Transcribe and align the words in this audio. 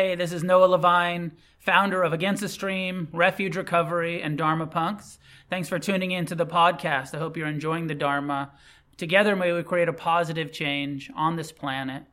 Hey, 0.00 0.14
this 0.14 0.32
is 0.32 0.42
Noah 0.42 0.64
Levine, 0.64 1.32
founder 1.58 2.02
of 2.02 2.14
Against 2.14 2.40
the 2.40 2.48
Stream, 2.48 3.08
Refuge 3.12 3.54
Recovery, 3.54 4.22
and 4.22 4.38
Dharma 4.38 4.66
Punx. 4.66 5.18
Thanks 5.50 5.68
for 5.68 5.78
tuning 5.78 6.10
in 6.10 6.24
to 6.24 6.34
the 6.34 6.46
podcast. 6.46 7.14
I 7.14 7.18
hope 7.18 7.36
you're 7.36 7.46
enjoying 7.46 7.86
the 7.86 7.94
Dharma. 7.94 8.50
Together, 8.96 9.36
may 9.36 9.52
we 9.52 9.62
create 9.62 9.90
a 9.90 9.92
positive 9.92 10.52
change 10.52 11.10
on 11.14 11.36
this 11.36 11.52
planet. 11.52 12.04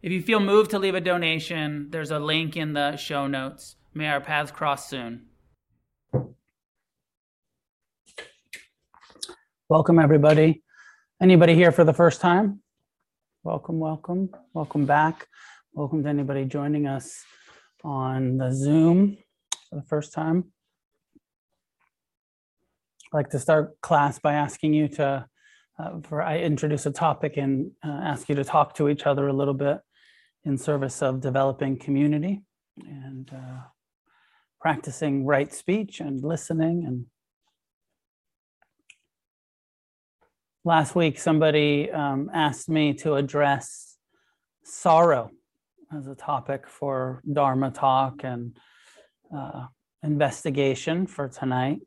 If 0.00 0.12
you 0.12 0.22
feel 0.22 0.40
moved 0.40 0.70
to 0.70 0.78
leave 0.78 0.94
a 0.94 1.00
donation, 1.02 1.88
there's 1.90 2.10
a 2.10 2.18
link 2.18 2.56
in 2.56 2.72
the 2.72 2.96
show 2.96 3.26
notes. 3.26 3.76
May 3.92 4.08
our 4.08 4.22
paths 4.22 4.50
cross 4.50 4.88
soon. 4.88 5.26
Welcome, 9.68 9.98
everybody. 9.98 10.62
Anybody 11.20 11.54
here 11.54 11.70
for 11.70 11.84
the 11.84 11.92
first 11.92 12.22
time? 12.22 12.62
Welcome, 13.44 13.78
welcome, 13.78 14.30
welcome 14.54 14.86
back. 14.86 15.26
Welcome 15.72 16.02
to 16.02 16.08
anybody 16.08 16.46
joining 16.46 16.88
us 16.88 17.24
on 17.84 18.38
the 18.38 18.50
Zoom 18.52 19.16
for 19.68 19.76
the 19.76 19.84
first 19.84 20.12
time. 20.12 20.46
I'd 23.06 23.16
like 23.16 23.30
to 23.30 23.38
start 23.38 23.80
class 23.80 24.18
by 24.18 24.32
asking 24.32 24.74
you 24.74 24.88
to, 24.88 25.26
uh, 25.78 25.90
for 26.02 26.22
I 26.22 26.38
introduce 26.38 26.86
a 26.86 26.90
topic 26.90 27.36
and 27.36 27.70
uh, 27.86 28.00
ask 28.02 28.28
you 28.28 28.34
to 28.34 28.42
talk 28.42 28.74
to 28.74 28.88
each 28.88 29.06
other 29.06 29.28
a 29.28 29.32
little 29.32 29.54
bit 29.54 29.78
in 30.44 30.58
service 30.58 31.02
of 31.02 31.20
developing 31.20 31.78
community 31.78 32.42
and 32.84 33.30
uh, 33.32 33.60
practicing 34.60 35.24
right 35.24 35.54
speech 35.54 36.00
and 36.00 36.24
listening. 36.24 36.84
And 36.84 37.06
last 40.64 40.96
week, 40.96 41.16
somebody 41.16 41.92
um, 41.92 42.28
asked 42.34 42.68
me 42.68 42.92
to 42.94 43.14
address 43.14 43.98
sorrow 44.64 45.30
as 45.96 46.06
a 46.06 46.14
topic 46.14 46.68
for 46.68 47.22
Dharma 47.30 47.70
talk 47.70 48.22
and 48.22 48.56
uh, 49.34 49.66
investigation 50.02 51.06
for 51.06 51.28
tonight. 51.28 51.80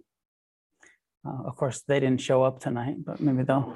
Uh, 1.26 1.44
of 1.46 1.56
course, 1.56 1.84
they 1.88 2.00
didn't 2.00 2.22
show 2.22 2.44
up 2.44 2.60
tonight, 2.60 2.98
but 3.06 3.22
maybe 3.22 3.44
they'll 3.44 3.76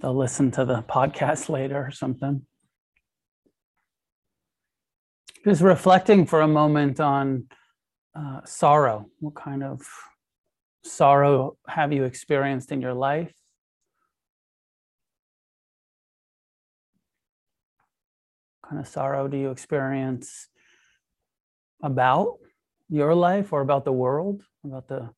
they'll 0.00 0.16
listen 0.16 0.50
to 0.50 0.64
the 0.64 0.82
podcast 0.82 1.48
later 1.48 1.86
or 1.86 1.90
something. 1.90 2.44
Just 5.44 5.62
reflecting 5.62 6.26
for 6.26 6.42
a 6.42 6.48
moment 6.48 7.00
on 7.00 7.46
uh, 8.14 8.40
sorrow. 8.44 9.06
What 9.20 9.34
kind 9.34 9.64
of 9.64 9.80
sorrow 10.84 11.56
have 11.66 11.92
you 11.92 12.04
experienced 12.04 12.72
in 12.72 12.82
your 12.82 12.94
life? 12.94 13.32
Kind 18.72 18.80
of 18.80 18.88
sorrow 18.88 19.28
do 19.28 19.36
you 19.36 19.50
experience 19.50 20.48
about 21.82 22.38
your 22.88 23.14
life 23.14 23.52
or 23.52 23.60
about 23.60 23.84
the 23.84 23.92
world, 23.92 24.42
about 24.64 24.88
the 24.88 25.10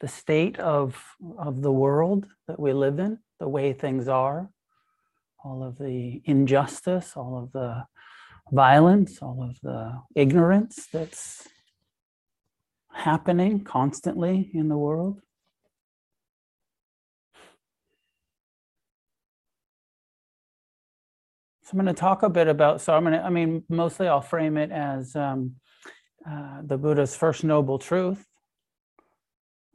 the 0.00 0.08
state 0.08 0.58
of 0.58 0.98
of 1.38 1.60
the 1.60 1.72
world 1.72 2.26
that 2.48 2.58
we 2.58 2.72
live 2.72 2.98
in, 2.98 3.18
the 3.38 3.48
way 3.48 3.74
things 3.74 4.08
are, 4.08 4.48
all 5.44 5.62
of 5.62 5.76
the 5.76 6.22
injustice, 6.24 7.18
all 7.18 7.36
of 7.36 7.52
the 7.52 7.84
violence, 8.50 9.18
all 9.20 9.42
of 9.42 9.60
the 9.62 10.00
ignorance 10.14 10.86
that's 10.90 11.46
happening 12.92 13.62
constantly 13.62 14.50
in 14.54 14.68
the 14.68 14.78
world. 14.78 15.20
So 21.66 21.72
I'm 21.72 21.84
going 21.84 21.92
to 21.92 22.00
talk 22.00 22.22
a 22.22 22.30
bit 22.30 22.46
about, 22.46 22.80
so 22.80 22.94
I'm 22.94 23.02
going 23.02 23.14
to, 23.14 23.24
I 23.24 23.28
mean, 23.28 23.64
mostly 23.68 24.06
I'll 24.06 24.20
frame 24.20 24.56
it 24.56 24.70
as 24.70 25.16
um, 25.16 25.56
uh, 26.24 26.60
the 26.62 26.78
Buddha's 26.78 27.16
first 27.16 27.42
noble 27.42 27.80
truth, 27.80 28.24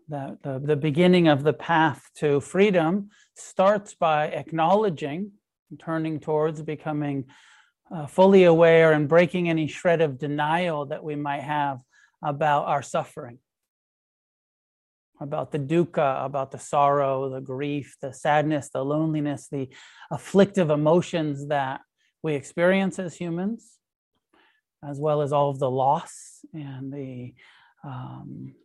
that 0.08 0.42
the, 0.42 0.62
the 0.64 0.78
beginning 0.78 1.28
of 1.28 1.44
the 1.44 1.52
path 1.52 2.02
to 2.16 2.40
freedom 2.40 3.09
starts 3.35 3.94
by 3.94 4.28
acknowledging, 4.28 5.34
turning 5.80 6.22
towards 6.22 6.62
becoming 6.62 7.25
uh, 7.94 8.06
fully 8.06 8.46
aware 8.46 8.94
and 8.94 9.09
breaking 9.09 9.50
any 9.50 9.68
shred 9.68 10.00
of 10.00 10.18
denial 10.18 10.85
that 10.85 11.03
we 11.03 11.18
might 11.18 11.44
have 11.44 11.81
about 12.24 12.68
our 12.68 12.81
suffering, 12.81 13.38
about 15.22 15.52
the 15.52 15.59
dukkha, 15.59 16.26
about 16.26 16.52
the 16.52 16.59
sorrow, 16.59 17.30
the 17.30 17.40
grief, 17.40 17.96
the 18.02 18.12
sadness, 18.12 18.70
the 18.74 18.84
loneliness, 18.84 19.48
the 19.50 19.70
afflictive 20.12 20.72
emotions 20.72 21.48
that 21.48 21.82
we 22.24 22.34
experience 22.34 22.98
as 23.00 23.16
humans, 23.16 23.78
as 24.84 25.00
well 25.00 25.22
as 25.22 25.31
all 25.31 25.52
of 25.52 25.60
the 25.60 25.70
loss 25.70 26.44
and 26.54 26.92
the 26.92 27.34
um, 27.84 28.56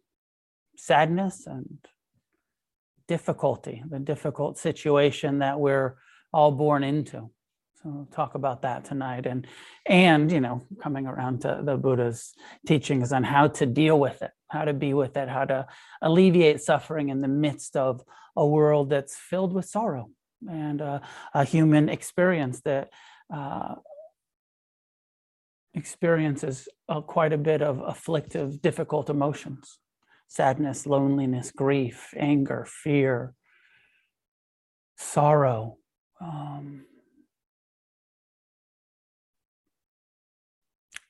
sadness 0.77 1.47
and 1.47 1.78
difficulty, 3.06 3.83
the 3.89 3.99
difficult 3.99 4.59
situation 4.59 5.41
that 5.41 5.61
we're 5.61 5.97
all 6.33 6.53
born 6.53 6.83
into. 6.83 7.31
So 7.83 7.91
we'll 7.91 8.06
talk 8.06 8.34
about 8.34 8.62
that 8.62 8.84
tonight, 8.87 9.27
and 9.27 9.47
and 9.84 10.33
you 10.33 10.41
know, 10.41 10.62
coming 10.83 11.06
around 11.06 11.43
to 11.43 11.61
the 11.62 11.77
Buddha's 11.77 12.33
teachings 12.66 13.12
on 13.12 13.22
how 13.22 13.49
to 13.49 13.66
deal 13.66 14.00
with 14.00 14.22
it, 14.22 14.31
how 14.49 14.65
to 14.65 14.73
be 14.73 14.95
with 14.95 15.17
it, 15.17 15.29
how 15.29 15.45
to 15.45 15.67
alleviate 16.03 16.61
suffering 16.61 17.09
in 17.09 17.21
the 17.21 17.29
midst 17.29 17.77
of 17.77 18.03
a 18.37 18.47
world 18.47 18.91
that's 18.91 19.17
filled 19.17 19.53
with 19.53 19.65
sorrow 19.65 20.11
and 20.49 20.83
uh, 20.83 21.01
a 21.34 21.45
human 21.45 21.89
experience 21.89 22.61
that 22.62 22.91
uh, 23.34 23.75
experiences 25.75 26.69
uh, 26.89 27.01
quite 27.01 27.33
a 27.33 27.39
bit 27.39 27.62
of 27.62 27.81
afflictive, 27.81 28.61
difficult 28.62 29.11
emotions 29.11 29.79
sadness, 30.29 30.87
loneliness, 30.87 31.53
grief, 31.53 32.13
anger, 32.17 32.67
fear, 32.69 33.33
sorrow. 34.97 35.77
Um, 36.21 36.84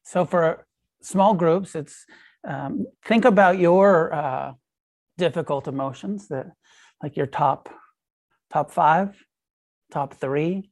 so 0.03 0.25
for 0.25 0.67
small 1.01 1.35
groups, 1.35 1.75
it's 1.75 2.05
um, 2.47 2.87
think 3.05 3.25
about 3.25 3.59
your 3.59 4.15
uh, 4.15 4.53
difficult 5.19 5.69
emotions 5.69 6.29
that 6.29 6.47
like 7.03 7.17
your 7.17 7.27
top 7.27 7.69
top 8.53 8.71
five, 8.71 9.17
top 9.91 10.15
three, 10.15 10.71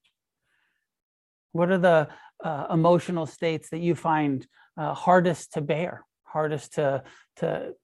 what 1.53 1.71
are 1.71 1.79
the 1.79 2.09
uh, 2.43 2.67
emotional 2.71 3.27
states 3.27 3.71
that 3.71 3.81
you 3.81 3.95
find 3.95 4.47
uh, 4.77 4.95
hardest 4.95 5.53
to 5.55 5.61
bear, 5.61 6.05
hardest 6.25 6.75
to 6.75 7.03
to 7.37 7.75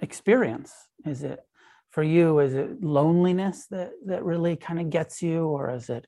experience? 0.00 0.72
Is 1.04 1.22
it 1.22 1.40
for 1.90 2.02
you? 2.02 2.38
Is 2.38 2.54
it 2.54 2.82
loneliness 2.82 3.66
that 3.70 3.90
that 4.06 4.24
really 4.24 4.56
kind 4.56 4.80
of 4.80 4.90
gets 4.90 5.22
you, 5.22 5.46
or 5.46 5.70
is 5.70 5.88
it 5.90 6.06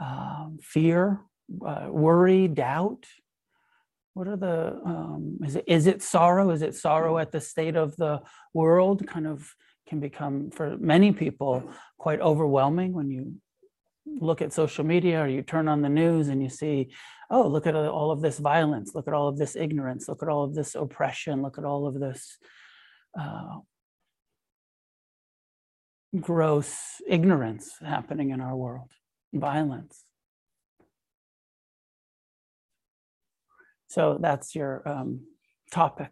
um, 0.00 0.58
fear, 0.62 1.20
uh, 1.64 1.86
worry, 1.90 2.48
doubt? 2.48 3.06
What 4.14 4.28
are 4.28 4.36
the 4.36 4.80
um, 4.84 5.38
is 5.44 5.56
it 5.56 5.64
is 5.66 5.86
it 5.86 6.02
sorrow? 6.02 6.50
Is 6.50 6.62
it 6.62 6.74
sorrow 6.74 7.18
at 7.18 7.32
the 7.32 7.40
state 7.40 7.76
of 7.76 7.96
the 7.96 8.20
world? 8.52 9.06
Kind 9.06 9.26
of 9.26 9.52
can 9.88 10.00
become 10.00 10.50
for 10.50 10.76
many 10.78 11.12
people 11.12 11.62
quite 11.98 12.20
overwhelming 12.20 12.92
when 12.92 13.10
you 13.10 13.34
look 14.06 14.42
at 14.42 14.52
social 14.52 14.84
media 14.84 15.22
or 15.22 15.26
you 15.26 15.42
turn 15.42 15.68
on 15.68 15.82
the 15.82 15.88
news 15.88 16.28
and 16.28 16.42
you 16.42 16.48
see, 16.48 16.90
oh, 17.30 17.46
look 17.46 17.66
at 17.66 17.74
all 17.74 18.10
of 18.10 18.20
this 18.20 18.38
violence, 18.38 18.94
look 18.94 19.08
at 19.08 19.14
all 19.14 19.28
of 19.28 19.38
this 19.38 19.56
ignorance, 19.56 20.08
look 20.08 20.22
at 20.22 20.28
all 20.28 20.44
of 20.44 20.54
this 20.54 20.74
oppression, 20.74 21.42
look 21.42 21.58
at 21.58 21.64
all 21.64 21.86
of 21.86 21.98
this 21.98 22.38
uh, 23.18 23.58
gross 26.20 27.00
ignorance 27.08 27.72
happening 27.84 28.30
in 28.30 28.40
our 28.40 28.56
world, 28.56 28.90
violence. 29.32 30.04
So 33.94 34.18
that's 34.20 34.56
your 34.56 34.82
um, 34.86 35.20
topic. 35.70 36.10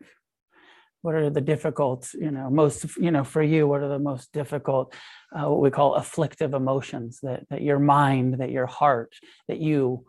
What 1.01 1.17
are 1.17 1.31
the 1.31 1.41
difficult 1.41 2.15
you 2.15 2.31
know 2.31 2.49
most 2.49 2.97
you 2.97 3.11
know 3.11 3.25
for 3.25 3.43
you 3.43 3.67
what 3.67 3.83
are 3.83 3.89
the 3.89 3.99
most 3.99 4.33
difficult 4.33 4.95
uh, 5.35 5.51
what 5.51 5.61
we 5.61 5.71
call 5.71 5.97
afflictive 5.97 6.55
emotions 6.55 7.19
that 7.25 7.41
that 7.51 7.63
your 7.63 7.81
mind 7.81 8.35
that 8.35 8.53
your 8.53 8.67
heart 8.67 9.13
that 9.49 9.59
you 9.59 10.05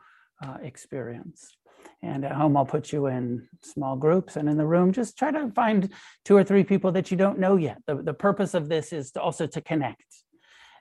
uh, 0.45 0.57
experience? 0.61 1.57
And 2.03 2.23
at 2.25 2.33
home 2.33 2.55
i'll 2.55 2.73
put 2.75 2.93
you 2.93 3.07
in 3.07 3.47
small 3.63 3.95
groups 3.95 4.35
and 4.35 4.47
in 4.47 4.57
the 4.57 4.67
room 4.67 4.91
just 4.91 5.17
try 5.17 5.31
to 5.31 5.49
find 5.55 5.89
two 6.25 6.37
or 6.37 6.43
three 6.43 6.63
people 6.63 6.91
that 6.91 7.09
you 7.09 7.17
don't 7.17 7.39
know 7.39 7.55
yet. 7.55 7.79
The, 7.87 7.95
the 7.95 8.13
purpose 8.13 8.53
of 8.53 8.69
this 8.69 8.93
is 8.93 9.11
to 9.13 9.21
also 9.21 9.47
to 9.47 9.61
connect. 9.61 10.09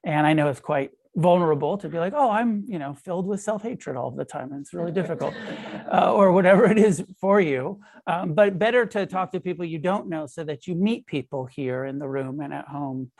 And 0.05 0.27
i 0.27 0.35
know 0.35 0.49
it's 0.49 0.61
quite 0.61 0.91
vulnerable 1.17 1.76
to 1.76 1.88
be 1.88 1.99
like, 1.99 2.14
oh, 2.17 2.31
I'm, 2.31 2.64
you 2.67 2.79
know, 2.79 2.94
filled 2.94 3.26
with 3.26 3.41
self-hatred 3.41 3.97
all 3.97 4.11
the 4.11 4.25
time. 4.25 4.53
And 4.53 4.62
it's 4.62 4.73
really 4.73 4.93
difficult 4.93 5.35
uh, 5.93 6.12
or 6.12 6.32
whatever 6.32 6.64
it 6.64 6.79
is 6.79 7.05
for 7.20 7.41
you. 7.41 7.81
Um, 8.06 8.35
but 8.35 8.59
better 8.59 8.87
to 8.87 9.06
talk 9.06 9.32
to 9.32 9.41
people 9.41 9.64
you 9.64 9.79
don't 9.79 10.09
know 10.09 10.26
so 10.26 10.44
that 10.44 10.67
you 10.67 10.75
meet 10.75 11.06
people 11.06 11.47
here 11.47 11.85
in 11.85 11.99
the 11.99 12.09
room 12.09 12.41
and 12.41 12.53
at 12.53 12.67
home. 12.67 13.11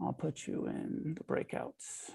I'll 0.00 0.12
put 0.12 0.46
you 0.46 0.66
in 0.66 1.16
the 1.16 1.24
breakouts. 1.24 2.10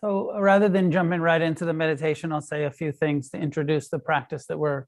So 0.00 0.32
uh, 0.34 0.40
rather 0.40 0.68
than 0.68 0.92
jumping 0.92 1.20
right 1.20 1.42
into 1.42 1.64
the 1.64 1.72
meditation, 1.72 2.32
I'll 2.32 2.40
say 2.40 2.64
a 2.64 2.70
few 2.70 2.92
things 2.92 3.30
to 3.30 3.38
introduce 3.38 3.88
the 3.88 3.98
practice 3.98 4.46
that 4.46 4.58
we're 4.58 4.84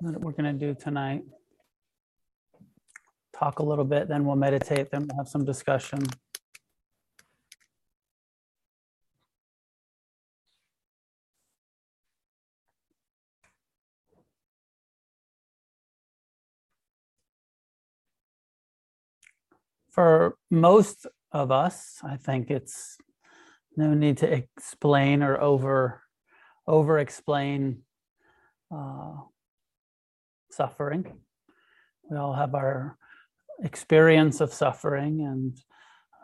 that 0.00 0.20
we're 0.20 0.32
going 0.32 0.58
to 0.58 0.66
do 0.66 0.78
tonight. 0.78 1.22
Talk 3.36 3.58
a 3.58 3.62
little 3.62 3.84
bit, 3.84 4.08
then 4.08 4.24
we'll 4.24 4.36
meditate, 4.36 4.90
then 4.90 5.06
we'll 5.06 5.18
have 5.18 5.28
some 5.28 5.44
discussion. 5.44 6.04
For 19.90 20.36
most 20.48 21.06
of 21.32 21.50
us, 21.50 21.98
I 22.04 22.16
think 22.16 22.50
it's 22.50 22.98
no 23.76 23.94
need 23.94 24.18
to 24.18 24.32
explain 24.32 25.22
or 25.22 25.40
over 25.40 26.02
over 26.68 26.98
explain 26.98 27.82
uh, 28.70 29.14
suffering. 30.58 31.04
We 32.10 32.16
all 32.16 32.34
have 32.34 32.54
our 32.56 32.98
experience 33.62 34.40
of 34.40 34.52
suffering 34.52 35.20
and 35.20 35.56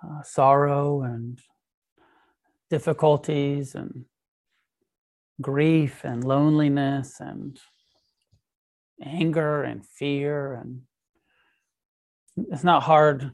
uh, 0.03 0.23
sorrow 0.25 1.03
and 1.03 1.39
difficulties 2.69 3.77
and 3.77 4.07
grief 5.41 6.05
and 6.05 6.25
loneliness 6.25 7.21
and 7.21 7.61
anger 9.03 9.63
and 9.63 9.87
fear 9.87 10.55
and 10.55 10.83
it's 12.51 12.65
not 12.65 12.83
hard 12.83 13.31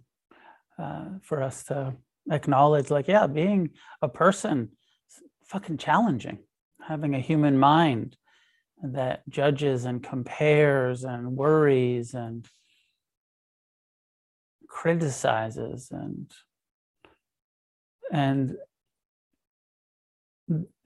uh, 0.78 1.06
for 1.22 1.42
us 1.42 1.64
to 1.64 1.94
acknowledge 2.30 2.90
like 2.90 3.08
yeah 3.08 3.26
being 3.26 3.70
a 4.02 4.08
person 4.08 4.68
is 5.08 5.22
fucking 5.44 5.78
challenging 5.78 6.38
having 6.86 7.14
a 7.14 7.26
human 7.30 7.58
mind 7.58 8.16
that 8.82 9.28
judges 9.28 9.84
and 9.84 10.02
compares 10.02 11.04
and 11.04 11.36
worries 11.36 12.14
and 12.14 12.46
criticizes 14.68 15.90
and 15.90 16.32
and 18.12 18.56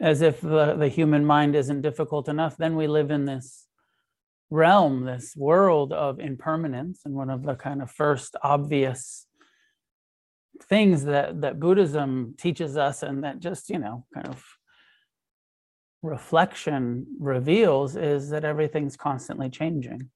as 0.00 0.20
if 0.20 0.40
the, 0.40 0.74
the 0.74 0.88
human 0.88 1.24
mind 1.24 1.54
isn't 1.54 1.82
difficult 1.82 2.28
enough 2.28 2.56
then 2.56 2.76
we 2.76 2.86
live 2.86 3.10
in 3.10 3.24
this 3.24 3.66
realm 4.50 5.04
this 5.04 5.34
world 5.36 5.92
of 5.92 6.18
impermanence 6.18 7.00
and 7.04 7.14
one 7.14 7.30
of 7.30 7.42
the 7.44 7.54
kind 7.54 7.80
of 7.80 7.90
first 7.90 8.36
obvious 8.42 9.26
things 10.62 11.04
that 11.04 11.40
that 11.40 11.60
Buddhism 11.60 12.34
teaches 12.38 12.76
us 12.76 13.02
and 13.02 13.24
that 13.24 13.38
just 13.38 13.70
you 13.70 13.78
know 13.78 14.04
kind 14.14 14.28
of 14.28 14.44
reflection 16.04 17.06
reveals 17.18 17.96
is 17.96 18.28
that 18.30 18.44
everything's 18.44 18.96
constantly 18.96 19.48
changing 19.48 20.10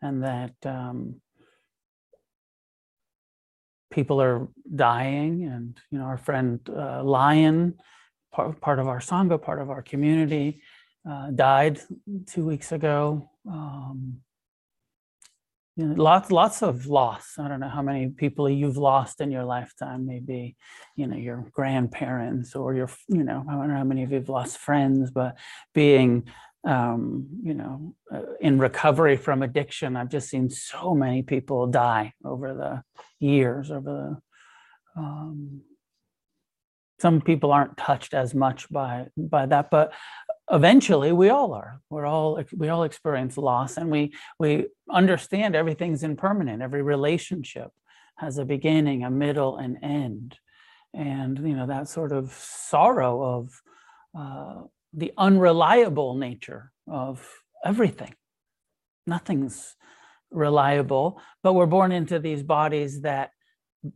and 0.00 0.22
that 0.22 0.54
um, 0.64 1.16
people 3.90 4.22
are 4.22 4.46
dying 4.74 5.44
and 5.44 5.80
you 5.90 5.98
know 5.98 6.04
our 6.04 6.16
friend 6.16 6.60
uh, 6.74 7.02
lion 7.02 7.74
part, 8.32 8.60
part 8.60 8.78
of 8.78 8.86
our 8.86 9.00
sangha 9.00 9.40
part 9.42 9.60
of 9.60 9.70
our 9.70 9.82
community 9.82 10.62
uh, 11.08 11.30
died 11.30 11.80
two 12.26 12.44
weeks 12.44 12.70
ago. 12.72 13.30
Um, 13.48 14.18
you 15.78 15.86
know, 15.86 16.02
lots 16.02 16.30
lots 16.30 16.62
of 16.62 16.86
loss. 16.86 17.38
I 17.38 17.48
don't 17.48 17.60
know 17.60 17.68
how 17.68 17.82
many 17.82 18.08
people 18.08 18.50
you've 18.50 18.76
lost 18.76 19.20
in 19.20 19.30
your 19.30 19.44
lifetime. 19.44 20.06
Maybe 20.06 20.56
you 20.98 21.06
know 21.06 21.16
your 21.16 21.48
grandparents 21.52 22.56
or 22.56 22.74
your 22.74 22.90
you 23.08 23.22
know 23.22 23.44
i 23.48 23.52
don't 23.52 23.68
know 23.68 23.76
how 23.76 23.84
many 23.84 24.02
of 24.02 24.10
you've 24.10 24.28
lost 24.28 24.58
friends 24.58 25.12
but 25.12 25.36
being 25.74 26.28
um, 26.64 27.28
you 27.40 27.54
know 27.54 27.94
uh, 28.12 28.22
in 28.40 28.58
recovery 28.58 29.16
from 29.16 29.42
addiction 29.42 29.96
i've 29.96 30.10
just 30.10 30.28
seen 30.28 30.50
so 30.50 30.92
many 30.94 31.22
people 31.22 31.68
die 31.68 32.12
over 32.24 32.52
the 32.52 32.82
years 33.24 33.70
over 33.70 34.20
the 34.96 35.00
um, 35.00 35.62
some 36.98 37.20
people 37.20 37.52
aren't 37.52 37.76
touched 37.76 38.12
as 38.12 38.34
much 38.34 38.68
by 38.70 39.06
by 39.16 39.46
that 39.46 39.70
but 39.70 39.92
eventually 40.50 41.12
we 41.12 41.28
all 41.28 41.52
are. 41.52 41.80
We're 41.90 42.06
all 42.06 42.42
we 42.56 42.68
all 42.68 42.84
experience 42.84 43.36
loss 43.36 43.76
and 43.76 43.90
we 43.90 44.14
we 44.38 44.66
understand 44.90 45.54
everything's 45.54 46.02
impermanent. 46.02 46.62
Every 46.62 46.82
relationship 46.82 47.70
has 48.16 48.38
a 48.38 48.44
beginning 48.44 49.04
a 49.04 49.10
middle 49.10 49.56
and 49.58 49.78
end. 49.82 50.38
And 50.94 51.38
you 51.38 51.54
know 51.54 51.66
that 51.66 51.88
sort 51.88 52.12
of 52.12 52.32
sorrow 52.32 53.22
of 53.22 53.62
uh, 54.18 54.62
the 54.92 55.12
unreliable 55.18 56.14
nature 56.14 56.72
of 56.86 57.26
everything. 57.64 58.14
Nothing's 59.06 59.76
reliable 60.30 61.20
but 61.42 61.54
we're 61.54 61.66
born 61.66 61.90
into 61.90 62.18
these 62.18 62.42
bodies 62.42 63.00
that 63.00 63.30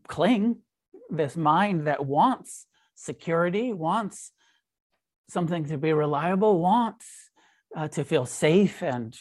cling 0.08 0.56
this 1.10 1.36
mind 1.36 1.86
that 1.86 2.06
wants 2.06 2.66
security 2.94 3.72
wants 3.72 4.32
something 5.32 5.64
to 5.66 5.78
be 5.78 5.92
reliable, 5.92 6.60
wants 6.60 7.06
uh, 7.74 7.88
to 7.88 8.04
feel 8.04 8.26
safe 8.26 8.82
and 8.82 9.16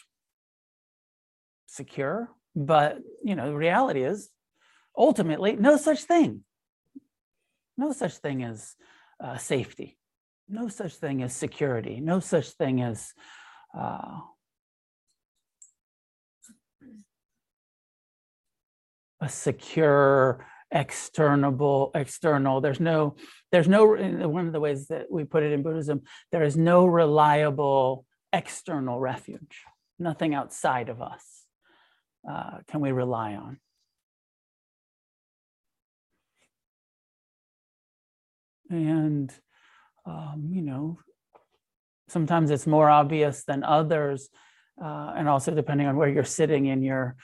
secure. 1.67 2.29
But, 2.55 2.97
you 3.23 3.35
know, 3.35 3.47
the 3.47 3.55
reality 3.55 4.03
is 4.03 4.29
ultimately 4.97 5.55
no 5.55 5.77
such 5.77 6.03
thing. 6.03 6.43
No 7.77 7.93
such 7.93 8.15
thing 8.17 8.43
as 8.43 8.75
uh, 9.23 9.37
safety. 9.37 9.97
No 10.49 10.67
such 10.67 10.95
thing 10.95 11.23
as 11.23 11.33
security. 11.33 12.01
No 12.01 12.19
such 12.19 12.49
thing 12.49 12.81
as 12.81 13.13
uh, 13.77 14.19
a 19.21 19.29
secure 19.29 20.45
external 20.71 21.91
external. 21.93 22.61
There's 22.61 22.79
no 22.79 23.15
there's 23.51 23.67
no 23.67 23.87
one 23.87 24.47
of 24.47 24.53
the 24.53 24.59
ways 24.59 24.87
that 24.87 25.11
we 25.11 25.23
put 25.25 25.43
it 25.43 25.51
in 25.51 25.63
buddhism 25.63 26.01
there 26.31 26.43
is 26.43 26.55
no 26.55 26.85
reliable 26.85 28.05
external 28.31 28.97
refuge 28.97 29.63
nothing 29.99 30.33
outside 30.33 30.89
of 30.89 31.01
us 31.01 31.45
uh, 32.29 32.59
can 32.67 32.81
we 32.81 32.91
rely 32.91 33.33
on. 33.33 33.59
And 38.69 39.33
um, 40.05 40.49
you 40.51 40.61
know 40.61 40.99
sometimes 42.07 42.49
it's 42.51 42.67
more 42.67 42.89
obvious 42.89 43.43
than 43.43 43.63
others 43.63 44.29
uh, 44.83 45.13
and 45.15 45.29
also 45.29 45.53
depending 45.53 45.87
on 45.87 45.95
where 45.95 46.09
you're 46.09 46.23
sitting 46.23 46.65
in 46.65 46.81
your 46.81 47.15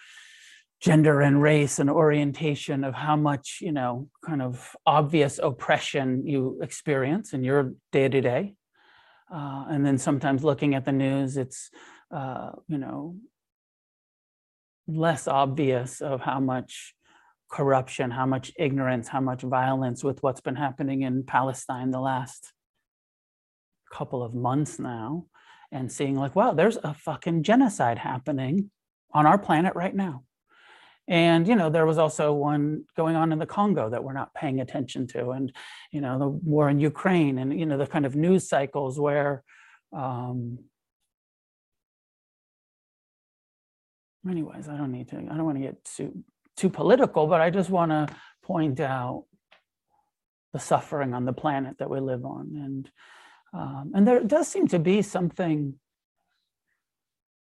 gender 0.79 1.21
and 1.21 1.41
race 1.41 1.79
and 1.79 1.89
orientation 1.89 2.83
of 2.83 2.93
how 2.93 3.15
much 3.15 3.59
you 3.61 3.71
know 3.71 4.07
kind 4.25 4.41
of 4.41 4.75
obvious 4.85 5.39
oppression 5.41 6.25
you 6.25 6.59
experience 6.61 7.33
in 7.33 7.43
your 7.43 7.73
day 7.91 8.07
to 8.07 8.21
day 8.21 8.53
and 9.69 9.85
then 9.85 9.97
sometimes 9.97 10.43
looking 10.43 10.75
at 10.75 10.85
the 10.85 10.91
news 10.91 11.37
it's 11.37 11.69
uh, 12.11 12.51
you 12.67 12.77
know 12.77 13.15
less 14.87 15.27
obvious 15.27 15.99
of 15.99 16.21
how 16.21 16.39
much 16.39 16.93
corruption 17.51 18.11
how 18.11 18.25
much 18.25 18.51
ignorance 18.57 19.07
how 19.07 19.21
much 19.21 19.41
violence 19.41 20.03
with 20.03 20.21
what's 20.21 20.41
been 20.41 20.55
happening 20.55 21.01
in 21.01 21.23
palestine 21.23 21.91
the 21.91 21.99
last 21.99 22.53
couple 23.91 24.21
of 24.21 24.33
months 24.33 24.79
now 24.79 25.25
and 25.71 25.91
seeing 25.91 26.15
like 26.15 26.35
wow 26.35 26.53
there's 26.53 26.77
a 26.83 26.93
fucking 26.93 27.41
genocide 27.41 27.97
happening 27.97 28.69
on 29.13 29.25
our 29.25 29.37
planet 29.37 29.75
right 29.75 29.95
now 29.95 30.23
and 31.07 31.47
you 31.47 31.55
know 31.55 31.69
there 31.69 31.85
was 31.85 31.97
also 31.97 32.33
one 32.33 32.83
going 32.95 33.15
on 33.15 33.31
in 33.31 33.39
the 33.39 33.45
congo 33.45 33.89
that 33.89 34.03
we're 34.03 34.13
not 34.13 34.33
paying 34.33 34.59
attention 34.59 35.07
to 35.07 35.29
and 35.31 35.53
you 35.91 36.01
know 36.01 36.19
the 36.19 36.27
war 36.27 36.69
in 36.69 36.79
ukraine 36.79 37.37
and 37.37 37.57
you 37.57 37.65
know 37.65 37.77
the 37.77 37.87
kind 37.87 38.05
of 38.05 38.15
news 38.15 38.47
cycles 38.47 38.99
where 38.99 39.43
um 39.95 40.59
anyways 44.29 44.67
i 44.67 44.75
don't 44.75 44.91
need 44.91 45.07
to 45.07 45.17
i 45.17 45.35
don't 45.35 45.45
want 45.45 45.57
to 45.57 45.63
get 45.63 45.83
too 45.85 46.23
too 46.57 46.69
political 46.69 47.27
but 47.27 47.39
i 47.39 47.49
just 47.49 47.69
want 47.69 47.91
to 47.91 48.07
point 48.43 48.79
out 48.79 49.25
the 50.53 50.59
suffering 50.59 51.13
on 51.13 51.25
the 51.25 51.33
planet 51.33 51.77
that 51.77 51.89
we 51.89 51.99
live 51.99 52.25
on. 52.25 52.49
And 52.55 52.91
um, 53.53 53.91
and 53.95 54.07
there 54.07 54.23
does 54.23 54.47
seem 54.47 54.67
to 54.69 54.79
be 54.79 55.01
something 55.01 55.75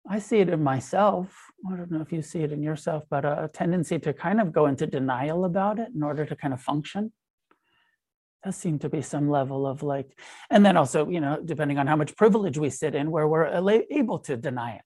I 0.07 0.19
see 0.19 0.37
it 0.37 0.49
in 0.49 0.63
myself. 0.63 1.51
I 1.69 1.75
don't 1.75 1.91
know 1.91 2.01
if 2.01 2.11
you 2.11 2.21
see 2.21 2.41
it 2.41 2.51
in 2.51 2.61
yourself, 2.61 3.03
but 3.09 3.25
a, 3.25 3.49
tendency 3.51 3.97
to 3.99 4.13
kind 4.13 4.39
of 4.39 4.53
go 4.53 4.67
into 4.67 4.85
denial 4.85 5.45
about 5.45 5.79
it 5.79 5.89
in 5.95 6.03
order 6.03 6.25
to 6.25 6.35
kind 6.35 6.53
of 6.53 6.61
function. 6.61 7.11
Does 8.43 8.55
seem 8.55 8.77
to 8.79 8.89
be 8.89 9.01
some 9.01 9.29
level 9.29 9.65
of 9.65 9.81
like, 9.81 10.17
and 10.51 10.63
then 10.63 10.77
also, 10.77 11.09
you 11.09 11.19
know, 11.19 11.41
depending 11.43 11.79
on 11.79 11.87
how 11.87 11.95
much 11.95 12.15
privilege 12.15 12.59
we 12.59 12.69
sit 12.69 12.93
in, 12.93 13.09
where 13.09 13.27
we're 13.27 13.83
able 13.89 14.19
to 14.19 14.37
deny 14.37 14.75
it, 14.75 14.81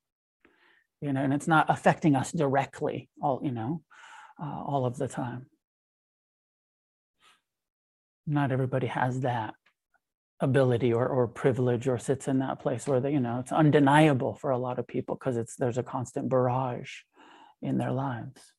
you 1.02 1.12
know, 1.12 1.22
and 1.22 1.34
it's 1.34 1.48
not 1.48 1.66
affecting 1.70 2.16
us 2.16 2.32
directly, 2.32 3.10
all 3.22 3.42
you 3.44 3.52
know, 3.52 3.82
uh, 4.42 4.64
all 4.64 4.86
of 4.86 4.98
the 4.98 5.10
time. 5.10 5.48
not 8.30 8.52
everybody 8.52 8.88
has 8.88 9.22
that 9.22 9.56
ability 10.41 10.93
or, 10.93 11.08
or 11.08 11.27
privilege 11.27 11.88
or 11.88 11.98
sits 11.98 12.27
in 12.27 12.39
that 12.39 12.60
place 12.60 12.88
where 12.88 13.00
they, 13.00 13.12
you 13.12 13.19
know 13.19 13.39
it's 13.39 13.51
undeniable 13.51 14.34
for 14.34 14.51
a 14.51 14.58
lot 14.58 14.79
of 14.79 14.88
people 14.88 15.15
because 15.15 15.36
it's 15.38 15.55
there's 15.55 15.77
a 15.77 15.84
constant 15.84 16.29
barrage 16.29 16.91
in 17.62 17.77
their 17.77 17.91
lives. 17.91 18.53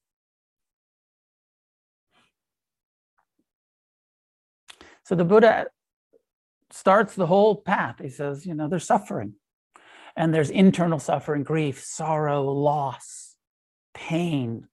So 5.04 5.14
the 5.14 5.24
buddha 5.24 5.66
starts 6.70 7.14
the 7.14 7.26
whole 7.26 7.56
path. 7.56 7.96
He 8.00 8.10
says 8.10 8.44
you 8.44 8.54
know 8.54 8.68
there's 8.68 8.86
suffering 8.86 9.34
and 10.16 10.34
there's 10.34 10.50
internal 10.50 10.98
suffering 10.98 11.42
grief 11.42 11.82
sorrow 11.82 12.42
loss 12.42 13.36
pain 13.94 14.68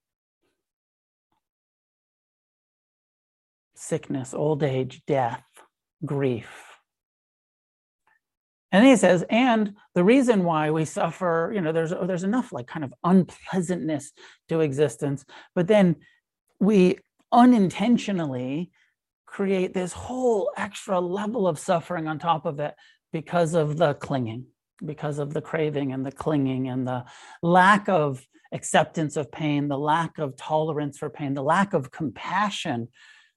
sickness 3.74 4.34
old 4.34 4.62
age 4.62 5.02
death 5.06 5.44
grief 6.04 6.67
and 8.70 8.84
he 8.84 8.96
says, 8.96 9.24
and 9.30 9.74
the 9.94 10.04
reason 10.04 10.44
why 10.44 10.70
we 10.70 10.84
suffer, 10.84 11.50
you 11.54 11.60
know, 11.60 11.72
there's 11.72 11.90
there's 11.90 12.24
enough 12.24 12.52
like 12.52 12.66
kind 12.66 12.84
of 12.84 12.92
unpleasantness 13.04 14.12
to 14.48 14.60
existence, 14.60 15.24
but 15.54 15.66
then 15.66 15.96
we 16.60 16.98
unintentionally 17.32 18.70
create 19.26 19.74
this 19.74 19.92
whole 19.92 20.50
extra 20.56 21.00
level 21.00 21.46
of 21.46 21.58
suffering 21.58 22.08
on 22.08 22.18
top 22.18 22.46
of 22.46 22.60
it 22.60 22.74
because 23.12 23.54
of 23.54 23.76
the 23.76 23.94
clinging, 23.94 24.46
because 24.84 25.18
of 25.18 25.32
the 25.32 25.40
craving 25.40 25.92
and 25.92 26.04
the 26.04 26.12
clinging 26.12 26.68
and 26.68 26.86
the 26.86 27.04
lack 27.42 27.88
of 27.88 28.26
acceptance 28.52 29.16
of 29.16 29.30
pain, 29.30 29.68
the 29.68 29.78
lack 29.78 30.18
of 30.18 30.36
tolerance 30.36 30.98
for 30.98 31.10
pain, 31.10 31.34
the 31.34 31.42
lack 31.42 31.74
of 31.74 31.90
compassion 31.90 32.88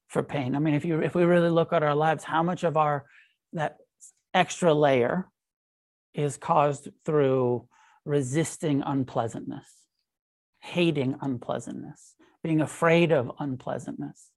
for 0.08 0.22
pain. 0.22 0.54
I 0.54 0.58
mean, 0.58 0.74
if 0.74 0.84
you 0.84 1.00
if 1.00 1.14
we 1.14 1.24
really 1.24 1.50
look 1.50 1.72
at 1.72 1.82
our 1.82 1.94
lives, 1.94 2.24
how 2.24 2.42
much 2.42 2.64
of 2.64 2.76
our 2.76 3.06
that 3.54 3.76
extra 4.34 4.74
layer 4.74 5.28
is 6.14 6.36
caused 6.36 6.88
through 7.04 7.66
resisting 8.04 8.82
unpleasantness, 8.82 9.66
hating 10.60 11.16
unpleasantness, 11.20 12.14
being 12.42 12.60
afraid 12.60 13.12
of 13.12 13.30
unpleasantness, 13.38 14.30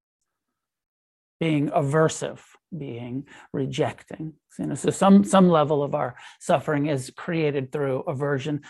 being 1.40 1.70
aversive, 1.70 2.40
being 2.78 3.28
rejecting. 3.52 4.34
You 4.60 4.68
know, 4.68 4.76
so 4.76 4.90
some 4.90 5.24
some 5.24 5.50
level 5.50 5.84
of 5.84 5.96
our 5.96 6.16
suffering 6.40 6.88
is 6.88 7.12
created 7.16 7.72
through 7.72 8.02
aversion. 8.02 8.62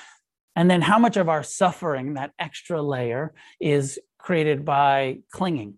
And 0.56 0.72
then 0.72 0.82
how 0.82 1.00
much 1.00 1.18
of 1.18 1.28
our 1.28 1.44
suffering, 1.44 2.14
that 2.14 2.32
extra 2.40 2.82
layer, 2.82 3.34
is 3.60 4.00
created 4.18 4.64
by 4.64 5.20
clinging, 5.32 5.78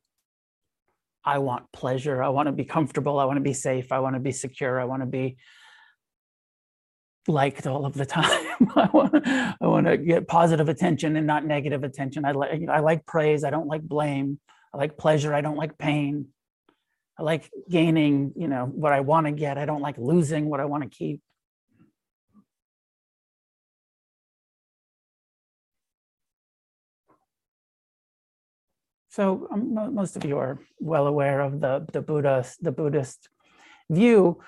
I 1.27 1.39
want 1.39 1.69
pleasure. 1.73 2.23
I 2.23 2.29
want 2.29 2.47
to 2.47 2.53
be 2.53 2.63
comfortable. 2.63 3.19
I 3.19 3.25
want 3.25 3.35
to 3.35 3.41
be 3.41 3.53
safe. 3.53 3.91
I 3.91 3.99
want 3.99 4.15
to 4.15 4.21
be 4.21 4.31
secure. 4.31 4.79
I 4.79 4.85
want 4.85 5.01
to 5.01 5.05
be 5.05 5.35
liked 7.27 7.67
all 7.67 7.85
of 7.85 7.93
the 7.93 8.05
time. 8.17 8.71
I 8.77 8.89
want 8.93 9.27
I 9.27 9.67
want 9.67 9.87
to 9.87 9.97
get 9.97 10.29
positive 10.29 10.69
attention 10.69 11.17
and 11.17 11.27
not 11.27 11.45
negative 11.45 11.83
attention. 11.83 12.23
I 12.23 12.31
like 12.31 12.61
I 12.69 12.79
like 12.79 13.05
praise. 13.05 13.43
I 13.43 13.49
don't 13.49 13.67
like 13.67 13.81
blame. 13.81 14.39
I 14.73 14.77
like 14.77 14.97
pleasure. 14.97 15.33
I 15.33 15.41
don't 15.41 15.57
like 15.57 15.77
pain. 15.77 16.27
I 17.19 17.23
like 17.23 17.49
gaining, 17.69 18.31
you 18.37 18.47
know, 18.47 18.65
what 18.65 18.93
I 18.93 19.01
want 19.01 19.27
to 19.27 19.33
get. 19.33 19.57
I 19.57 19.65
don't 19.65 19.81
like 19.81 19.97
losing 19.97 20.49
what 20.49 20.61
I 20.61 20.65
want 20.65 20.83
to 20.83 20.89
keep. 20.89 21.19
So 29.17 29.47
um, 29.51 29.73
most 29.95 30.15
of 30.15 30.25
you 30.25 30.37
are 30.37 30.59
well 30.79 31.07
aware 31.07 31.41
of 31.41 31.59
the, 31.59 31.87
the 31.91 32.03
Buddhist, 32.03 32.63
the 32.63 32.71
Buddhist 32.71 33.29
view, 33.89 34.39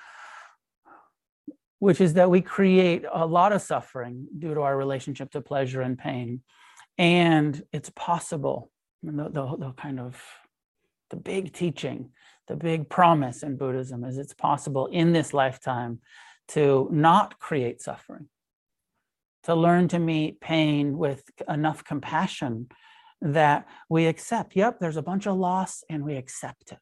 which 1.80 2.00
is 2.00 2.14
that 2.14 2.30
we 2.30 2.40
create 2.40 3.04
a 3.12 3.26
lot 3.26 3.50
of 3.50 3.62
suffering 3.62 4.28
due 4.38 4.54
to 4.54 4.60
our 4.60 4.76
relationship 4.76 5.32
to 5.32 5.40
pleasure 5.40 5.80
and 5.80 5.98
pain. 5.98 6.42
And 6.98 7.60
it's 7.72 7.90
possible, 7.96 8.70
the, 9.02 9.24
the, 9.24 9.56
the 9.56 9.72
kind 9.72 9.98
of 9.98 10.22
the 11.10 11.16
big 11.16 11.52
teaching, 11.52 12.10
the 12.46 12.54
big 12.54 12.88
promise 12.88 13.42
in 13.42 13.56
Buddhism 13.56 14.04
is 14.04 14.18
it's 14.18 14.34
possible 14.34 14.86
in 14.86 15.12
this 15.12 15.34
lifetime 15.34 15.98
to 16.50 16.88
not 16.92 17.40
create 17.40 17.82
suffering, 17.82 18.28
to 19.42 19.56
learn 19.56 19.88
to 19.88 19.98
meet 19.98 20.40
pain 20.40 20.96
with 20.96 21.24
enough 21.48 21.82
compassion 21.82 22.68
that 23.20 23.66
we 23.88 24.06
accept, 24.06 24.56
yep, 24.56 24.78
there's 24.80 24.96
a 24.96 25.02
bunch 25.02 25.26
of 25.26 25.36
loss 25.36 25.84
and 25.88 26.04
we 26.04 26.16
accept 26.16 26.72
it. 26.72 26.78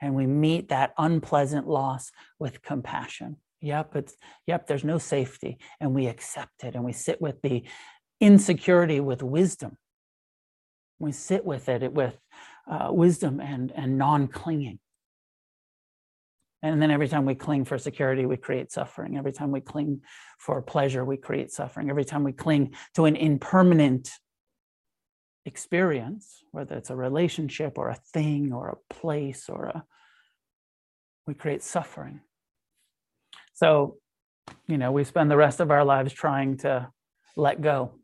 And 0.00 0.14
we 0.14 0.26
meet 0.26 0.68
that 0.68 0.92
unpleasant 0.98 1.66
loss 1.66 2.10
with 2.38 2.62
compassion. 2.62 3.36
Yep, 3.62 3.96
it's 3.96 4.16
yep, 4.46 4.66
there's 4.66 4.84
no 4.84 4.98
safety 4.98 5.58
and 5.80 5.94
we 5.94 6.06
accept 6.06 6.62
it 6.62 6.74
and 6.74 6.84
we 6.84 6.92
sit 6.92 7.20
with 7.20 7.40
the 7.40 7.64
insecurity 8.20 9.00
with 9.00 9.22
wisdom. 9.22 9.78
We 10.98 11.12
sit 11.12 11.44
with 11.44 11.68
it 11.68 11.92
with 11.92 12.18
uh, 12.70 12.88
wisdom 12.90 13.40
and, 13.40 13.72
and 13.74 13.96
non 13.96 14.28
clinging. 14.28 14.78
And 16.62 16.82
then 16.82 16.90
every 16.90 17.08
time 17.08 17.26
we 17.26 17.34
cling 17.34 17.64
for 17.64 17.78
security, 17.78 18.26
we 18.26 18.36
create 18.36 18.72
suffering. 18.72 19.16
Every 19.16 19.32
time 19.32 19.52
we 19.52 19.60
cling 19.60 20.00
for 20.38 20.60
pleasure, 20.62 21.04
we 21.04 21.16
create 21.16 21.52
suffering. 21.52 21.90
Every 21.90 22.04
time 22.04 22.24
we 22.24 22.32
cling 22.32 22.74
to 22.94 23.04
an 23.04 23.14
impermanent 23.14 24.10
experience, 25.46 26.42
whether 26.50 26.76
it's 26.76 26.90
a 26.90 26.96
relationship 26.96 27.78
or 27.78 27.88
a 27.88 28.00
thing 28.12 28.52
or 28.52 28.68
a 28.68 28.92
place 28.92 29.48
or 29.48 29.66
a, 29.66 29.84
we 31.26 31.34
create 31.34 31.62
suffering. 31.62 32.20
So, 33.54 33.96
you 34.66 34.76
know, 34.76 34.92
we 34.92 35.04
spend 35.04 35.30
the 35.30 35.36
rest 35.36 35.60
of 35.60 35.70
our 35.70 35.84
lives 35.84 36.12
trying 36.12 36.58
to 36.58 36.88
let 37.36 37.60
go, 37.62 37.94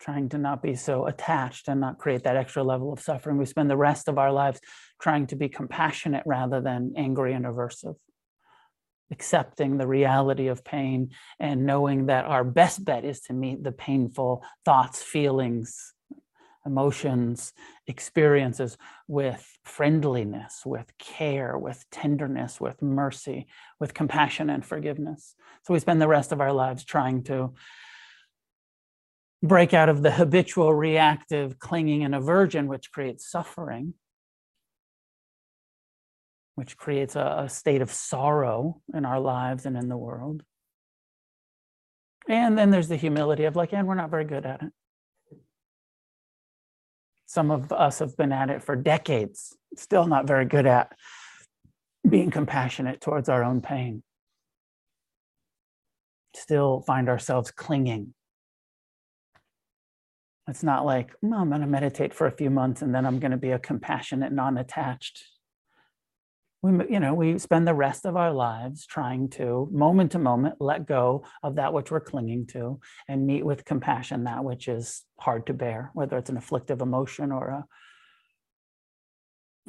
trying 0.00 0.28
to 0.30 0.38
not 0.38 0.62
be 0.62 0.74
so 0.74 1.06
attached 1.06 1.68
and 1.68 1.80
not 1.80 1.98
create 1.98 2.24
that 2.24 2.36
extra 2.36 2.62
level 2.62 2.92
of 2.92 3.00
suffering. 3.00 3.38
We 3.38 3.46
spend 3.46 3.70
the 3.70 3.76
rest 3.76 4.08
of 4.08 4.18
our 4.18 4.32
lives 4.32 4.60
trying 5.00 5.28
to 5.28 5.36
be 5.36 5.48
compassionate 5.48 6.24
rather 6.26 6.60
than 6.60 6.94
angry 6.96 7.32
and 7.32 7.44
aversive 7.44 7.96
accepting 9.10 9.78
the 9.78 9.86
reality 9.86 10.48
of 10.48 10.64
pain 10.64 11.10
and 11.40 11.66
knowing 11.66 12.06
that 12.06 12.24
our 12.24 12.44
best 12.44 12.84
bet 12.84 13.04
is 13.04 13.20
to 13.20 13.32
meet 13.32 13.62
the 13.62 13.72
painful 13.72 14.42
thoughts, 14.64 15.02
feelings, 15.02 15.94
emotions, 16.66 17.52
experiences 17.86 18.76
with 19.06 19.58
friendliness, 19.64 20.62
with 20.66 20.92
care, 20.98 21.56
with 21.56 21.84
tenderness, 21.90 22.60
with 22.60 22.82
mercy, 22.82 23.46
with 23.80 23.94
compassion 23.94 24.50
and 24.50 24.64
forgiveness. 24.64 25.34
So 25.64 25.72
we 25.72 25.80
spend 25.80 26.00
the 26.00 26.08
rest 26.08 26.30
of 26.30 26.40
our 26.40 26.52
lives 26.52 26.84
trying 26.84 27.24
to 27.24 27.54
break 29.42 29.72
out 29.72 29.88
of 29.88 30.02
the 30.02 30.10
habitual 30.10 30.74
reactive 30.74 31.58
clinging 31.58 32.04
and 32.04 32.14
aversion, 32.14 32.66
which 32.66 32.92
creates 32.92 33.30
suffering 33.30 33.94
which 36.58 36.76
creates 36.76 37.14
a, 37.14 37.44
a 37.44 37.48
state 37.48 37.80
of 37.82 37.92
sorrow 37.92 38.80
in 38.92 39.04
our 39.04 39.20
lives 39.20 39.64
and 39.64 39.76
in 39.76 39.88
the 39.88 39.96
world. 39.96 40.42
And 42.28 42.58
then 42.58 42.70
there's 42.70 42.88
the 42.88 42.96
humility 42.96 43.44
of 43.44 43.54
like, 43.54 43.72
and 43.72 43.86
we're 43.86 43.94
not 43.94 44.10
very 44.10 44.24
good 44.24 44.44
at 44.44 44.62
it. 44.62 44.72
Some 47.26 47.52
of 47.52 47.70
us 47.70 48.00
have 48.00 48.16
been 48.16 48.32
at 48.32 48.50
it 48.50 48.64
for 48.64 48.74
decades, 48.74 49.56
still 49.76 50.08
not 50.08 50.26
very 50.26 50.46
good 50.46 50.66
at 50.66 50.96
being 52.08 52.32
compassionate 52.32 53.00
towards 53.00 53.28
our 53.28 53.44
own 53.44 53.60
pain. 53.60 54.02
Still 56.34 56.80
find 56.80 57.08
ourselves 57.08 57.52
clinging. 57.52 58.14
It's 60.48 60.64
not 60.64 60.84
like, 60.84 61.12
I'm 61.22 61.50
going 61.50 61.60
to 61.60 61.68
meditate 61.68 62.12
for 62.12 62.26
a 62.26 62.32
few 62.32 62.50
months 62.50 62.82
and 62.82 62.92
then 62.92 63.06
I'm 63.06 63.20
going 63.20 63.30
to 63.30 63.36
be 63.36 63.52
a 63.52 63.60
compassionate, 63.60 64.32
non 64.32 64.58
attached 64.58 65.22
we 66.62 66.72
you 66.90 67.00
know 67.00 67.14
we 67.14 67.38
spend 67.38 67.66
the 67.66 67.74
rest 67.74 68.04
of 68.04 68.16
our 68.16 68.32
lives 68.32 68.86
trying 68.86 69.28
to 69.28 69.68
moment 69.70 70.12
to 70.12 70.18
moment 70.18 70.56
let 70.60 70.86
go 70.86 71.24
of 71.42 71.56
that 71.56 71.72
which 71.72 71.90
we're 71.90 72.00
clinging 72.00 72.46
to 72.46 72.80
and 73.08 73.26
meet 73.26 73.44
with 73.44 73.64
compassion 73.64 74.24
that 74.24 74.44
which 74.44 74.66
is 74.68 75.04
hard 75.20 75.46
to 75.46 75.54
bear 75.54 75.90
whether 75.94 76.16
it's 76.16 76.30
an 76.30 76.36
afflictive 76.36 76.80
emotion 76.80 77.30
or 77.30 77.48
a 77.48 77.64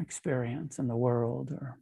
experience 0.01 0.79
in 0.79 0.87
the 0.87 0.95
world 0.95 1.51
or 1.51 1.77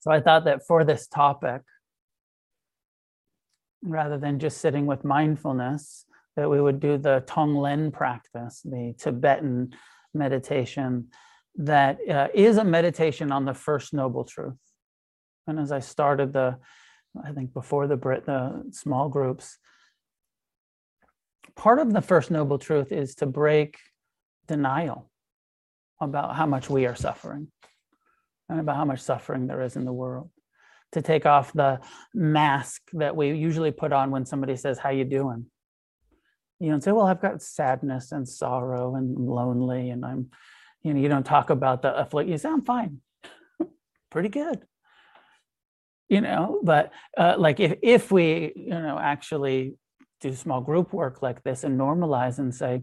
so 0.00 0.10
i 0.10 0.20
thought 0.20 0.44
that 0.44 0.66
for 0.66 0.84
this 0.84 1.06
topic 1.06 1.62
rather 3.82 4.18
than 4.18 4.40
just 4.40 4.58
sitting 4.58 4.86
with 4.86 5.04
mindfulness 5.04 6.04
that 6.34 6.50
we 6.50 6.60
would 6.60 6.80
do 6.80 6.98
the 6.98 7.22
tonglen 7.26 7.92
practice 7.92 8.62
the 8.64 8.94
tibetan 8.98 9.70
meditation 10.18 11.08
that 11.56 11.98
uh, 12.08 12.28
is 12.34 12.56
a 12.56 12.64
meditation 12.64 13.32
on 13.32 13.44
the 13.44 13.54
first 13.54 13.94
noble 13.94 14.24
truth. 14.24 14.58
And 15.46 15.58
as 15.58 15.72
I 15.72 15.80
started 15.80 16.32
the, 16.32 16.58
I 17.24 17.32
think 17.32 17.54
before 17.54 17.86
the 17.86 17.96
Brit, 17.96 18.26
the 18.26 18.64
small 18.70 19.08
groups, 19.08 19.58
part 21.56 21.78
of 21.78 21.92
the 21.92 22.02
first 22.02 22.30
noble 22.30 22.58
truth 22.58 22.92
is 22.92 23.14
to 23.16 23.26
break 23.26 23.78
denial 24.46 25.10
about 26.00 26.36
how 26.36 26.46
much 26.46 26.70
we 26.70 26.86
are 26.86 26.94
suffering 26.94 27.48
and 28.48 28.60
about 28.60 28.76
how 28.76 28.84
much 28.84 29.00
suffering 29.00 29.46
there 29.46 29.62
is 29.62 29.76
in 29.76 29.84
the 29.84 29.92
world 29.92 30.30
to 30.92 31.02
take 31.02 31.26
off 31.26 31.52
the 31.52 31.80
mask 32.14 32.82
that 32.92 33.14
we 33.14 33.32
usually 33.32 33.70
put 33.70 33.92
on 33.92 34.10
when 34.10 34.24
somebody 34.24 34.56
says 34.56 34.78
how 34.78 34.90
you 34.90 35.04
doing 35.04 35.46
you 36.60 36.70
don't 36.70 36.82
say 36.82 36.92
well 36.92 37.06
i've 37.06 37.22
got 37.22 37.42
sadness 37.42 38.12
and 38.12 38.28
sorrow 38.28 38.94
and 38.96 39.16
lonely 39.16 39.90
and 39.90 40.04
i'm 40.04 40.30
you 40.82 40.92
know 40.92 41.00
you 41.00 41.08
don't 41.08 41.26
talk 41.26 41.50
about 41.50 41.82
the 41.82 41.96
afflict 41.96 42.28
you 42.28 42.38
say 42.38 42.48
i'm 42.48 42.62
fine. 42.62 43.00
Pretty 44.10 44.28
good. 44.28 44.62
You 46.08 46.22
know 46.22 46.60
but 46.62 46.92
uh, 47.16 47.34
like 47.36 47.60
if, 47.60 47.74
if 47.82 48.10
we 48.10 48.52
you 48.56 48.70
know 48.70 48.98
actually 48.98 49.74
do 50.20 50.32
small 50.34 50.60
group 50.60 50.92
work 50.92 51.22
like 51.22 51.42
this 51.42 51.64
and 51.64 51.78
normalize 51.78 52.38
and 52.38 52.54
say 52.54 52.82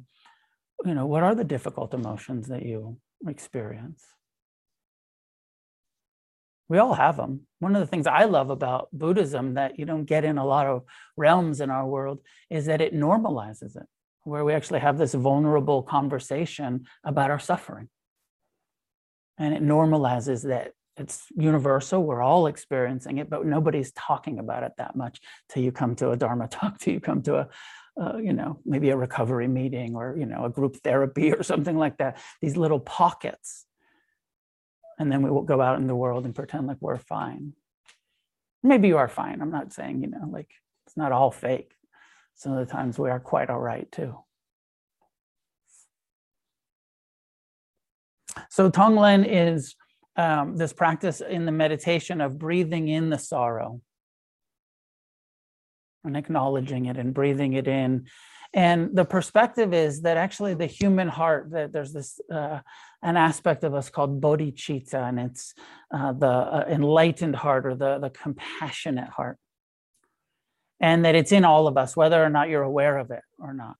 you 0.85 0.93
know 0.93 1.05
what 1.05 1.23
are 1.23 1.33
the 1.33 1.43
difficult 1.43 1.93
emotions 1.93 2.47
that 2.47 2.63
you 2.63 2.97
experience 3.27 4.03
we 6.67 6.77
all 6.77 6.93
have 6.93 7.17
them 7.17 7.41
one 7.59 7.75
of 7.75 7.79
the 7.79 7.87
things 7.87 8.07
i 8.07 8.23
love 8.23 8.49
about 8.49 8.89
buddhism 8.91 9.53
that 9.55 9.77
you 9.79 9.85
don't 9.85 10.05
get 10.05 10.23
in 10.23 10.37
a 10.37 10.45
lot 10.45 10.67
of 10.67 10.83
realms 11.15 11.61
in 11.61 11.69
our 11.69 11.85
world 11.87 12.19
is 12.49 12.65
that 12.65 12.81
it 12.81 12.93
normalizes 12.93 13.75
it 13.75 13.87
where 14.25 14.43
we 14.43 14.53
actually 14.53 14.79
have 14.79 14.97
this 14.97 15.13
vulnerable 15.13 15.83
conversation 15.83 16.85
about 17.03 17.31
our 17.31 17.39
suffering. 17.39 17.87
And 19.37 19.53
it 19.53 19.63
normalizes 19.63 20.47
that 20.47 20.73
it's 20.97 21.25
universal 21.35 22.01
we're 22.01 22.21
all 22.21 22.47
experiencing 22.47 23.17
it 23.17 23.29
but 23.29 23.45
nobody's 23.45 23.91
talking 23.91 24.39
about 24.39 24.63
it 24.63 24.71
that 24.77 24.95
much 24.95 25.19
till 25.49 25.61
you 25.61 25.69
come 25.69 25.93
to 25.93 26.11
a 26.11 26.15
dharma 26.15 26.47
talk 26.49 26.79
till 26.79 26.93
you 26.93 27.01
come 27.01 27.21
to 27.21 27.35
a 27.35 27.49
uh, 27.99 28.15
you 28.15 28.31
know 28.31 28.61
maybe 28.65 28.91
a 28.91 28.95
recovery 28.95 29.49
meeting 29.49 29.93
or 29.93 30.15
you 30.17 30.25
know 30.25 30.45
a 30.45 30.49
group 30.49 30.77
therapy 30.77 31.33
or 31.33 31.43
something 31.43 31.77
like 31.77 31.97
that. 31.97 32.17
These 32.41 32.55
little 32.55 32.79
pockets 32.79 33.65
and 34.97 35.11
then 35.11 35.21
we 35.21 35.29
will 35.29 35.41
go 35.43 35.61
out 35.61 35.79
in 35.79 35.87
the 35.87 35.95
world 35.95 36.25
and 36.25 36.35
pretend 36.35 36.67
like 36.67 36.77
we're 36.79 36.97
fine. 36.97 37.53
Maybe 38.63 38.87
you 38.87 38.97
are 38.97 39.07
fine. 39.07 39.41
I'm 39.41 39.51
not 39.51 39.73
saying 39.73 40.01
you 40.01 40.07
know 40.07 40.27
like 40.29 40.49
it's 40.87 40.97
not 40.97 41.11
all 41.11 41.31
fake. 41.31 41.71
Some 42.35 42.53
of 42.53 42.65
the 42.65 42.71
times 42.71 42.99
we 42.99 43.09
are 43.09 43.19
quite 43.19 43.49
all 43.49 43.59
right 43.59 43.91
too. 43.91 44.17
So 48.49 48.69
tonglen 48.69 49.25
is 49.27 49.75
um, 50.17 50.55
this 50.57 50.73
practice 50.73 51.21
in 51.21 51.45
the 51.45 51.51
meditation 51.51 52.21
of 52.21 52.39
breathing 52.39 52.87
in 52.87 53.09
the 53.09 53.17
sorrow 53.17 53.81
and 56.03 56.15
acknowledging 56.15 56.85
it 56.85 56.97
and 56.97 57.13
breathing 57.13 57.53
it 57.53 57.67
in. 57.67 58.05
And 58.55 58.95
the 58.95 59.03
perspective 59.03 59.73
is 59.73 60.03
that 60.03 60.15
actually 60.15 60.53
the 60.53 60.65
human 60.65 61.09
heart, 61.09 61.51
that 61.51 61.73
there's 61.73 61.91
this 61.91 62.21
uh, 62.31 62.59
an 63.03 63.17
aspect 63.17 63.65
of 63.65 63.75
us 63.75 63.89
called 63.89 64.21
bodhicitta, 64.21 65.09
and 65.09 65.19
it's 65.19 65.53
uh, 65.93 66.13
the 66.13 66.27
uh, 66.27 66.65
enlightened 66.69 67.35
heart 67.35 67.65
or 67.65 67.75
the, 67.75 67.99
the 67.99 68.09
compassionate 68.09 69.09
heart. 69.09 69.37
And 70.79 71.03
that 71.03 71.15
it's 71.15 71.33
in 71.33 71.43
all 71.43 71.67
of 71.67 71.77
us, 71.77 71.97
whether 71.97 72.23
or 72.23 72.29
not 72.29 72.47
you're 72.47 72.63
aware 72.63 72.97
of 72.97 73.11
it 73.11 73.23
or 73.37 73.53
not 73.53 73.75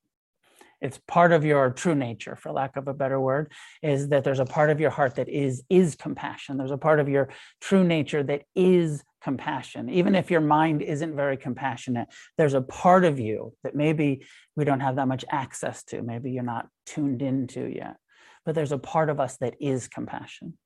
it's 0.86 1.00
part 1.08 1.32
of 1.32 1.44
your 1.44 1.72
true 1.72 1.96
nature 1.96 2.36
for 2.36 2.52
lack 2.52 2.78
of 2.78 2.88
a 2.88 2.94
better 2.94 3.20
word 3.20 3.52
is 3.82 4.10
that 4.10 4.24
there's 4.24 4.40
a 4.40 4.46
part 4.46 4.70
of 4.70 4.80
your 4.80 4.92
heart 4.92 5.16
that 5.16 5.28
is 5.28 5.64
is 5.70 5.96
compassion. 5.96 6.58
There's 6.58 6.72
a 6.72 6.78
part 6.78 7.00
of 7.00 7.10
your 7.10 7.30
true 7.60 7.84
nature 7.84 8.24
that 8.24 8.44
is 8.56 9.04
compassion. 9.22 9.90
Even 9.90 10.14
if 10.16 10.30
your 10.30 10.42
mind 10.42 10.82
isn't 10.82 11.16
very 11.16 11.38
compassionate 11.38 12.08
there's 12.38 12.54
a 12.54 12.62
part 12.62 13.04
of 13.04 13.20
you 13.20 13.54
that 13.64 13.76
maybe 13.76 14.26
we 14.56 14.64
don't 14.64 14.80
have 14.80 14.96
that 14.98 15.08
much 15.08 15.26
access 15.30 15.84
to 15.84 16.02
maybe 16.02 16.32
you're 16.32 16.44
not 16.44 16.68
tuned 16.86 17.22
into 17.22 17.66
yet 17.66 17.98
but 18.46 18.54
there's 18.56 18.72
a 18.72 18.78
part 18.78 19.10
of 19.10 19.20
us 19.20 19.38
that 19.38 19.56
is 19.60 19.88
compassion. 19.88 20.58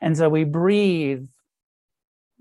And 0.00 0.16
so 0.16 0.28
we 0.28 0.44
breathe 0.44 1.26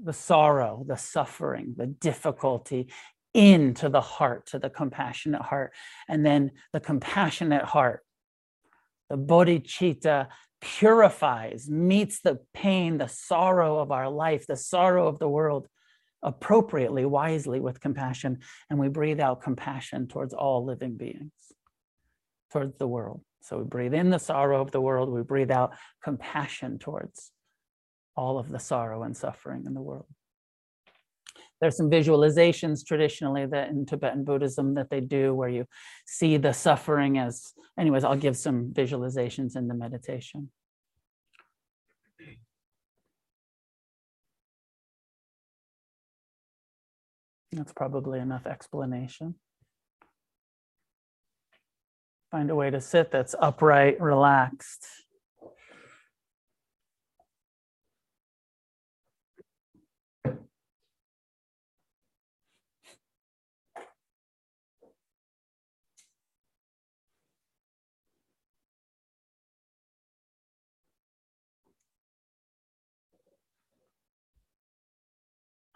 the 0.03 0.13
sorrow, 0.13 0.83
the 0.87 0.95
suffering, 0.95 1.75
the 1.77 1.87
difficulty 1.87 2.87
into 3.33 3.89
the 3.89 4.01
heart, 4.01 4.47
to 4.47 4.59
the 4.59 4.69
compassionate 4.69 5.41
heart. 5.41 5.73
And 6.07 6.25
then 6.25 6.51
the 6.73 6.79
compassionate 6.79 7.63
heart, 7.63 8.03
the 9.09 9.17
bodhicitta 9.17 10.27
purifies, 10.59 11.69
meets 11.69 12.21
the 12.21 12.39
pain, 12.53 12.97
the 12.97 13.07
sorrow 13.07 13.79
of 13.79 13.91
our 13.91 14.09
life, 14.09 14.45
the 14.47 14.57
sorrow 14.57 15.07
of 15.07 15.19
the 15.19 15.29
world 15.29 15.67
appropriately, 16.23 17.05
wisely 17.05 17.59
with 17.59 17.81
compassion. 17.81 18.39
And 18.69 18.79
we 18.79 18.89
breathe 18.89 19.19
out 19.19 19.41
compassion 19.41 20.07
towards 20.07 20.33
all 20.33 20.65
living 20.65 20.97
beings, 20.97 21.31
towards 22.51 22.77
the 22.77 22.87
world. 22.87 23.21
So 23.41 23.57
we 23.57 23.63
breathe 23.63 23.95
in 23.95 24.11
the 24.11 24.19
sorrow 24.19 24.61
of 24.61 24.71
the 24.71 24.81
world, 24.81 25.09
we 25.09 25.23
breathe 25.23 25.49
out 25.49 25.73
compassion 26.03 26.77
towards 26.77 27.31
all 28.15 28.37
of 28.37 28.49
the 28.49 28.59
sorrow 28.59 29.01
and 29.03 29.17
suffering 29.17 29.63
in 29.65 29.73
the 29.73 29.81
world 29.81 30.05
there's 31.61 31.77
some 31.77 31.91
visualizations 31.91 32.85
traditionally 32.85 33.45
that 33.45 33.69
in 33.69 33.85
Tibetan 33.85 34.23
Buddhism 34.23 34.73
that 34.73 34.89
they 34.89 34.99
do 34.99 35.33
where 35.33 35.47
you 35.47 35.67
see 36.05 36.37
the 36.37 36.53
suffering 36.53 37.19
as, 37.19 37.53
anyways, 37.79 38.03
I'll 38.03 38.15
give 38.15 38.35
some 38.35 38.73
visualizations 38.73 39.55
in 39.55 39.67
the 39.67 39.75
meditation. 39.75 40.49
That's 47.51 47.73
probably 47.73 48.19
enough 48.19 48.47
explanation. 48.47 49.35
Find 52.31 52.49
a 52.49 52.55
way 52.55 52.69
to 52.69 52.79
sit 52.79 53.11
that's 53.11 53.35
upright, 53.39 54.01
relaxed. 54.01 54.87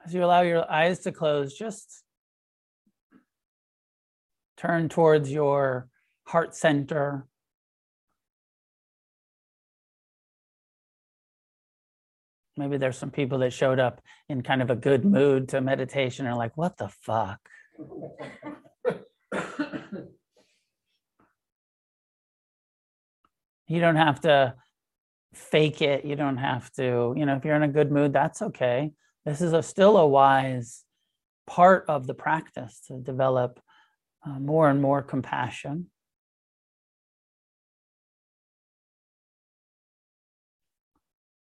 As 0.05 0.13
you 0.13 0.23
allow 0.23 0.41
your 0.41 0.69
eyes 0.71 0.99
to 0.99 1.11
close, 1.11 1.57
just 1.57 2.03
turn 4.55 4.87
towards 4.87 5.31
your 5.31 5.89
heart 6.25 6.55
center. 6.55 7.25
Maybe 12.55 12.77
there's 12.77 12.99
some 12.99 13.09
people 13.09 13.39
that 13.39 13.51
showed 13.51 13.79
up 13.79 13.99
in 14.29 14.43
kind 14.43 14.61
of 14.61 14.69
a 14.69 14.75
good 14.75 15.03
mood 15.03 15.49
to 15.49 15.59
meditation 15.59 16.27
and 16.27 16.35
are 16.35 16.37
like, 16.37 16.55
what 16.55 16.77
the 16.77 16.89
fuck? 16.89 17.39
you 23.67 23.79
don't 23.79 23.95
have 23.95 24.21
to 24.21 24.53
fake 25.33 25.81
it. 25.81 26.05
You 26.05 26.15
don't 26.15 26.37
have 26.37 26.71
to, 26.73 27.15
you 27.17 27.25
know, 27.25 27.35
if 27.35 27.43
you're 27.43 27.55
in 27.55 27.63
a 27.63 27.67
good 27.67 27.91
mood, 27.91 28.13
that's 28.13 28.43
okay. 28.43 28.91
This 29.25 29.41
is 29.41 29.53
a, 29.53 29.63
still 29.63 29.97
a 29.97 30.07
wise 30.07 30.83
part 31.47 31.85
of 31.87 32.05
the 32.05 32.13
practice 32.13 32.81
to 32.87 32.99
develop 32.99 33.59
uh, 34.25 34.39
more 34.39 34.69
and 34.69 34.81
more 34.81 35.01
compassion. 35.01 35.87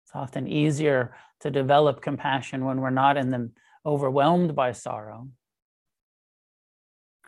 It's 0.06 0.16
often 0.16 0.48
easier 0.48 1.16
to 1.42 1.52
develop 1.52 2.02
compassion 2.02 2.66
when 2.66 2.82
we're 2.82 2.90
not 2.90 3.18
in 3.18 3.30
the 3.30 3.52
overwhelmed 3.86 4.56
by 4.56 4.72
sorrow. 4.72 5.30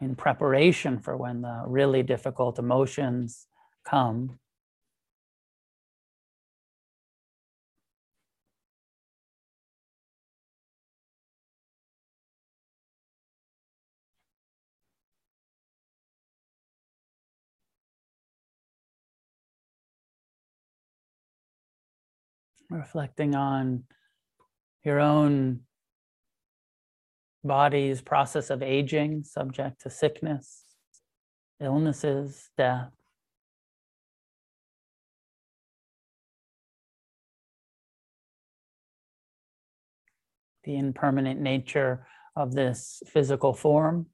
In 0.01 0.15
preparation 0.15 0.99
for 0.99 1.17
when 1.17 1.41
the 1.41 1.63
really 1.67 2.03
difficult 2.03 2.57
emotions 2.57 3.47
come. 3.85 4.39
Reflecting 22.69 23.36
on 23.36 23.84
your 24.84 24.99
own 24.99 25.62
body's 27.43 28.01
process 28.01 28.49
of 28.49 28.62
aging, 28.62 29.23
subject 29.23 29.82
to 29.82 29.89
sickness, 29.89 30.63
illnesses, 31.60 32.49
death. 32.58 32.91
The 40.63 40.77
impermanent 40.77 41.39
nature 41.39 42.05
of 42.36 42.53
this 42.53 43.01
physical 43.08 43.53
form. 43.53 44.08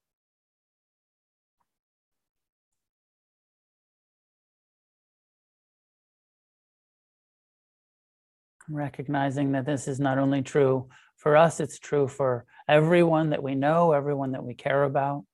Recognizing 8.70 9.52
that 9.54 9.66
this 9.66 9.88
is 9.88 10.00
not 10.00 10.18
only 10.18 10.42
true 10.42 10.90
for 11.18 11.38
us, 11.38 11.60
it's 11.60 11.80
true 11.80 12.08
for 12.08 12.46
everyone 12.68 13.30
that 13.30 13.44
we 13.44 13.56
know, 13.56 13.92
everyone 13.92 14.32
that 14.32 14.44
we 14.44 14.54
care 14.54 14.84
about, 14.84 15.26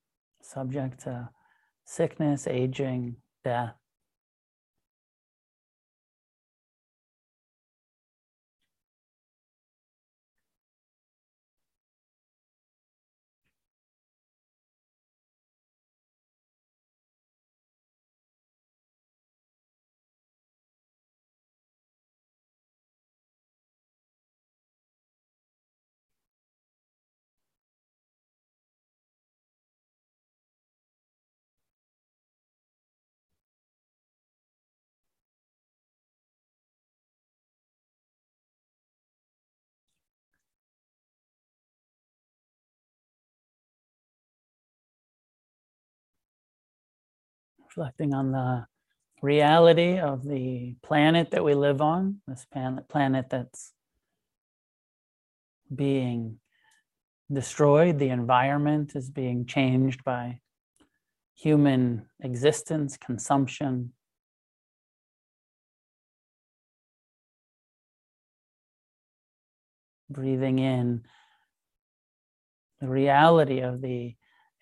subject 0.41 1.01
to 1.03 1.29
sickness, 1.85 2.47
aging, 2.47 3.15
death. 3.43 3.73
Reflecting 47.75 48.13
on 48.13 48.31
the 48.31 48.65
reality 49.21 49.97
of 49.97 50.23
the 50.25 50.75
planet 50.83 51.31
that 51.31 51.43
we 51.43 51.53
live 51.53 51.81
on, 51.81 52.17
this 52.27 52.45
planet, 52.51 52.89
planet 52.89 53.27
that's 53.29 53.71
being 55.73 56.37
destroyed, 57.31 57.97
the 57.97 58.09
environment 58.09 58.91
is 58.95 59.09
being 59.09 59.45
changed 59.45 60.03
by 60.03 60.39
human 61.35 62.05
existence, 62.21 62.97
consumption. 62.97 63.93
Breathing 70.09 70.59
in 70.59 71.03
the 72.81 72.89
reality 72.89 73.61
of 73.61 73.81
the 73.81 74.15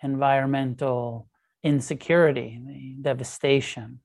environmental 0.03 1.28
insecurity, 1.63 2.59
the 2.65 2.95
devastation. 3.01 3.99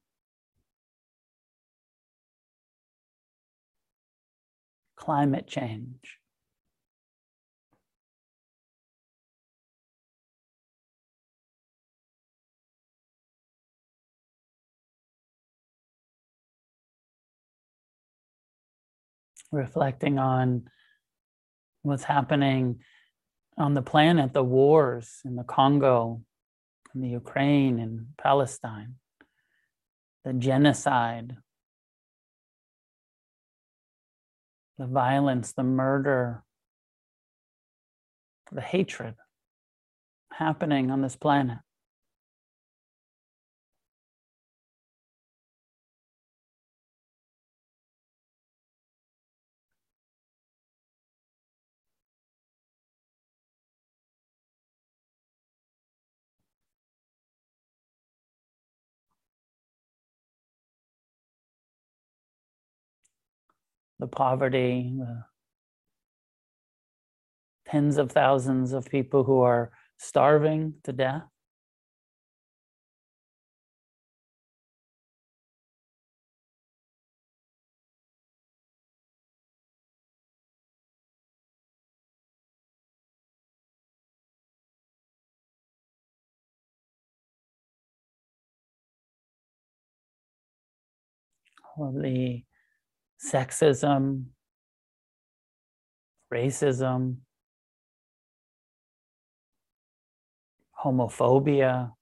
Climate 4.96 5.46
change. 5.46 6.18
Reflecting 19.52 20.18
on 20.18 20.68
what's 21.82 22.02
happening 22.02 22.80
on 23.56 23.74
the 23.74 23.82
planet, 23.82 24.32
the 24.32 24.42
wars 24.42 25.20
in 25.24 25.36
the 25.36 25.44
Congo, 25.44 26.22
in 26.94 27.00
the 27.00 27.08
Ukraine 27.08 27.78
and 27.78 28.06
Palestine, 28.16 28.94
the 30.24 30.32
genocide, 30.32 31.36
the 34.78 34.86
violence, 34.86 35.52
the 35.52 35.62
murder, 35.62 36.42
the 38.52 38.60
hatred 38.60 39.14
happening 40.32 40.90
on 40.90 41.02
this 41.02 41.16
planet. 41.16 41.58
The 64.04 64.08
poverty, 64.08 64.92
the 64.98 65.24
tens 67.66 67.96
of 67.96 68.12
thousands 68.12 68.74
of 68.74 68.84
people 68.84 69.24
who 69.24 69.40
are 69.40 69.72
starving 69.98 70.74
to 70.84 70.92
death. 70.92 71.22
Of 91.76 91.94
the 91.94 92.44
sexism, 93.18 94.26
racism, 96.32 97.16
homophobia. 100.84 101.92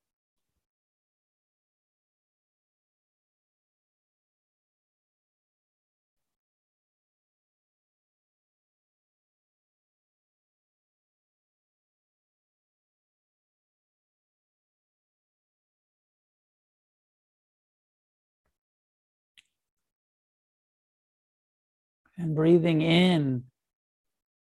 And 22.22 22.36
breathing 22.36 22.80
in 22.80 23.42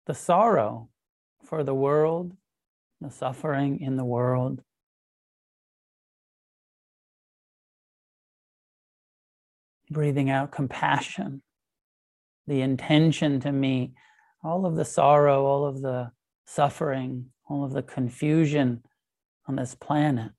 the 0.07 0.15
sorrow 0.15 0.89
for 1.45 1.63
the 1.63 1.75
world, 1.75 2.33
the 3.03 3.11
suffering 3.11 3.81
in 3.81 3.97
the 3.97 4.05
world. 4.05 4.63
Breathing 9.91 10.31
out 10.31 10.51
compassion, 10.51 11.43
the 12.47 12.63
intention 12.63 13.41
to 13.41 13.53
meet 13.53 13.93
all 14.43 14.65
of 14.65 14.77
the 14.77 14.85
sorrow, 14.85 15.45
all 15.45 15.67
of 15.67 15.83
the 15.83 16.11
suffering, 16.47 17.27
all 17.49 17.63
of 17.63 17.73
the 17.73 17.83
confusion 17.83 18.83
on 19.47 19.57
this 19.57 19.75
planet. 19.75 20.33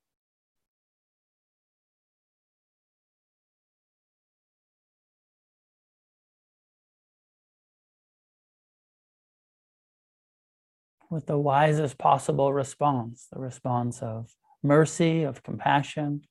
With 11.10 11.26
the 11.26 11.38
wisest 11.38 11.98
possible 11.98 12.54
response 12.54 13.28
the 13.32 13.40
response 13.40 14.02
of 14.02 14.34
mercy, 14.64 15.24
of 15.24 15.44
compassion, 15.44 16.22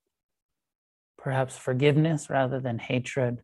perhaps 1.19 1.57
forgiveness 1.57 2.29
rather 2.29 2.61
than 2.61 2.79
hatred. 2.79 3.43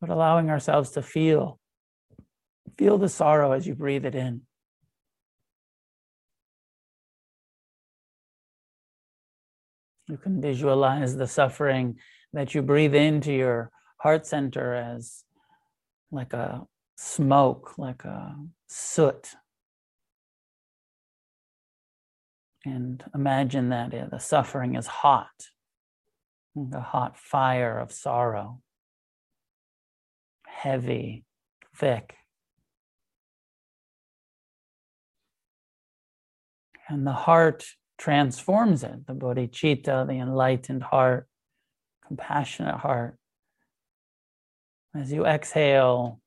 But 0.00 0.10
allowing 0.10 0.48
ourselves 0.48 0.90
to 0.92 1.02
feel, 1.02 1.58
feel 2.78 2.96
the 2.96 3.08
sorrow 3.08 3.52
as 3.52 3.66
you 3.66 3.74
breathe 3.74 4.06
it 4.06 4.14
in. 4.14 4.42
You 10.08 10.16
can 10.16 10.40
visualize 10.40 11.16
the 11.16 11.26
suffering 11.26 11.98
that 12.32 12.54
you 12.54 12.62
breathe 12.62 12.94
into 12.94 13.32
your 13.32 13.70
heart 13.98 14.26
center 14.26 14.74
as 14.74 15.24
like 16.10 16.32
a 16.32 16.66
smoke, 17.00 17.78
like 17.78 18.04
a 18.04 18.36
soot. 18.68 19.30
And 22.66 23.02
imagine 23.14 23.70
that 23.70 23.90
the 24.10 24.18
suffering 24.18 24.74
is 24.74 24.86
hot, 24.86 25.48
the 26.54 26.82
hot 26.82 27.16
fire 27.16 27.78
of 27.78 27.90
sorrow, 27.90 28.60
heavy, 30.46 31.24
thick. 31.74 32.16
And 36.86 37.06
the 37.06 37.12
heart 37.12 37.64
transforms 37.96 38.84
it, 38.84 39.06
the 39.06 39.14
bodhicitta, 39.14 40.06
the 40.06 40.18
enlightened 40.18 40.82
heart, 40.82 41.28
compassionate 42.06 42.76
heart, 42.76 43.16
As 44.94 45.10
you 45.10 45.24
exhale, 45.24 46.20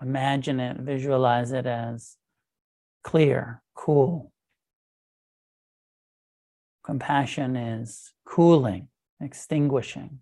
imagine 0.00 0.60
it, 0.60 0.78
visualize 0.78 1.52
it 1.52 1.66
as 1.66 2.16
clear, 3.02 3.62
cool. 3.74 4.32
Compassion 6.84 7.56
is 7.56 8.12
cooling, 8.26 8.88
extinguishing. 9.20 10.20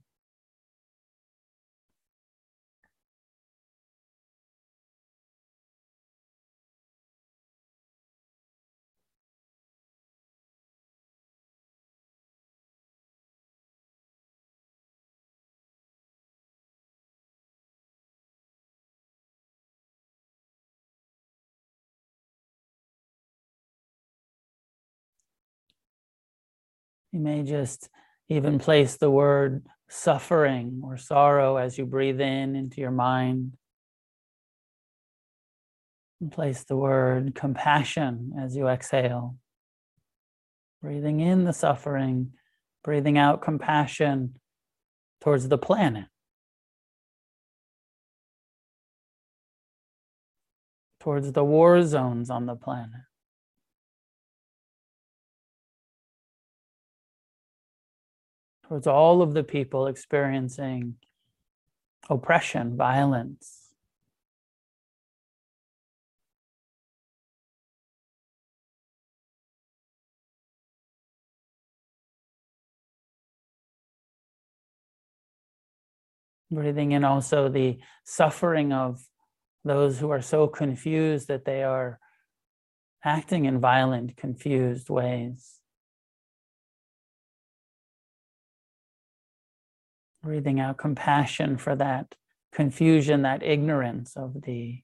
You 27.12 27.20
may 27.20 27.42
just 27.42 27.90
even 28.28 28.58
place 28.58 28.96
the 28.96 29.10
word 29.10 29.66
suffering 29.88 30.80
or 30.82 30.96
sorrow 30.96 31.56
as 31.56 31.76
you 31.76 31.84
breathe 31.84 32.20
in 32.20 32.56
into 32.56 32.80
your 32.80 32.90
mind. 32.90 33.52
And 36.20 36.32
place 36.32 36.64
the 36.64 36.76
word 36.76 37.34
compassion 37.34 38.32
as 38.40 38.56
you 38.56 38.68
exhale. 38.68 39.36
Breathing 40.80 41.20
in 41.20 41.44
the 41.44 41.52
suffering, 41.52 42.32
breathing 42.82 43.18
out 43.18 43.42
compassion 43.42 44.36
towards 45.20 45.48
the 45.48 45.58
planet. 45.58 46.06
Towards 51.00 51.32
the 51.32 51.44
war 51.44 51.82
zones 51.82 52.30
on 52.30 52.46
the 52.46 52.56
planet. 52.56 53.02
Towards 58.72 58.86
all 58.86 59.20
of 59.20 59.34
the 59.34 59.44
people 59.44 59.86
experiencing 59.86 60.94
oppression, 62.08 62.74
violence. 62.74 63.68
Breathing 76.50 76.92
in 76.92 77.04
also 77.04 77.50
the 77.50 77.78
suffering 78.04 78.72
of 78.72 79.06
those 79.66 79.98
who 79.98 80.08
are 80.08 80.22
so 80.22 80.46
confused 80.48 81.28
that 81.28 81.44
they 81.44 81.62
are 81.62 82.00
acting 83.04 83.44
in 83.44 83.60
violent, 83.60 84.16
confused 84.16 84.88
ways. 84.88 85.61
Breathing 90.22 90.60
out 90.60 90.78
compassion 90.78 91.56
for 91.56 91.74
that 91.76 92.14
confusion, 92.52 93.22
that 93.22 93.42
ignorance 93.42 94.16
of 94.16 94.42
the 94.42 94.82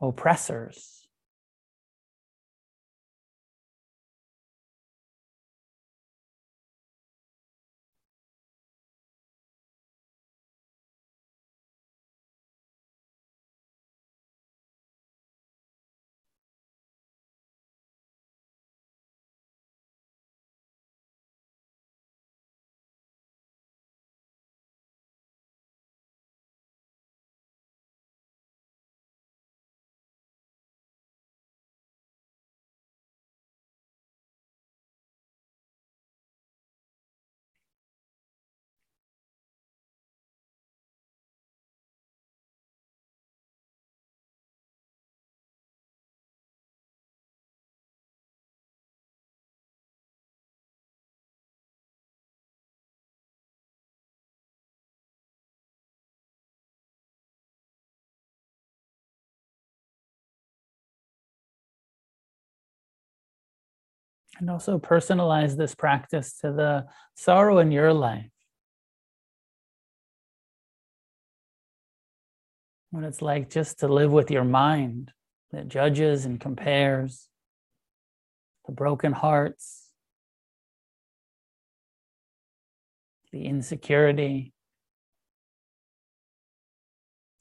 oppressors. 0.00 1.01
And 64.42 64.50
also 64.50 64.76
personalize 64.76 65.56
this 65.56 65.72
practice 65.72 66.36
to 66.38 66.50
the 66.50 66.86
sorrow 67.14 67.60
in 67.60 67.70
your 67.70 67.92
life. 67.92 68.26
What 72.90 73.04
it's 73.04 73.22
like 73.22 73.50
just 73.50 73.78
to 73.78 73.86
live 73.86 74.10
with 74.10 74.32
your 74.32 74.42
mind 74.42 75.12
that 75.52 75.68
judges 75.68 76.24
and 76.24 76.40
compares, 76.40 77.28
the 78.66 78.72
broken 78.72 79.12
hearts, 79.12 79.90
the 83.30 83.44
insecurity, 83.44 84.52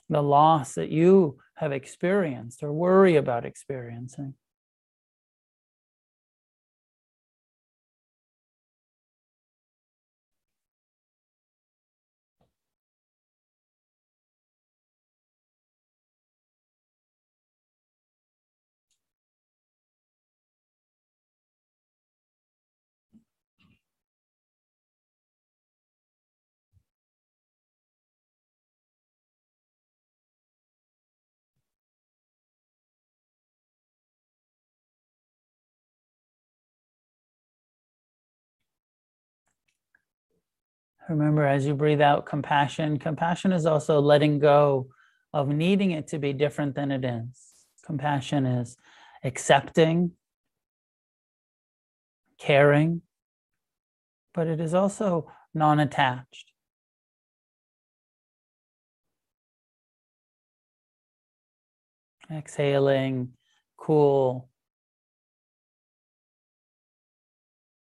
the 0.08 0.22
loss 0.22 0.76
that 0.76 0.90
you 0.90 1.40
have 1.56 1.72
experienced 1.72 2.62
or 2.62 2.72
worry 2.72 3.16
about 3.16 3.44
experiencing. 3.44 4.36
Remember, 41.12 41.46
as 41.46 41.66
you 41.66 41.76
breathe 41.76 42.00
out 42.00 42.26
compassion, 42.26 42.98
compassion 42.98 43.52
is 43.52 43.66
also 43.66 44.00
letting 44.00 44.40
go 44.40 44.88
of 45.34 45.50
needing 45.50 45.92
it 45.92 46.08
to 46.08 46.20
be 46.20 46.32
different 46.32 46.74
than 46.74 46.90
it 46.90 47.04
is. 47.04 47.52
Compassion 47.86 48.46
is 48.46 48.78
accepting, 49.22 50.12
caring, 52.40 53.02
but 54.34 54.48
it 54.48 54.62
is 54.62 54.74
also 54.74 55.30
non 55.54 55.82
attached. 55.82 56.54
Exhaling, 62.32 63.34
cool, 63.76 64.48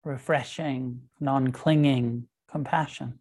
refreshing, 0.03 1.01
non 1.19 1.51
clinging, 1.51 2.28
compassion. 2.51 3.19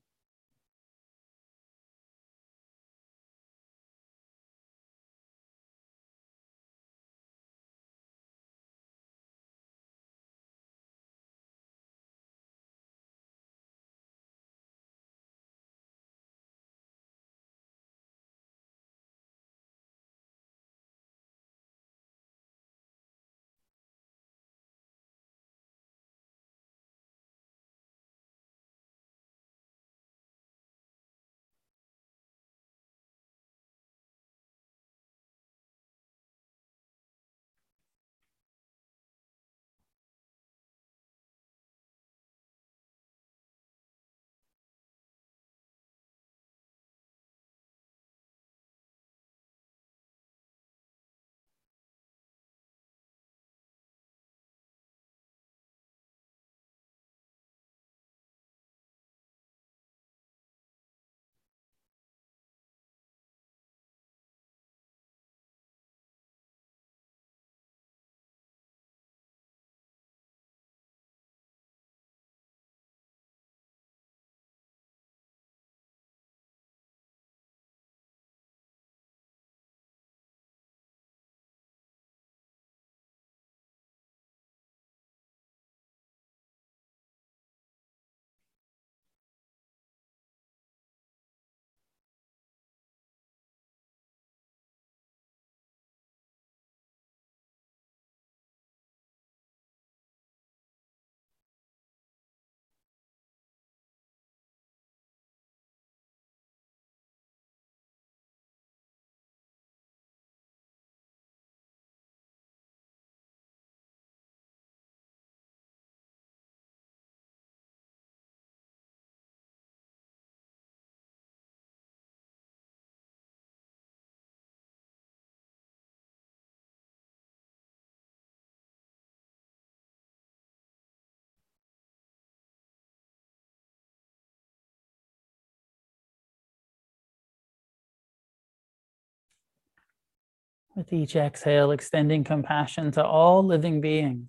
With 140.79 140.93
each 140.93 141.17
exhale, 141.17 141.73
extending 141.73 142.23
compassion 142.23 142.93
to 142.93 143.05
all 143.05 143.43
living 143.43 143.81
beings, 143.81 144.29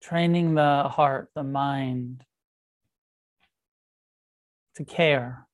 training 0.00 0.54
the 0.54 0.84
heart, 0.84 1.30
the 1.34 1.42
mind 1.42 2.24
to 4.76 4.84
care, 4.84 5.48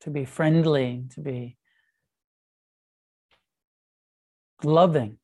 to 0.00 0.08
be 0.08 0.24
friendly, 0.24 1.04
to 1.10 1.20
be 1.20 1.58
loving. 4.62 5.18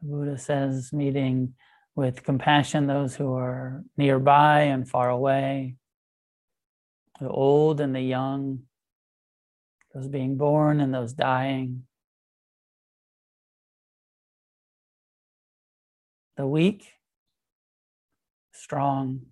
The 0.00 0.08
Buddha 0.08 0.38
says, 0.38 0.92
meeting 0.92 1.54
with 1.96 2.22
compassion 2.22 2.86
those 2.86 3.16
who 3.16 3.34
are 3.34 3.82
nearby 3.96 4.60
and 4.62 4.88
far 4.88 5.10
away, 5.10 5.76
the 7.20 7.28
old 7.28 7.80
and 7.80 7.94
the 7.94 8.00
young, 8.00 8.60
those 9.92 10.06
being 10.06 10.36
born 10.36 10.80
and 10.80 10.94
those 10.94 11.12
dying, 11.12 11.84
the 16.36 16.46
weak, 16.46 16.86
strong. 18.52 19.22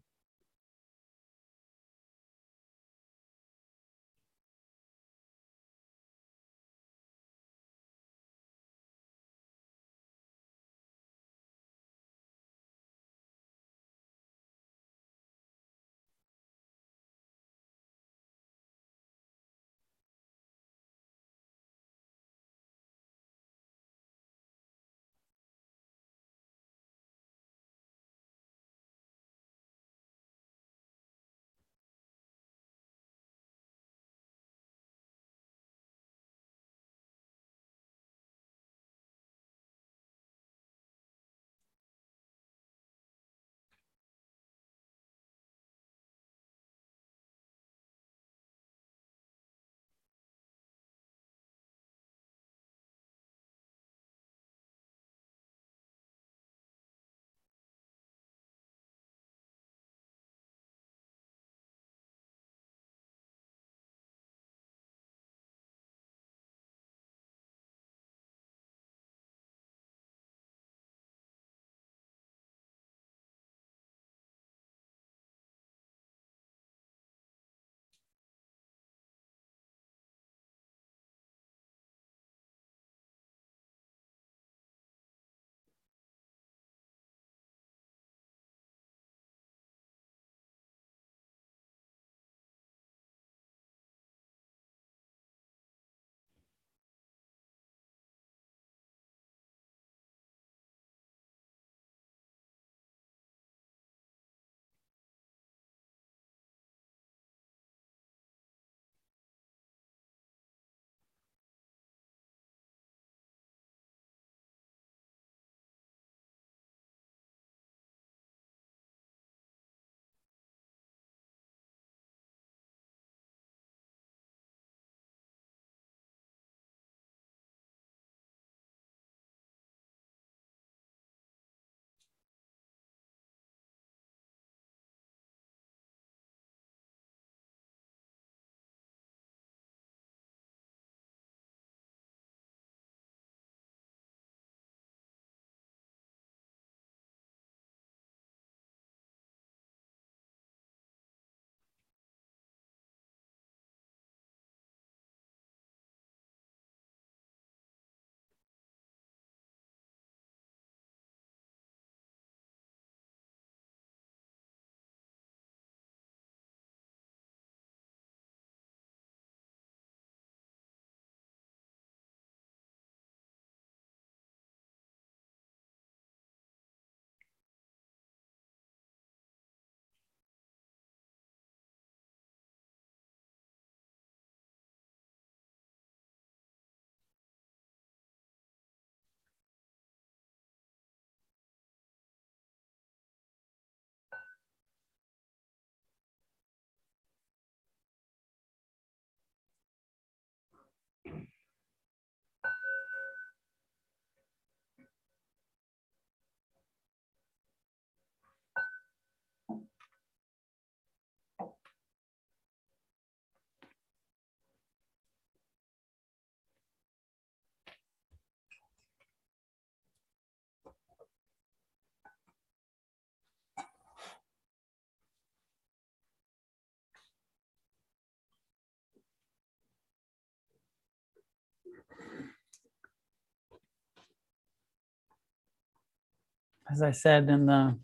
As 236.71 236.83
I 236.83 236.91
said 236.91 237.29
in 237.29 237.47
the 237.47 237.79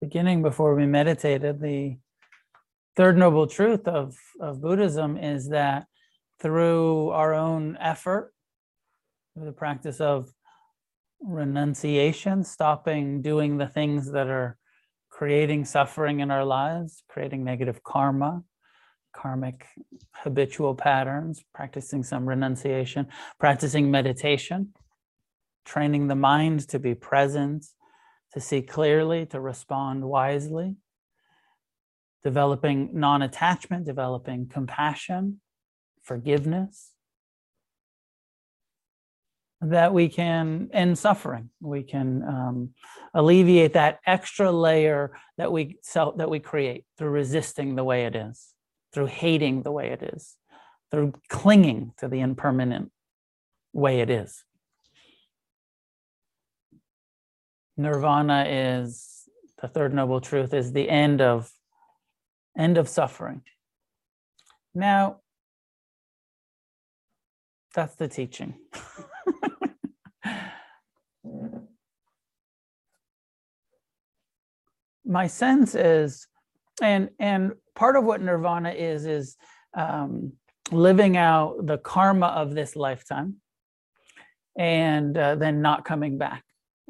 beginning 0.00 0.42
before 0.42 0.74
we 0.74 0.86
meditated, 0.86 1.60
the 1.60 1.96
third 2.96 3.16
noble 3.16 3.46
truth 3.46 3.86
of, 3.88 4.16
of 4.40 4.60
Buddhism 4.60 5.16
is 5.16 5.48
that 5.48 5.86
through 6.40 7.10
our 7.10 7.34
own 7.34 7.76
effort, 7.80 8.32
the 9.34 9.52
practice 9.52 10.00
of 10.00 10.32
renunciation, 11.20 12.44
stopping 12.44 13.22
doing 13.22 13.58
the 13.58 13.66
things 13.66 14.12
that 14.12 14.28
are 14.28 14.56
creating 15.10 15.64
suffering 15.64 16.20
in 16.20 16.30
our 16.30 16.44
lives, 16.44 17.02
creating 17.08 17.44
negative 17.44 17.82
karma, 17.82 18.42
karmic 19.12 19.66
habitual 20.12 20.74
patterns, 20.74 21.42
practicing 21.54 22.02
some 22.04 22.28
renunciation, 22.28 23.06
practicing 23.40 23.90
meditation, 23.90 24.72
training 25.68 26.08
the 26.08 26.14
mind 26.16 26.66
to 26.68 26.78
be 26.78 26.94
present, 26.94 27.66
to 28.32 28.40
see 28.40 28.62
clearly, 28.62 29.26
to 29.26 29.38
respond 29.38 30.02
wisely, 30.02 30.76
developing 32.22 32.90
non 32.92 33.22
attachment, 33.22 33.84
developing 33.84 34.48
compassion, 34.48 35.40
forgiveness, 36.02 36.92
that 39.60 39.92
we 39.92 40.08
can 40.08 40.70
end 40.72 40.98
suffering. 40.98 41.50
We 41.60 41.82
can 41.82 42.22
um, 42.22 42.70
alleviate 43.12 43.74
that 43.74 43.98
extra 44.06 44.50
layer 44.50 45.12
that 45.36 45.52
we 45.52 45.78
self, 45.82 46.16
that 46.16 46.30
we 46.30 46.40
create 46.40 46.84
through 46.96 47.10
resisting 47.10 47.76
the 47.76 47.84
way 47.84 48.06
it 48.06 48.16
is, 48.16 48.54
through 48.92 49.06
hating 49.06 49.62
the 49.62 49.72
way 49.72 49.88
it 49.90 50.02
is, 50.02 50.36
through 50.90 51.12
clinging 51.28 51.92
to 51.98 52.08
the 52.08 52.20
impermanent 52.20 52.90
way 53.72 54.00
it 54.00 54.08
is. 54.08 54.44
Nirvana 57.78 58.44
is 58.48 59.28
the 59.62 59.68
third 59.68 59.94
noble 59.94 60.20
truth 60.20 60.52
is 60.52 60.72
the 60.72 60.90
end 60.90 61.20
of 61.20 61.48
end 62.58 62.76
of 62.76 62.88
suffering. 62.88 63.42
Now, 64.74 65.20
that's 67.74 67.94
the 67.94 68.08
teaching. 68.08 68.56
My 75.04 75.28
sense 75.28 75.76
is, 75.76 76.26
and 76.82 77.10
and 77.20 77.52
part 77.76 77.94
of 77.96 78.04
what 78.04 78.20
nirvana 78.20 78.70
is 78.72 79.06
is 79.06 79.36
um, 79.74 80.32
living 80.72 81.16
out 81.16 81.64
the 81.64 81.78
karma 81.78 82.26
of 82.26 82.54
this 82.54 82.74
lifetime, 82.76 83.36
and 84.58 85.16
uh, 85.16 85.36
then 85.36 85.62
not 85.62 85.84
coming 85.84 86.18
back 86.18 86.42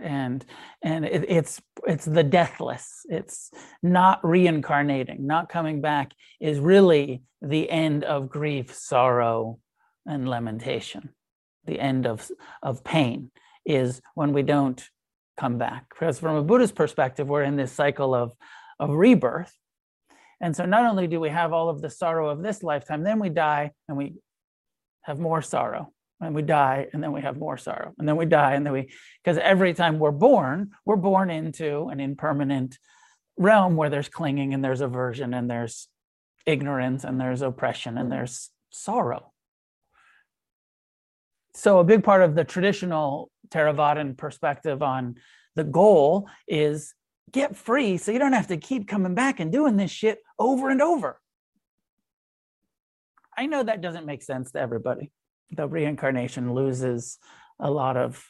and 0.03 0.45
and 0.83 1.05
it, 1.05 1.25
it's 1.29 1.61
it's 1.87 2.05
the 2.05 2.23
deathless. 2.23 3.07
It's 3.09 3.51
not 3.83 4.25
reincarnating. 4.25 5.27
Not 5.27 5.49
coming 5.49 5.81
back 5.81 6.13
is 6.41 6.59
really 6.59 7.23
the 7.43 7.69
end 7.71 8.05
of 8.05 8.29
grief 8.29 8.75
sorrow 8.75 9.59
and 10.07 10.29
lamentation. 10.29 11.11
The 11.65 11.81
end 11.81 12.07
of 12.07 12.29
of 12.63 12.85
pain 12.85 13.31
is 13.67 14.01
when 14.15 14.33
we 14.33 14.43
don't 14.43 14.83
come 15.39 15.59
back. 15.59 15.87
Because 15.91 16.19
from 16.19 16.37
a 16.37 16.43
buddhist 16.43 16.75
perspective 16.75 17.29
we're 17.29 17.43
in 17.43 17.57
this 17.57 17.73
cycle 17.73 18.15
of 18.15 18.33
of 18.79 18.91
rebirth. 18.91 19.53
And 20.41 20.55
so 20.55 20.65
not 20.65 20.85
only 20.85 21.09
do 21.09 21.19
we 21.19 21.31
have 21.31 21.53
all 21.53 21.69
of 21.69 21.83
the 21.83 21.91
sorrow 21.91 22.29
of 22.29 22.43
this 22.43 22.63
lifetime 22.63 23.03
then 23.03 23.19
we 23.19 23.29
die 23.29 23.73
and 23.89 23.97
we 23.97 24.15
have 25.03 25.19
more 25.19 25.43
sorrow 25.43 25.93
and 26.21 26.35
we 26.35 26.43
die 26.43 26.87
and 26.93 27.03
then 27.03 27.13
we 27.13 27.21
have 27.21 27.39
more 27.39 27.57
sorrow 27.57 27.93
and 27.99 28.09
then 28.09 28.17
we 28.17 28.27
die 28.27 28.55
and 28.55 28.67
then 28.67 28.73
we 28.73 28.91
because 29.23 29.39
every 29.39 29.73
time 29.75 29.99
we're 29.99 30.11
born 30.11 30.71
we're 30.85 30.97
born 30.97 31.31
into 31.31 31.89
an 31.89 32.01
impermanent 32.01 32.79
realm 33.39 33.77
where 33.77 33.89
there's 33.89 34.09
clinging 34.09 34.53
and 34.53 34.65
there's 34.65 34.81
aversion 34.81 35.33
and 35.33 35.51
there's 35.51 35.89
ignorance 36.45 37.05
and 37.05 37.21
there's 37.21 37.41
oppression 37.41 37.97
and 37.97 38.11
there's 38.11 38.51
sorrow. 38.71 39.33
So 41.55 41.79
a 41.79 41.85
big 41.85 42.05
part 42.05 42.23
of 42.23 42.35
the 42.35 42.45
traditional 42.45 43.31
theravadan 43.49 44.17
perspective 44.17 44.83
on 44.83 45.17
the 45.55 45.65
goal 45.65 46.29
is 46.47 46.95
get 47.33 47.57
free 47.57 47.97
so 47.97 48.13
you 48.13 48.19
don't 48.19 48.33
have 48.33 48.49
to 48.49 48.57
keep 48.57 48.89
coming 48.89 49.15
back 49.15 49.41
and 49.41 49.53
doing 49.53 49.77
this 49.77 49.91
shit 49.91 50.19
over 50.39 50.71
and 50.71 50.83
over. 50.83 51.21
I 53.37 53.47
know 53.47 53.63
that 53.63 53.81
doesn't 53.81 54.07
make 54.07 54.23
sense 54.23 54.51
to 54.53 54.61
everybody 54.61 55.13
the 55.51 55.67
reincarnation 55.67 56.55
loses 56.55 57.19
a 57.59 57.71
lot 57.71 57.97
of 57.97 58.25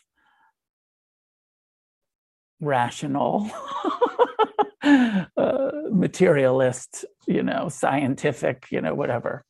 rational 2.60 3.50
uh, 4.82 5.70
materialist 5.90 7.04
you 7.26 7.42
know 7.42 7.68
scientific 7.68 8.66
you 8.70 8.80
know 8.80 8.94
whatever 8.94 9.44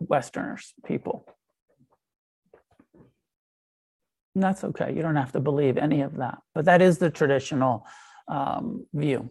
westerners 0.00 0.72
people. 0.86 1.26
And 4.34 4.44
that's 4.44 4.62
okay. 4.64 4.94
You 4.94 5.02
don't 5.02 5.16
have 5.16 5.32
to 5.32 5.40
believe 5.40 5.76
any 5.76 6.02
of 6.02 6.16
that. 6.16 6.38
But 6.54 6.66
that 6.66 6.80
is 6.80 6.98
the 6.98 7.10
traditional 7.10 7.84
um, 8.28 8.86
view 8.94 9.30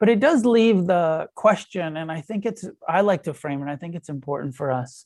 but 0.00 0.08
it 0.08 0.20
does 0.20 0.44
leave 0.44 0.86
the 0.86 1.28
question 1.34 1.96
and 1.96 2.10
i 2.10 2.20
think 2.20 2.44
it's 2.44 2.66
i 2.88 3.00
like 3.00 3.22
to 3.22 3.34
frame 3.34 3.62
it 3.62 3.70
i 3.70 3.76
think 3.76 3.94
it's 3.94 4.08
important 4.08 4.54
for 4.54 4.70
us 4.70 5.04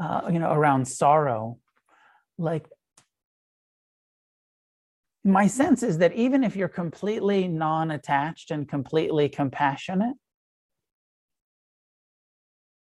uh, 0.00 0.22
you 0.30 0.38
know 0.38 0.52
around 0.52 0.86
sorrow. 0.86 1.58
Like 2.38 2.66
my 5.24 5.46
sense 5.46 5.82
is 5.82 5.98
that 5.98 6.14
even 6.14 6.42
if 6.44 6.56
you're 6.56 6.68
completely 6.68 7.46
non-attached 7.46 8.50
and 8.50 8.68
completely 8.68 9.28
compassionate 9.28 10.16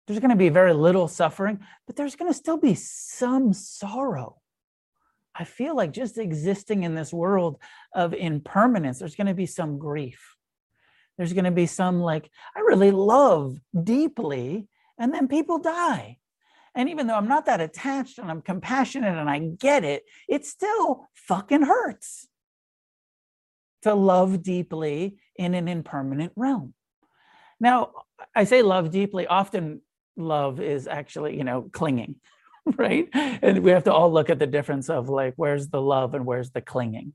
there's 0.07 0.18
going 0.18 0.30
to 0.30 0.36
be 0.36 0.49
very 0.49 0.72
little 0.72 1.07
suffering 1.07 1.61
but 1.86 1.95
there's 1.95 2.16
going 2.16 2.30
to 2.30 2.36
still 2.36 2.57
be 2.57 2.74
some 2.74 3.53
sorrow. 3.53 4.40
I 5.36 5.45
feel 5.45 5.76
like 5.76 5.92
just 5.92 6.18
existing 6.18 6.82
in 6.84 6.95
this 6.95 7.12
world 7.12 7.59
of 7.95 8.14
impermanence 8.14 8.99
there's 8.99 9.16
going 9.16 9.28
to 9.28 9.34
be 9.34 9.47
some 9.47 9.78
grief 9.78 10.36
there's 11.17 11.33
going 11.33 11.45
to 11.45 11.51
be 11.51 11.67
some 11.67 12.01
like, 12.01 12.31
I 12.57 12.61
really 12.61 12.91
love 12.91 13.59
deeply, 13.83 14.69
and 14.99 15.12
then 15.12 15.29
people 15.29 15.59
die. 15.59 16.19
And 16.75 16.89
even 16.89 17.07
though 17.07 17.15
I'm 17.15 17.29
not 17.29 17.47
that 17.47 17.61
attached 17.61 18.19
and 18.19 18.31
I'm 18.31 18.43
compassionate 18.43 19.17
and 19.17 19.31
I 19.31 19.39
get 19.39 19.85
it, 19.85 20.05
it 20.29 20.45
still 20.45 21.09
fucking 21.15 21.62
hurts 21.62 22.27
to 23.83 23.95
love 23.95 24.43
deeply 24.43 25.19
in 25.37 25.55
an 25.55 25.69
impermanent 25.69 26.33
realm. 26.35 26.75
Now, 27.61 27.93
I 28.35 28.45
say 28.45 28.62
love 28.62 28.91
deeply, 28.91 29.27
often 29.27 29.83
love 30.17 30.61
is 30.61 30.89
actually, 30.89 31.37
you 31.37 31.45
know, 31.45 31.71
clinging, 31.73 32.17
right? 32.77 33.09
And 33.12 33.62
we 33.62 33.71
have 33.71 33.85
to 33.85 33.93
all 33.93 34.12
look 34.12 34.31
at 34.31 34.41
the 34.41 34.47
difference 34.47 34.91
of 34.91 35.09
like, 35.09 35.35
where's 35.37 35.69
the 35.69 35.81
love 35.81 36.15
and 36.15 36.27
where's 36.27 36.51
the 36.51 36.61
clinging 36.61 37.15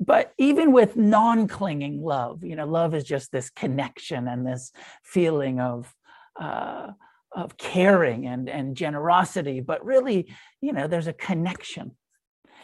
but 0.00 0.32
even 0.38 0.72
with 0.72 0.96
non-clinging 0.96 2.02
love 2.02 2.42
you 2.42 2.56
know 2.56 2.66
love 2.66 2.94
is 2.94 3.04
just 3.04 3.30
this 3.30 3.50
connection 3.50 4.26
and 4.26 4.46
this 4.46 4.72
feeling 5.04 5.60
of 5.60 5.94
uh, 6.40 6.88
of 7.36 7.56
caring 7.56 8.26
and 8.26 8.48
and 8.48 8.76
generosity 8.76 9.60
but 9.60 9.84
really 9.84 10.26
you 10.60 10.72
know 10.72 10.86
there's 10.86 11.06
a 11.06 11.12
connection. 11.12 11.92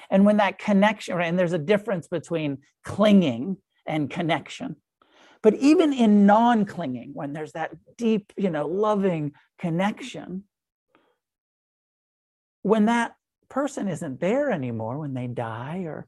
And 0.09 0.25
when 0.25 0.37
that 0.37 0.59
connection 0.59 1.17
right, 1.17 1.27
and 1.27 1.39
there's 1.39 1.53
a 1.53 1.59
difference 1.59 2.07
between 2.07 2.59
clinging 2.85 3.57
and 3.87 4.09
connection. 4.09 4.77
But 5.43 5.55
even 5.55 5.93
in 5.93 6.27
non-clinging 6.27 7.11
when 7.15 7.33
there's 7.33 7.53
that 7.53 7.73
deep 7.97 8.33
you 8.37 8.51
know 8.51 8.67
loving 8.67 9.33
connection 9.59 10.45
when 12.63 12.87
that 12.87 13.15
person 13.49 13.87
isn't 13.89 14.21
there 14.21 14.51
anymore 14.51 14.99
when 14.99 15.15
they 15.15 15.29
die 15.29 15.85
or 15.87 16.07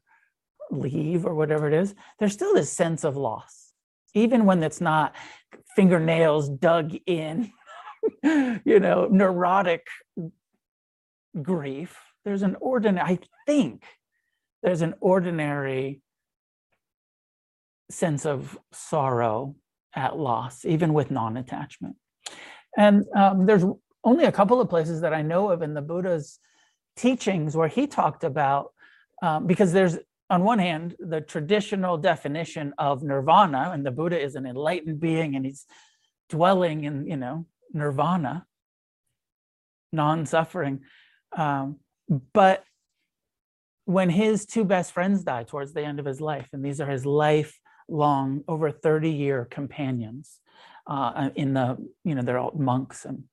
leave 0.69 1.25
or 1.25 1.33
whatever 1.35 1.67
it 1.67 1.73
is, 1.73 1.95
there's 2.19 2.33
still 2.33 2.53
this 2.53 2.71
sense 2.71 3.03
of 3.03 3.17
loss, 3.17 3.73
even 4.13 4.45
when 4.45 4.63
it's 4.63 4.81
not 4.81 5.15
fingernails 5.75 6.49
dug 6.49 6.95
in, 7.05 7.51
you 8.23 8.79
know, 8.79 9.07
neurotic 9.09 9.85
grief. 11.41 11.97
There's 12.25 12.41
an 12.41 12.55
ordinary, 12.59 13.13
I 13.13 13.19
think 13.45 13.83
there's 14.63 14.81
an 14.81 14.95
ordinary 14.99 16.01
sense 17.89 18.25
of 18.25 18.57
sorrow 18.71 19.55
at 19.95 20.17
loss, 20.17 20.65
even 20.65 20.93
with 20.93 21.11
non 21.11 21.37
attachment. 21.37 21.95
And 22.77 23.05
um, 23.15 23.45
there's 23.45 23.65
only 24.03 24.25
a 24.25 24.31
couple 24.31 24.61
of 24.61 24.69
places 24.69 25.01
that 25.01 25.13
I 25.13 25.21
know 25.21 25.49
of 25.51 25.61
in 25.61 25.73
the 25.73 25.81
Buddha's 25.81 26.39
teachings 26.95 27.55
where 27.55 27.67
he 27.67 27.87
talked 27.87 28.23
about, 28.23 28.71
um, 29.21 29.47
because 29.47 29.73
there's 29.73 29.97
on 30.29 30.43
one 30.43 30.59
hand, 30.59 30.95
the 30.99 31.21
traditional 31.21 31.97
definition 31.97 32.73
of 32.77 33.03
nirvana, 33.03 33.71
and 33.73 33.85
the 33.85 33.91
Buddha 33.91 34.21
is 34.21 34.35
an 34.35 34.45
enlightened 34.45 34.99
being 34.99 35.35
and 35.35 35.45
he's 35.45 35.65
dwelling 36.29 36.83
in, 36.83 37.07
you 37.07 37.17
know, 37.17 37.45
nirvana, 37.73 38.45
non 39.91 40.25
suffering. 40.25 40.81
Um, 41.35 41.77
but 42.33 42.63
when 43.85 44.09
his 44.09 44.45
two 44.45 44.65
best 44.65 44.91
friends 44.91 45.23
die 45.23 45.43
towards 45.43 45.73
the 45.73 45.81
end 45.81 45.99
of 45.99 46.05
his 46.05 46.21
life, 46.21 46.49
and 46.53 46.63
these 46.63 46.79
are 46.79 46.89
his 46.89 47.05
lifelong, 47.05 48.43
over 48.47 48.71
30 48.71 49.09
year 49.09 49.47
companions 49.49 50.39
uh, 50.85 51.29
in 51.35 51.53
the, 51.53 51.77
you 52.03 52.13
know, 52.13 52.21
they're 52.21 52.37
all 52.37 52.53
monks 52.55 53.05
and 53.05 53.23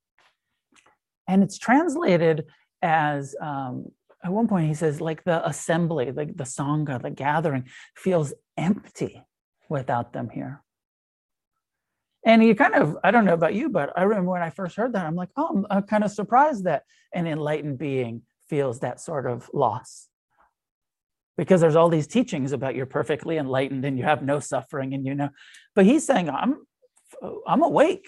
and 1.28 1.42
it's 1.42 1.58
translated 1.58 2.44
as 2.82 3.34
um, 3.40 3.86
at 4.24 4.32
one 4.32 4.48
point 4.48 4.68
he 4.68 4.74
says, 4.74 5.00
like 5.00 5.24
the 5.24 5.46
assembly, 5.46 6.10
the, 6.10 6.26
the 6.26 6.44
Sangha, 6.44 7.00
the 7.00 7.10
gathering 7.10 7.64
feels 7.94 8.32
empty 8.56 9.22
without 9.68 10.12
them 10.12 10.30
here. 10.30 10.62
And 12.24 12.42
you 12.42 12.56
kind 12.56 12.74
of, 12.74 12.96
I 13.04 13.12
don't 13.12 13.24
know 13.24 13.34
about 13.34 13.54
you, 13.54 13.68
but 13.68 13.92
I 13.96 14.02
remember 14.02 14.32
when 14.32 14.42
I 14.42 14.50
first 14.50 14.76
heard 14.76 14.94
that, 14.94 15.06
I'm 15.06 15.14
like, 15.14 15.28
oh, 15.36 15.48
I'm, 15.48 15.66
I'm 15.70 15.82
kind 15.84 16.02
of 16.02 16.10
surprised 16.10 16.64
that 16.64 16.82
an 17.14 17.26
enlightened 17.26 17.78
being 17.78 18.22
feels 18.48 18.80
that 18.80 19.00
sort 19.00 19.26
of 19.26 19.48
loss. 19.54 20.08
Because 21.36 21.60
there's 21.60 21.76
all 21.76 21.88
these 21.88 22.06
teachings 22.06 22.52
about 22.52 22.74
you're 22.74 22.86
perfectly 22.86 23.36
enlightened 23.36 23.84
and 23.84 23.96
you 23.96 24.04
have 24.04 24.22
no 24.22 24.40
suffering 24.40 24.94
and 24.94 25.06
you 25.06 25.14
know, 25.14 25.28
but 25.74 25.84
he's 25.84 26.06
saying, 26.06 26.30
I'm 26.30 26.66
I'm 27.46 27.62
awake, 27.62 28.06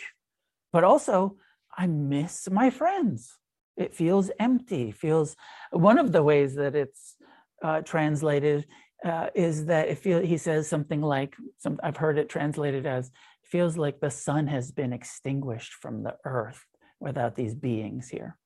but 0.72 0.82
also 0.82 1.36
I 1.76 1.86
miss 1.86 2.48
my 2.50 2.70
friends. 2.70 3.36
It 3.78 3.94
feels 3.94 4.30
empty, 4.38 4.90
feels 4.90 5.36
one 5.70 5.98
of 5.98 6.12
the 6.12 6.22
ways 6.22 6.56
that 6.56 6.74
it's 6.74 7.16
uh, 7.62 7.80
translated 7.82 8.66
uh, 9.04 9.28
is 9.34 9.66
that 9.66 9.88
it 9.88 9.98
feel 9.98 10.20
he 10.20 10.36
says 10.36 10.68
something 10.68 11.00
like 11.00 11.36
some 11.58 11.78
I've 11.82 11.96
heard 11.96 12.18
it 12.18 12.28
translated 12.28 12.84
as 12.84 13.10
feels 13.44 13.76
like 13.78 14.00
the 14.00 14.10
sun 14.10 14.48
has 14.48 14.72
been 14.72 14.92
extinguished 14.92 15.74
from 15.74 16.02
the 16.02 16.16
earth 16.24 16.64
without 17.00 17.36
these 17.36 17.54
beings 17.54 18.08
here. 18.08 18.36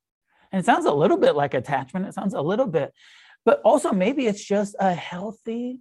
And 0.52 0.60
it 0.60 0.66
sounds 0.66 0.84
a 0.84 0.92
little 0.92 1.16
bit 1.16 1.34
like 1.34 1.54
attachment. 1.54 2.06
It 2.06 2.14
sounds 2.14 2.34
a 2.34 2.42
little 2.42 2.66
bit, 2.66 2.92
but 3.44 3.62
also 3.64 3.90
maybe 3.90 4.26
it's 4.26 4.44
just 4.44 4.76
a 4.78 4.92
healthy 4.92 5.80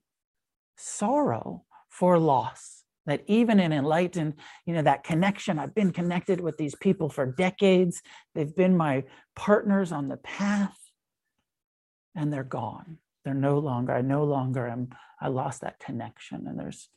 sorrow 0.78 1.66
for 1.90 2.18
loss. 2.18 2.81
That 3.08 3.24
even 3.28 3.60
in 3.60 3.74
enlightened, 3.74 4.36
you 4.66 4.74
know, 4.74 4.84
that 4.84 5.04
connection, 5.04 5.58
I've 5.58 5.74
been 5.74 5.92
connected 5.92 6.40
with 6.40 6.58
these 6.58 6.76
people 6.76 7.10
for 7.10 7.26
decades. 7.26 8.02
They've 8.36 8.56
been 8.56 8.78
my 8.78 9.06
partners 9.36 9.92
on 9.92 10.08
the 10.08 10.18
path, 10.18 10.78
and 12.16 12.32
they're 12.32 12.44
gone. 12.44 13.00
They're 13.26 13.34
no 13.34 13.60
longer, 13.60 13.94
I 13.94 14.02
no 14.02 14.24
longer 14.24 14.68
am, 14.68 14.90
I 15.20 15.30
lost 15.30 15.62
that 15.62 15.80
connection. 15.80 16.46
And 16.48 16.60
there's 16.60 16.90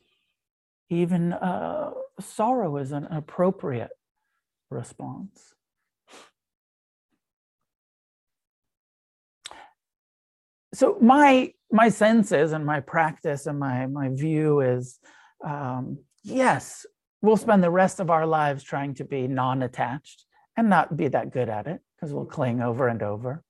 even 0.90 1.32
uh, 1.32 1.92
sorrow 2.20 2.76
is 2.76 2.92
an 2.92 3.04
appropriate 3.04 3.90
response. 4.70 5.54
So 10.74 10.98
my 11.00 11.52
my 11.70 11.88
senses 11.88 12.52
and 12.52 12.66
my 12.66 12.80
practice 12.80 13.46
and 13.46 13.58
my 13.58 13.86
my 13.86 14.08
view 14.08 14.60
is, 14.60 14.98
um, 15.44 15.98
yes, 16.22 16.86
we'll 17.22 17.36
spend 17.36 17.62
the 17.62 17.70
rest 17.70 18.00
of 18.00 18.10
our 18.10 18.26
lives 18.26 18.62
trying 18.62 18.94
to 18.94 19.04
be 19.04 19.28
non-attached 19.28 20.24
and 20.56 20.70
not 20.70 20.96
be 20.96 21.08
that 21.08 21.32
good 21.32 21.48
at 21.48 21.66
it 21.66 21.80
because 21.96 22.12
we'll 22.12 22.24
cling 22.24 22.60
over 22.60 22.88
and 22.88 23.02
over. 23.02 23.42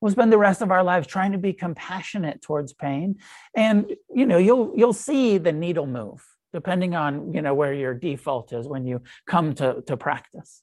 We'll 0.00 0.12
spend 0.12 0.32
the 0.32 0.38
rest 0.38 0.60
of 0.60 0.70
our 0.70 0.84
lives 0.84 1.06
trying 1.06 1.32
to 1.32 1.38
be 1.38 1.52
compassionate 1.52 2.42
towards 2.42 2.72
pain, 2.72 3.16
and 3.54 3.92
you 4.14 4.26
know 4.26 4.36
you'll 4.36 4.72
you'll 4.76 4.92
see 4.92 5.38
the 5.38 5.52
needle 5.52 5.86
move 5.86 6.22
depending 6.52 6.94
on 6.94 7.32
you 7.32 7.42
know 7.42 7.54
where 7.54 7.72
your 7.72 7.94
default 7.94 8.52
is 8.52 8.66
when 8.68 8.86
you 8.86 9.02
come 9.26 9.54
to, 9.54 9.82
to 9.86 9.96
practice. 9.96 10.62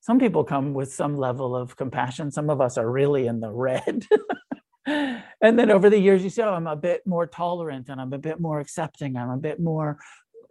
Some 0.00 0.18
people 0.18 0.44
come 0.44 0.74
with 0.74 0.92
some 0.92 1.16
level 1.16 1.56
of 1.56 1.76
compassion. 1.76 2.30
Some 2.30 2.50
of 2.50 2.60
us 2.60 2.76
are 2.76 2.90
really 2.90 3.26
in 3.26 3.40
the 3.40 3.50
red 3.50 4.06
and 4.86 5.58
then 5.58 5.70
over 5.70 5.88
the 5.88 5.98
years 5.98 6.22
you 6.22 6.30
say 6.30 6.42
oh 6.42 6.52
i'm 6.52 6.66
a 6.66 6.76
bit 6.76 7.06
more 7.06 7.26
tolerant 7.26 7.88
and 7.88 8.00
i'm 8.00 8.12
a 8.12 8.18
bit 8.18 8.38
more 8.38 8.60
accepting 8.60 9.16
i'm 9.16 9.30
a 9.30 9.36
bit 9.36 9.58
more 9.58 9.98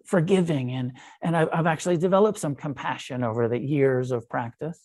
forgiving 0.06 0.72
and 0.72 0.94
and 1.22 1.36
I've, 1.36 1.50
I've 1.54 1.68
actually 1.68 1.98
developed 1.98 2.40
some 2.40 2.56
compassion 2.56 3.24
over 3.24 3.48
the 3.48 3.60
years 3.60 4.12
of 4.12 4.30
practice. 4.30 4.80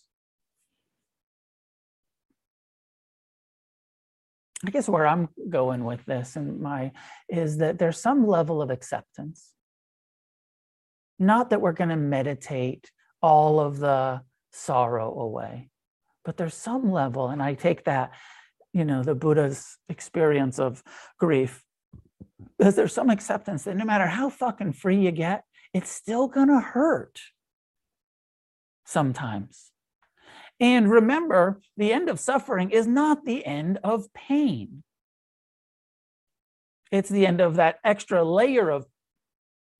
I 4.66 4.70
guess 4.70 4.88
where 4.88 5.07
I'm 5.07 5.28
going 5.49 5.84
with 5.84 6.05
this 6.05 6.34
and 6.34 6.61
my 6.61 6.92
is 7.28 7.59
that 7.59 7.78
there's 7.78 8.01
some 8.01 8.26
level 8.26 8.61
of 8.61 8.70
acceptance. 8.70 9.53
Not 11.18 11.51
that 11.51 11.61
we're 11.61 11.72
going 11.72 11.90
to 11.90 11.96
meditate 11.96 12.90
all 13.22 13.61
of 13.61 13.78
the 13.78 14.22
sorrow 14.53 15.16
away, 15.18 15.70
but 16.24 16.36
there's 16.36 16.55
some 16.55 16.90
level, 16.90 17.28
and 17.28 17.42
I 17.42 17.55
take 17.55 17.84
that, 17.84 18.12
you 18.78 18.84
know, 18.84 19.02
the 19.02 19.16
Buddha's 19.16 19.76
experience 19.88 20.60
of 20.60 20.84
grief, 21.18 21.64
is 22.60 22.76
there's 22.76 22.94
some 22.94 23.10
acceptance 23.10 23.64
that 23.64 23.76
no 23.76 23.84
matter 23.84 24.06
how 24.06 24.30
fucking 24.30 24.72
free 24.72 25.00
you 25.00 25.10
get, 25.10 25.42
it's 25.74 25.90
still 25.90 26.28
to 26.48 26.60
hurt 26.60 27.18
sometimes. 28.86 29.72
And 30.60 30.90
remember, 30.90 31.60
the 31.76 31.92
end 31.92 32.08
of 32.08 32.20
suffering 32.20 32.70
is 32.70 32.86
not 32.86 33.24
the 33.24 33.44
end 33.44 33.80
of 33.82 34.12
pain. 34.14 34.84
It's 36.92 37.08
the 37.08 37.26
end 37.26 37.40
of 37.40 37.56
that 37.56 37.80
extra 37.84 38.24
layer 38.24 38.70
of 38.70 38.86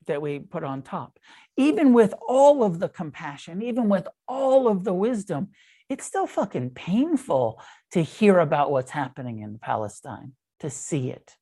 that 0.07 0.21
we 0.21 0.41
put 0.41 0.65
on 0.65 0.83
top. 0.83 1.19
Even 1.57 1.93
with 1.93 2.15
all 2.27 2.65
of 2.65 2.81
the 2.81 2.89
compassion, 2.89 3.63
even 3.63 3.89
with 3.89 4.09
all 4.27 4.67
of 4.67 4.83
the 4.83 4.95
wisdom, 4.95 5.49
it's 5.89 6.05
still 6.05 6.27
fucking 6.27 6.71
painful 6.71 7.61
to 7.93 8.03
hear 8.03 8.39
about 8.39 8.71
what's 8.71 8.91
happening 8.91 9.41
in 9.41 9.59
Palestine, 9.59 10.33
to 10.61 10.71
see 10.71 11.11
it. 11.11 11.37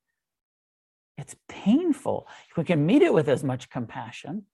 It's 1.18 1.34
painful. 1.48 2.28
We 2.56 2.64
can 2.64 2.84
meet 2.86 3.02
it 3.02 3.12
with 3.12 3.28
as 3.28 3.42
much 3.42 3.70
compassion 3.70 4.44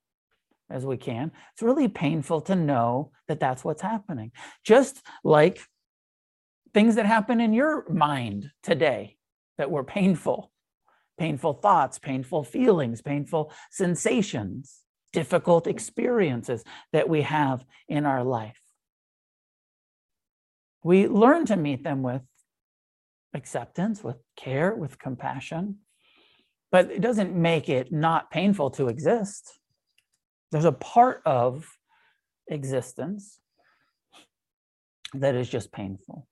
as 0.69 0.85
we 0.85 0.97
can. 0.97 1.31
It's 1.51 1.61
really 1.61 1.87
painful 1.87 2.41
to 2.41 2.55
know 2.55 3.11
that 3.27 3.39
that's 3.39 3.63
what's 3.63 3.81
happening. 3.81 4.31
Just 4.63 5.01
like 5.23 5.59
things 6.73 6.95
that 6.95 7.05
happen 7.05 7.39
in 7.39 7.53
your 7.53 7.87
mind 7.89 8.49
today 8.63 9.17
that 9.57 9.69
were 9.69 9.83
painful 9.83 10.51
painful 11.17 11.53
thoughts, 11.53 11.99
painful 11.99 12.43
feelings, 12.43 13.01
painful 13.01 13.51
sensations, 13.69 14.81
difficult 15.11 15.67
experiences 15.67 16.63
that 16.91 17.07
we 17.07 17.21
have 17.21 17.63
in 17.87 18.05
our 18.05 18.23
life. 18.23 18.62
We 20.83 21.07
learn 21.07 21.45
to 21.45 21.55
meet 21.55 21.83
them 21.83 22.03
with 22.03 22.21
acceptance, 23.33 24.03
with 24.03 24.17
care, 24.35 24.73
with 24.75 24.99
compassion, 24.99 25.77
but 26.71 26.91
it 26.91 27.01
doesn't 27.01 27.35
make 27.35 27.69
it 27.69 27.91
not 27.91 28.31
painful 28.31 28.71
to 28.71 28.89
exist. 28.89 29.59
There's 30.51 30.65
a 30.65 30.71
part 30.71 31.21
of 31.25 31.65
existence 32.47 33.39
that 35.13 35.35
is 35.35 35.49
just 35.49 35.71
painful. 35.71 36.27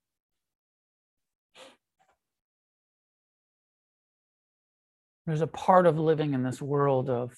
there's 5.26 5.42
a 5.42 5.48
part 5.48 5.86
of 5.86 5.98
living 5.98 6.34
in 6.34 6.44
this 6.44 6.62
world 6.62 7.10
of 7.10 7.32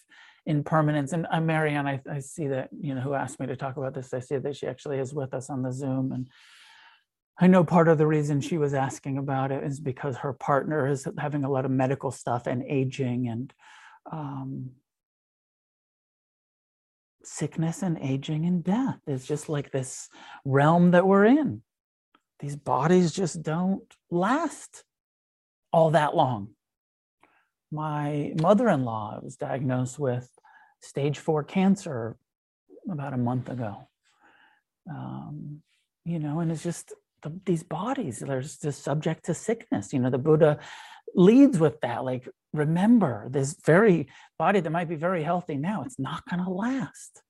impermanence. 0.45 1.13
And 1.13 1.27
uh, 1.29 1.39
Marianne, 1.39 1.87
I, 1.87 2.01
I 2.09 2.19
see 2.19 2.47
that, 2.47 2.69
you 2.81 2.95
know, 2.95 3.01
who 3.01 3.13
asked 3.13 3.39
me 3.39 3.47
to 3.47 3.55
talk 3.55 3.77
about 3.77 3.93
this, 3.93 4.13
I 4.13 4.19
see 4.19 4.37
that 4.37 4.55
she 4.55 4.67
actually 4.67 4.99
is 4.99 5.13
with 5.13 5.33
us 5.33 5.49
on 5.49 5.61
the 5.61 5.71
Zoom. 5.71 6.11
And 6.11 6.27
I 7.39 7.47
know 7.47 7.63
part 7.63 7.87
of 7.87 7.97
the 7.97 8.07
reason 8.07 8.41
she 8.41 8.57
was 8.57 8.73
asking 8.73 9.17
about 9.17 9.51
it 9.51 9.63
is 9.63 9.79
because 9.79 10.17
her 10.17 10.33
partner 10.33 10.87
is 10.87 11.07
having 11.17 11.43
a 11.43 11.49
lot 11.49 11.65
of 11.65 11.71
medical 11.71 12.11
stuff 12.11 12.45
and 12.45 12.63
aging 12.63 13.27
and 13.27 13.53
um, 14.11 14.71
sickness 17.23 17.81
and 17.81 17.97
aging 17.99 18.45
and 18.45 18.63
death. 18.63 18.99
It's 19.07 19.25
just 19.25 19.49
like 19.49 19.71
this 19.71 20.09
realm 20.45 20.91
that 20.91 21.07
we're 21.07 21.25
in. 21.25 21.63
These 22.39 22.55
bodies 22.55 23.13
just 23.13 23.41
don't 23.41 23.83
last 24.11 24.83
all 25.71 25.91
that 25.91 26.15
long 26.15 26.49
my 27.73 28.31
mother-in-law 28.39 29.19
was 29.23 29.35
diagnosed 29.35 29.97
with 29.97 30.29
stage 30.79 31.17
four 31.17 31.43
cancer 31.43 32.15
about 32.89 33.13
a 33.13 33.17
month 33.17 33.49
ago 33.49 33.87
um, 34.89 35.61
you 36.05 36.19
know 36.19 36.39
and 36.39 36.51
it's 36.51 36.61
just 36.61 36.93
the, 37.23 37.39
these 37.45 37.63
bodies 37.63 38.19
they're 38.19 38.41
just 38.41 38.83
subject 38.83 39.25
to 39.25 39.33
sickness 39.33 39.93
you 39.93 39.99
know 39.99 40.09
the 40.09 40.17
buddha 40.17 40.59
leads 41.15 41.59
with 41.59 41.79
that 41.81 42.03
like 42.03 42.27
remember 42.53 43.27
this 43.29 43.55
very 43.65 44.07
body 44.37 44.59
that 44.59 44.69
might 44.69 44.89
be 44.89 44.95
very 44.95 45.23
healthy 45.23 45.55
now 45.55 45.83
it's 45.83 45.99
not 45.99 46.23
going 46.29 46.43
to 46.43 46.49
last 46.49 47.23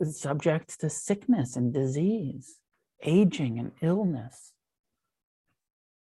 it's 0.00 0.20
subject 0.20 0.78
to 0.80 0.90
sickness 0.90 1.56
and 1.56 1.72
disease 1.72 2.56
aging 3.02 3.58
and 3.58 3.72
illness 3.80 4.52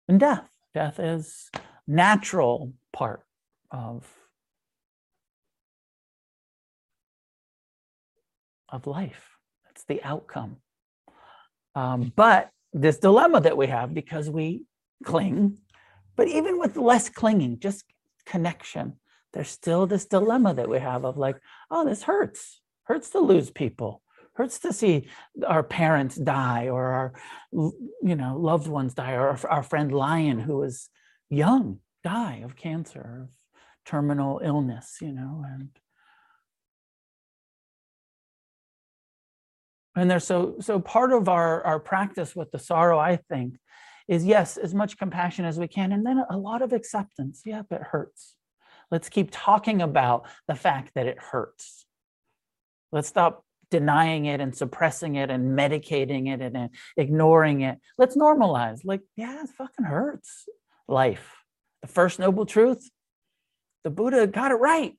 and 0.09 0.19
death 0.21 0.49
death 0.75 0.99
is 0.99 1.51
natural 1.87 2.73
part 2.93 3.25
of 3.71 4.07
of 8.69 8.87
life. 8.87 9.39
That's 9.65 9.85
the 9.85 10.03
outcome. 10.03 10.57
Um, 11.79 12.13
but 12.17 12.51
this 12.73 12.99
dilemma 12.99 13.41
that 13.43 13.57
we 13.57 13.69
have 13.69 13.95
because 13.95 14.29
we 14.29 14.65
cling, 15.05 15.59
but 16.17 16.27
even 16.29 16.59
with 16.59 16.77
less 16.77 17.09
clinging, 17.09 17.61
just 17.61 17.85
connection, 18.27 18.95
there's 19.33 19.49
still 19.49 19.87
this 19.87 20.07
dilemma 20.07 20.55
that 20.55 20.69
we 20.69 20.81
have 20.81 21.05
of 21.05 21.17
like, 21.17 21.37
oh, 21.71 21.85
this 21.85 22.03
hurts. 22.03 22.61
Hurts 22.85 23.11
to 23.11 23.21
lose 23.21 23.51
people. 23.51 24.03
hurts 24.39 24.59
to 24.61 24.73
see 24.73 25.09
our 25.47 25.63
parents 25.63 26.17
die 26.17 26.69
or 26.69 26.85
our 26.99 27.13
you 28.11 28.17
know 28.21 28.33
loved 28.51 28.69
ones 28.69 28.95
die 28.95 29.15
or 29.21 29.27
our, 29.33 29.41
our 29.55 29.63
friend 29.63 29.91
lion 29.93 30.39
who 30.39 30.57
was 30.65 30.89
young 31.29 31.65
die 32.05 32.37
of 32.47 32.57
cancer 32.67 33.07
of 33.25 33.29
terminal 33.85 34.41
illness 34.51 34.99
you 35.07 35.13
know 35.19 35.45
and 35.53 35.69
and 39.99 40.11
there's 40.11 40.27
so 40.27 40.57
so 40.61 40.81
part 40.81 41.13
of 41.13 41.29
our 41.29 41.65
our 41.65 41.81
practice 41.81 42.35
with 42.35 42.51
the 42.51 42.59
sorrow 42.59 42.99
i 42.99 43.17
think 43.17 43.59
is 44.09 44.25
yes 44.25 44.57
as 44.57 44.75
much 44.75 44.99
compassion 44.99 45.45
as 45.45 45.59
we 45.59 45.69
can 45.69 45.93
and 45.93 46.05
then 46.05 46.25
a 46.31 46.37
lot 46.37 46.63
of 46.63 46.73
acceptance. 46.73 47.43
Yep 47.45 47.67
it 47.71 47.83
hurts. 47.83 48.35
Let's 48.91 49.11
keep 49.11 49.29
talking 49.31 49.83
about 49.83 50.27
the 50.49 50.55
fact 50.55 50.93
that 50.95 51.07
it 51.07 51.19
hurts. 51.19 51.85
Let's 52.91 53.09
stop 53.09 53.45
denying 53.71 54.25
it 54.25 54.41
and 54.41 54.57
suppressing 54.57 55.17
it 55.17 55.31
and 55.31 55.57
medicating 55.57 56.29
it 56.33 56.41
and 56.41 56.71
ignoring 56.97 57.61
it. 57.61 57.79
Let's 57.99 58.17
normalize. 58.17 58.81
Like 58.83 59.03
yeah 59.17 59.43
it 59.43 59.51
fucking 59.51 59.85
hurts 59.85 60.47
life. 60.89 61.37
The 61.83 61.89
first 61.89 62.19
noble 62.19 62.47
truth 62.47 62.91
the 63.85 63.91
buddha 63.91 64.27
got 64.27 64.51
it 64.51 64.57
right 64.57 64.95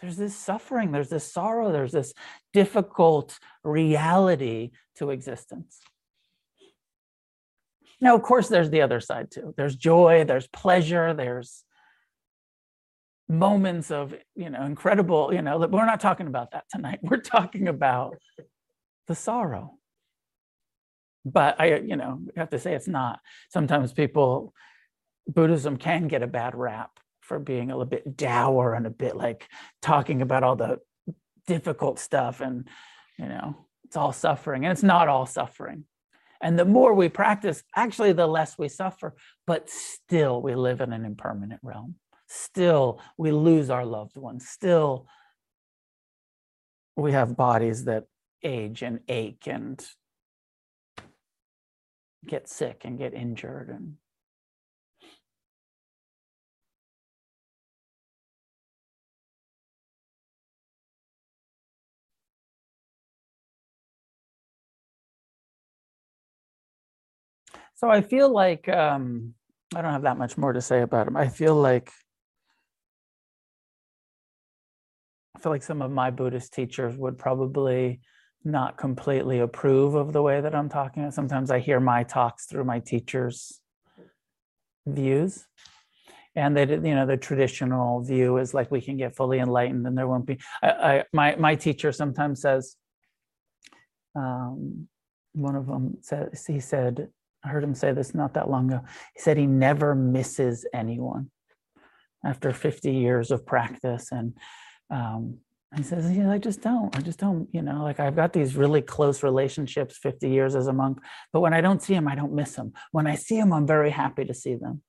there's 0.00 0.16
this 0.16 0.34
suffering, 0.34 0.92
there's 0.92 1.10
this 1.10 1.30
sorrow, 1.30 1.72
there's 1.72 1.92
this 1.92 2.14
difficult 2.52 3.38
reality 3.62 4.70
to 4.96 5.10
existence. 5.10 5.80
Now, 8.00 8.14
of 8.14 8.22
course, 8.22 8.48
there's 8.48 8.70
the 8.70 8.80
other 8.80 9.00
side 9.00 9.30
too. 9.30 9.52
There's 9.56 9.76
joy, 9.76 10.24
there's 10.24 10.46
pleasure, 10.46 11.12
there's 11.12 11.64
moments 13.28 13.90
of, 13.90 14.14
you 14.34 14.48
know, 14.48 14.64
incredible, 14.64 15.32
you 15.34 15.42
know, 15.42 15.58
we're 15.58 15.86
not 15.86 16.00
talking 16.00 16.26
about 16.26 16.52
that 16.52 16.64
tonight. 16.70 17.00
We're 17.02 17.18
talking 17.18 17.68
about 17.68 18.16
the 19.06 19.14
sorrow. 19.14 19.76
But 21.24 21.60
I, 21.60 21.76
you 21.76 21.96
know, 21.96 22.20
have 22.36 22.50
to 22.50 22.58
say 22.58 22.74
it's 22.74 22.88
not. 22.88 23.20
Sometimes 23.50 23.92
people, 23.92 24.54
Buddhism 25.28 25.76
can 25.76 26.08
get 26.08 26.22
a 26.22 26.26
bad 26.26 26.54
rap 26.54 26.98
for 27.30 27.38
being 27.38 27.70
a 27.70 27.76
little 27.76 27.88
bit 27.88 28.16
dour 28.16 28.74
and 28.74 28.88
a 28.88 28.90
bit 28.90 29.14
like 29.14 29.46
talking 29.80 30.20
about 30.20 30.42
all 30.42 30.56
the 30.56 30.80
difficult 31.46 32.00
stuff 32.00 32.40
and 32.40 32.66
you 33.20 33.26
know 33.26 33.54
it's 33.84 33.96
all 33.96 34.10
suffering 34.10 34.64
and 34.64 34.72
it's 34.72 34.82
not 34.82 35.06
all 35.06 35.26
suffering. 35.26 35.84
And 36.42 36.58
the 36.58 36.64
more 36.64 36.92
we 36.92 37.08
practice 37.08 37.62
actually 37.76 38.12
the 38.14 38.26
less 38.26 38.58
we 38.58 38.68
suffer 38.68 39.14
but 39.46 39.70
still 39.70 40.42
we 40.42 40.56
live 40.56 40.80
in 40.80 40.92
an 40.92 41.04
impermanent 41.04 41.60
realm. 41.62 41.94
Still 42.26 43.00
we 43.16 43.30
lose 43.30 43.70
our 43.70 43.86
loved 43.86 44.16
ones. 44.16 44.48
Still 44.48 45.06
we 46.96 47.12
have 47.12 47.36
bodies 47.36 47.84
that 47.84 48.06
age 48.42 48.82
and 48.82 48.98
ache 49.06 49.46
and 49.46 49.80
get 52.26 52.48
sick 52.48 52.80
and 52.82 52.98
get 52.98 53.14
injured 53.14 53.68
and 53.68 53.99
So 67.80 67.88
I 67.88 68.02
feel 68.02 68.28
like 68.28 68.68
um, 68.68 69.32
I 69.74 69.80
don't 69.80 69.92
have 69.92 70.02
that 70.02 70.18
much 70.18 70.36
more 70.36 70.52
to 70.52 70.60
say 70.60 70.82
about 70.82 71.08
him. 71.08 71.16
I 71.16 71.28
feel 71.28 71.54
like 71.54 71.90
I 75.34 75.40
feel 75.40 75.50
like 75.50 75.62
some 75.62 75.80
of 75.80 75.90
my 75.90 76.10
Buddhist 76.10 76.52
teachers 76.52 76.94
would 76.98 77.16
probably 77.16 78.00
not 78.44 78.76
completely 78.76 79.38
approve 79.38 79.94
of 79.94 80.12
the 80.12 80.20
way 80.20 80.42
that 80.42 80.54
I'm 80.54 80.68
talking. 80.68 81.10
Sometimes 81.10 81.50
I 81.50 81.58
hear 81.58 81.80
my 81.80 82.02
talks 82.02 82.44
through 82.44 82.64
my 82.64 82.80
teachers' 82.80 83.62
views. 84.86 85.46
And 86.36 86.54
that 86.58 86.68
you 86.68 86.94
know 86.94 87.06
the 87.06 87.16
traditional 87.16 88.02
view 88.02 88.36
is 88.36 88.52
like 88.52 88.70
we 88.70 88.82
can 88.82 88.98
get 88.98 89.16
fully 89.16 89.38
enlightened 89.38 89.86
and 89.86 89.96
there 89.96 90.06
won't 90.06 90.26
be. 90.26 90.38
I, 90.62 90.68
I 90.68 91.04
my 91.14 91.36
my 91.36 91.54
teacher 91.54 91.92
sometimes 91.92 92.42
says, 92.42 92.76
um, 94.14 94.86
one 95.32 95.56
of 95.56 95.66
them 95.66 95.96
says 96.02 96.44
he 96.44 96.60
said 96.60 97.08
I 97.44 97.48
heard 97.48 97.64
him 97.64 97.74
say 97.74 97.92
this 97.92 98.14
not 98.14 98.34
that 98.34 98.50
long 98.50 98.72
ago. 98.72 98.84
He 99.14 99.20
said 99.20 99.36
he 99.36 99.46
never 99.46 99.94
misses 99.94 100.66
anyone 100.74 101.30
after 102.24 102.52
50 102.52 102.92
years 102.92 103.30
of 103.30 103.46
practice. 103.46 104.08
And 104.12 104.36
um, 104.90 105.38
he 105.76 105.82
says, 105.82 106.10
yeah, 106.10 106.30
I 106.30 106.38
just 106.38 106.60
don't. 106.60 106.94
I 106.96 107.00
just 107.00 107.18
don't, 107.18 107.48
you 107.52 107.62
know, 107.62 107.82
like 107.82 108.00
I've 108.00 108.16
got 108.16 108.32
these 108.32 108.56
really 108.56 108.82
close 108.82 109.22
relationships 109.22 109.96
50 109.98 110.28
years 110.28 110.54
as 110.54 110.66
a 110.66 110.72
monk, 110.72 110.98
but 111.32 111.40
when 111.40 111.54
I 111.54 111.60
don't 111.60 111.82
see 111.82 111.94
him, 111.94 112.08
I 112.08 112.14
don't 112.14 112.34
miss 112.34 112.56
him. 112.56 112.72
When 112.92 113.06
I 113.06 113.14
see 113.14 113.38
him, 113.38 113.52
I'm 113.52 113.66
very 113.66 113.90
happy 113.90 114.24
to 114.24 114.34
see 114.34 114.56
them. 114.56 114.82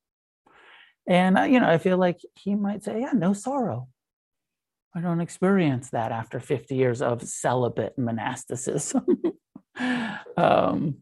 And, 1.07 1.37
uh, 1.37 1.43
you 1.43 1.59
know, 1.59 1.69
I 1.69 1.77
feel 1.77 1.97
like 1.97 2.19
he 2.35 2.55
might 2.55 2.83
say, 2.83 3.01
yeah, 3.01 3.11
no 3.13 3.33
sorrow. 3.33 3.87
I 4.95 4.99
don't 4.99 5.21
experience 5.21 5.89
that 5.91 6.11
after 6.11 6.39
50 6.39 6.75
years 6.75 7.01
of 7.01 7.21
celibate 7.21 7.97
monasticism. 7.97 9.05
um, 10.37 10.97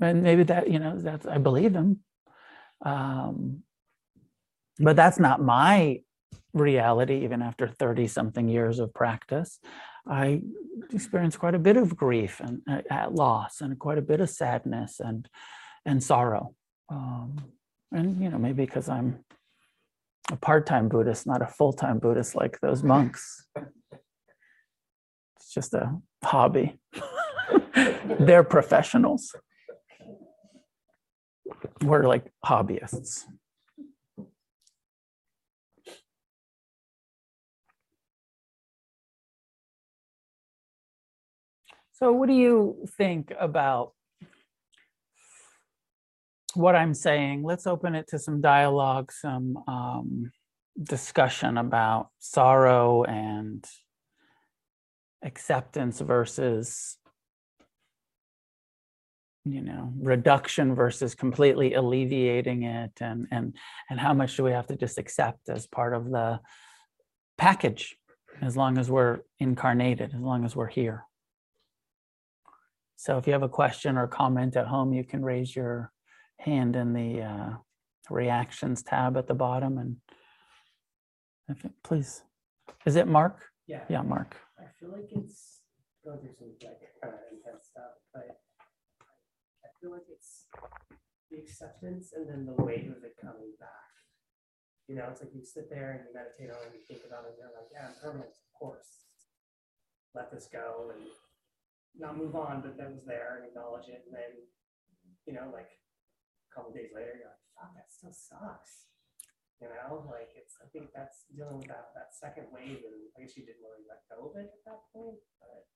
and 0.00 0.22
maybe 0.22 0.42
that 0.44 0.70
you 0.70 0.78
know 0.78 0.98
that's 0.98 1.26
i 1.26 1.38
believe 1.38 1.74
him. 1.74 2.00
Um, 2.84 3.62
but 4.78 4.94
that's 4.94 5.18
not 5.18 5.42
my 5.42 6.02
reality 6.54 7.24
even 7.24 7.42
after 7.42 7.68
30 7.68 8.06
something 8.06 8.48
years 8.48 8.78
of 8.78 8.94
practice. 8.94 9.58
I 10.06 10.40
experienced 10.92 11.38
quite 11.38 11.54
a 11.54 11.58
bit 11.58 11.76
of 11.76 11.96
grief 11.96 12.40
and 12.40 12.62
uh, 12.70 12.82
at 12.90 13.14
loss 13.14 13.60
and 13.60 13.78
quite 13.78 13.98
a 13.98 14.02
bit 14.02 14.20
of 14.20 14.30
sadness 14.30 15.00
and 15.00 15.28
and 15.84 16.02
sorrow. 16.02 16.54
Um, 16.88 17.36
and 17.92 18.22
you 18.22 18.30
know 18.30 18.38
maybe 18.38 18.64
because 18.64 18.88
i'm 18.88 19.24
a 20.30 20.36
part-time 20.36 20.88
buddhist 20.88 21.26
not 21.26 21.42
a 21.42 21.46
full-time 21.46 21.98
buddhist 21.98 22.34
like 22.34 22.60
those 22.60 22.82
monks. 22.82 23.46
It's 25.36 25.54
just 25.54 25.72
a 25.74 25.96
hobby. 26.22 26.78
They're 28.20 28.44
professionals 28.44 29.34
we're 31.82 32.06
like 32.06 32.32
hobbyists. 32.44 33.24
So, 41.92 42.12
what 42.12 42.28
do 42.28 42.34
you 42.34 42.86
think 42.96 43.32
about 43.40 43.92
what 46.54 46.76
I'm 46.76 46.94
saying? 46.94 47.42
Let's 47.42 47.66
open 47.66 47.96
it 47.96 48.06
to 48.10 48.20
some 48.20 48.40
dialogue, 48.40 49.10
some 49.10 49.58
um, 49.66 50.30
discussion 50.80 51.58
about 51.58 52.10
sorrow 52.20 53.02
and 53.02 53.64
acceptance 55.24 56.00
versus 56.00 56.97
you 59.44 59.62
know 59.62 59.92
reduction 60.00 60.74
versus 60.74 61.14
completely 61.14 61.74
alleviating 61.74 62.64
it 62.64 62.92
and 63.00 63.26
and 63.30 63.56
and 63.88 64.00
how 64.00 64.12
much 64.12 64.36
do 64.36 64.44
we 64.44 64.50
have 64.50 64.66
to 64.66 64.76
just 64.76 64.98
accept 64.98 65.48
as 65.48 65.66
part 65.66 65.94
of 65.94 66.10
the 66.10 66.40
package 67.36 67.96
as 68.42 68.56
long 68.56 68.78
as 68.78 68.90
we're 68.90 69.20
incarnated 69.40 70.12
as 70.14 70.20
long 70.20 70.44
as 70.44 70.54
we're 70.54 70.68
here. 70.68 71.04
So 72.96 73.16
if 73.16 73.26
you 73.26 73.32
have 73.32 73.42
a 73.44 73.48
question 73.48 73.96
or 73.96 74.06
comment 74.06 74.56
at 74.56 74.66
home 74.66 74.92
you 74.92 75.04
can 75.04 75.24
raise 75.24 75.54
your 75.54 75.92
hand 76.38 76.76
in 76.76 76.92
the 76.92 77.22
uh, 77.22 77.50
reactions 78.10 78.82
tab 78.82 79.16
at 79.16 79.26
the 79.26 79.34
bottom 79.34 79.78
and 79.78 79.96
if 81.48 81.64
it, 81.64 81.72
please. 81.82 82.22
Is 82.84 82.96
it 82.96 83.08
mark? 83.08 83.40
Yeah. 83.66 83.80
Yeah 83.88 84.02
mark. 84.02 84.36
I 84.58 84.64
feel 84.78 84.90
like 84.90 85.08
it's 85.12 85.60
going 86.04 86.18
through 86.18 86.34
some 86.38 86.48
like 86.48 86.80
kind 87.02 87.14
of 87.14 87.20
intense 87.32 87.68
stuff 87.70 87.94
but 88.12 88.38
feel 89.80 89.94
like 89.94 90.10
it's 90.10 90.46
the 91.30 91.38
acceptance 91.38 92.12
and 92.14 92.28
then 92.28 92.46
the 92.46 92.58
weight 92.62 92.86
of 92.90 93.02
it 93.04 93.16
coming 93.20 93.54
back. 93.58 93.92
You 94.88 94.96
know, 94.96 95.06
it's 95.12 95.20
like 95.20 95.34
you 95.36 95.44
sit 95.44 95.68
there 95.68 95.92
and 95.92 96.00
you 96.08 96.16
meditate 96.16 96.48
on 96.48 96.58
it, 96.64 96.72
and 96.72 96.76
you 96.80 96.84
think 96.88 97.04
about 97.04 97.28
it, 97.28 97.36
and 97.36 97.44
you're 97.44 97.52
like, 97.52 97.68
yeah, 97.68 97.92
I'm 97.92 97.96
permanent, 98.00 98.32
of 98.32 98.50
course. 98.56 99.04
Let 100.16 100.32
this 100.32 100.48
go 100.48 100.90
and 100.96 101.04
not 101.92 102.16
move 102.16 102.32
on, 102.32 102.64
but 102.64 102.80
that 102.80 102.88
was 102.88 103.04
there 103.04 103.36
and 103.36 103.44
acknowledge 103.44 103.92
it. 103.92 104.08
And 104.08 104.16
then, 104.16 104.32
you 105.28 105.36
know, 105.36 105.52
like 105.52 105.68
a 105.68 106.50
couple 106.56 106.72
days 106.72 106.88
later, 106.96 107.20
you're 107.20 107.28
like, 107.28 107.44
fuck, 107.52 107.76
that 107.76 107.92
still 107.92 108.16
sucks. 108.16 108.88
You 109.60 109.68
know, 109.68 110.08
like 110.08 110.32
it's, 110.38 110.56
I 110.64 110.70
think 110.72 110.88
that's 110.94 111.28
dealing 111.34 111.58
with 111.58 111.68
that, 111.68 111.92
that 111.92 112.16
second 112.16 112.48
wave. 112.48 112.80
And 112.80 112.96
I 113.12 113.20
guess 113.20 113.36
you 113.36 113.44
didn't 113.44 113.60
really 113.60 113.84
let 113.84 114.06
go 114.08 114.30
of 114.30 114.40
it 114.40 114.48
at 114.48 114.64
that 114.64 114.80
point. 114.94 115.20
But 115.42 115.68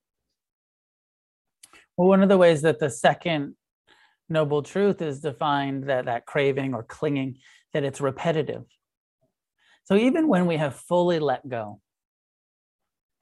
well, 1.98 2.08
one 2.08 2.22
of 2.22 2.30
the 2.30 2.38
ways 2.38 2.62
that 2.62 2.78
the 2.78 2.88
second 2.88 3.56
noble 4.32 4.62
truth 4.62 5.02
is 5.02 5.20
defined 5.20 5.84
that 5.84 6.06
that 6.06 6.26
craving 6.26 6.74
or 6.74 6.82
clinging 6.82 7.36
that 7.72 7.84
it's 7.84 8.00
repetitive 8.00 8.64
so 9.84 9.94
even 9.96 10.28
when 10.28 10.46
we 10.46 10.56
have 10.56 10.74
fully 10.74 11.18
let 11.18 11.48
go 11.48 11.80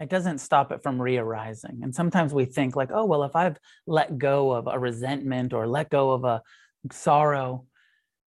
it 0.01 0.09
doesn't 0.09 0.39
stop 0.39 0.73
it 0.73 0.83
from 0.83 1.01
re-arising. 1.01 1.81
And 1.83 1.95
sometimes 1.95 2.33
we 2.33 2.47
think 2.47 2.75
like, 2.75 2.89
oh, 2.91 3.05
well, 3.05 3.23
if 3.23 3.37
I've 3.37 3.59
let 3.87 4.17
go 4.17 4.51
of 4.51 4.67
a 4.67 4.79
resentment 4.79 5.53
or 5.53 5.69
let 5.69 5.91
go 5.91 6.13
of 6.13 6.25
a 6.25 6.43
sorrow, 6.91 7.67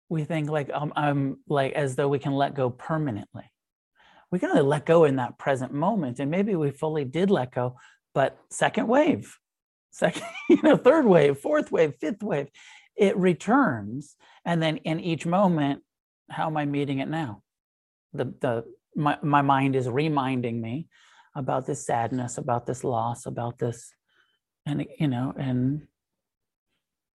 we 0.10 0.24
think 0.24 0.50
like 0.50 0.70
um, 0.74 0.92
I'm 0.96 1.38
like 1.48 1.74
as 1.74 1.96
though 1.96 2.08
we 2.08 2.20
can 2.20 2.34
let 2.34 2.56
go 2.56 2.70
permanently. 2.72 3.50
We 4.32 4.40
can 4.40 4.50
only 4.50 4.64
let 4.64 4.86
go 4.86 5.06
in 5.06 5.18
that 5.18 5.38
present 5.38 5.72
moment, 5.72 6.20
and 6.20 6.32
maybe 6.32 6.56
we 6.56 6.72
fully 6.72 7.06
did 7.06 7.30
let 7.30 7.54
go, 7.54 7.76
but 8.14 8.38
second 8.50 8.88
wave, 8.88 9.38
second, 9.92 10.24
you 10.50 10.62
know, 10.64 10.78
third 10.78 11.06
wave, 11.06 11.38
fourth 11.38 11.72
wave, 11.72 11.94
fifth 12.00 12.24
wave, 12.24 12.48
it 12.96 13.16
returns, 13.18 14.16
and 14.46 14.62
then 14.62 14.78
in 14.78 15.00
each 15.00 15.26
moment, 15.26 15.82
how 16.30 16.48
am 16.48 16.58
I 16.58 16.66
meeting 16.66 17.00
it 17.00 17.10
now? 17.10 17.42
The 18.14 18.26
the 18.26 18.64
my 18.96 19.18
my 19.22 19.42
mind 19.42 19.76
is 19.76 19.88
reminding 19.88 20.62
me 20.62 20.88
about 21.36 21.66
this 21.66 21.86
sadness, 21.86 22.38
about 22.38 22.66
this 22.66 22.84
loss, 22.84 23.26
about 23.26 23.58
this, 23.58 23.94
and 24.66 24.86
you 25.00 25.08
know, 25.08 25.34
and 25.38 25.88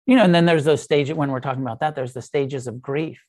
you 0.06 0.16
know, 0.16 0.22
and 0.22 0.34
then 0.34 0.46
there's 0.46 0.64
those 0.64 0.82
stages 0.82 1.16
when 1.16 1.30
we're 1.30 1.40
talking 1.40 1.62
about 1.62 1.80
that. 1.80 1.94
There's 1.94 2.14
the 2.14 2.22
stages 2.22 2.66
of 2.66 2.80
grief 2.80 3.22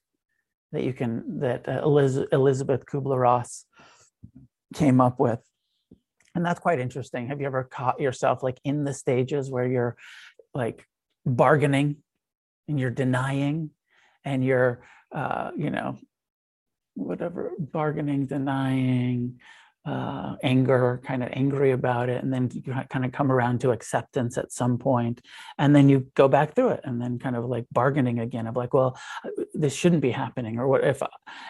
that 0.72 0.84
you 0.84 0.93
can 0.93 1.39
that 1.39 1.68
uh, 1.68 1.82
Eliz- 1.84 2.28
Elizabeth 2.32 2.86
Kubler 2.86 3.20
Ross 3.20 3.66
came 4.74 5.02
up 5.02 5.20
with, 5.20 5.39
and 6.38 6.46
that's 6.46 6.60
quite 6.60 6.80
interesting. 6.80 7.30
Have 7.30 7.42
you 7.42 7.48
ever 7.48 7.64
caught 7.64 8.00
yourself 8.00 8.44
like 8.44 8.60
in 8.64 8.84
the 8.84 8.94
stages 8.94 9.50
where 9.50 9.66
you're 9.66 9.98
like 10.54 10.86
bargaining 11.26 11.96
and 12.68 12.80
you're 12.80 12.92
denying 12.92 13.72
and 14.24 14.46
you're 14.46 14.84
uh, 15.12 15.50
you 15.58 15.72
know 15.72 15.98
whatever 16.94 17.54
bargaining 17.58 18.28
denying 18.28 19.40
uh, 19.88 20.36
anger, 20.44 21.02
kind 21.06 21.24
of 21.24 21.30
angry 21.32 21.72
about 21.72 22.10
it, 22.10 22.22
and 22.22 22.34
then 22.34 22.52
you 22.54 22.74
kind 22.90 23.06
of 23.06 23.12
come 23.14 23.32
around 23.32 23.62
to 23.62 23.72
acceptance 23.72 24.38
at 24.38 24.52
some 24.52 24.78
point, 24.78 25.22
and 25.58 25.74
then 25.74 25.88
you 25.88 26.08
go 26.14 26.28
back 26.28 26.54
through 26.54 26.70
it, 26.70 26.82
and 26.84 27.02
then 27.02 27.18
kind 27.18 27.38
of 27.38 27.46
like 27.46 27.66
bargaining 27.72 28.20
again 28.20 28.48
of 28.48 28.56
like, 28.58 28.74
well, 28.74 29.00
uh, 29.24 29.30
this 29.54 29.74
shouldn't 29.74 30.02
be 30.02 30.12
happening, 30.12 30.60
or 30.60 30.68
what 30.68 30.84
if, 30.84 31.02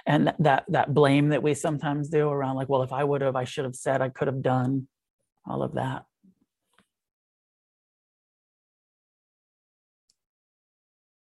and 0.06 0.34
that 0.38 0.66
that 0.68 0.94
blame 0.94 1.30
that 1.30 1.42
we 1.42 1.56
sometimes 1.56 2.10
do 2.10 2.30
around 2.30 2.56
like, 2.56 2.70
well, 2.70 2.84
if 2.84 2.94
I 2.94 3.04
would 3.04 3.22
have, 3.22 3.36
I 3.36 3.46
should 3.46 3.66
have 3.66 3.76
said, 3.76 4.02
I 4.02 4.10
could 4.10 4.28
have 4.28 4.44
done, 4.44 4.88
all 5.46 5.64
of 5.64 5.74
that. 5.74 6.06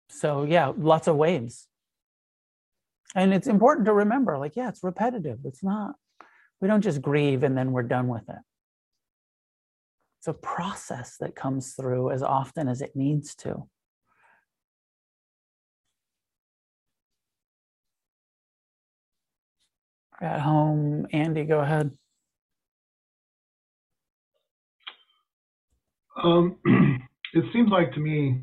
So 0.10 0.44
yeah, 0.44 0.72
lots 0.78 1.08
of 1.08 1.16
waves. 1.16 1.66
And 3.16 3.34
it's 3.34 3.48
important 3.48 3.86
to 3.88 3.94
remember, 3.94 4.38
like, 4.38 4.56
yeah, 4.56 4.70
it's 4.70 4.84
repetitive. 4.84 5.40
It's 5.44 5.64
not 5.64 5.96
we 6.62 6.68
don't 6.68 6.82
just 6.82 7.02
grieve 7.02 7.44
and 7.44 7.58
then 7.58 7.72
we're 7.72 7.84
done 7.84 8.08
with 8.08 8.28
it. 8.30 8.36
It's 10.20 10.28
a 10.28 10.34
process 10.34 11.16
that 11.22 11.36
comes 11.36 11.74
through 11.74 12.12
as 12.12 12.22
often 12.22 12.68
as 12.68 12.82
it 12.82 12.96
needs 12.96 13.36
to. 13.36 13.68
At 20.22 20.42
home, 20.42 21.08
Andy, 21.14 21.46
go 21.46 21.62
ahead. 21.62 21.92
Um, 26.22 26.58
it 27.34 27.46
seems 27.54 27.72
like 27.72 27.94
to 27.94 28.02
me, 28.02 28.42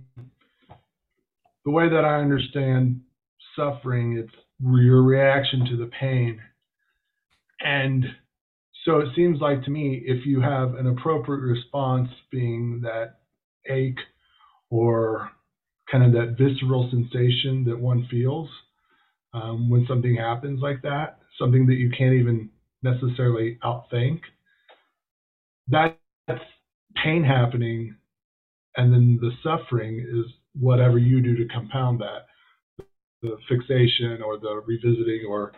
the 1.67 1.71
way 1.71 1.91
that 1.91 2.07
I 2.07 2.21
understand 2.21 3.03
suffering, 3.55 4.17
it's 4.17 4.35
your 4.63 5.03
reaction 5.03 5.67
to 5.67 5.77
the 5.77 5.91
pain 6.01 6.41
and 7.61 8.05
so 8.85 9.01
it 9.01 9.09
seems 9.17 9.41
like 9.41 9.63
to 9.65 9.71
me, 9.71 10.03
if 10.07 10.25
you 10.25 10.41
have 10.41 10.75
an 10.75 10.87
appropriate 10.87 11.41
response, 11.41 12.09
being 12.31 12.81
that 12.83 13.17
ache 13.69 13.99
or 14.71 15.31
kind 15.91 16.05
of 16.05 16.13
that 16.13 16.37
visceral 16.39 16.89
sensation 16.91 17.65
that 17.65 17.79
one 17.79 18.07
feels 18.11 18.49
um, 19.35 19.69
when 19.69 19.85
something 19.89 20.15
happens 20.15 20.61
like 20.61 20.81
that, 20.83 21.19
something 21.39 21.67
that 21.67 21.75
you 21.75 21.91
can't 21.91 22.15
even 22.15 22.49
necessarily 22.83 23.59
outthink, 23.65 24.21
that's 25.69 25.93
pain 27.03 27.25
happening. 27.25 27.95
And 28.77 28.93
then 28.93 29.19
the 29.21 29.31
suffering 29.43 29.99
is 29.99 30.31
whatever 30.55 30.99
you 30.99 31.21
do 31.21 31.35
to 31.37 31.45
compound 31.47 32.01
that 32.01 32.27
the 33.23 33.37
fixation 33.49 34.23
or 34.23 34.37
the 34.37 34.61
revisiting 34.65 35.25
or 35.29 35.53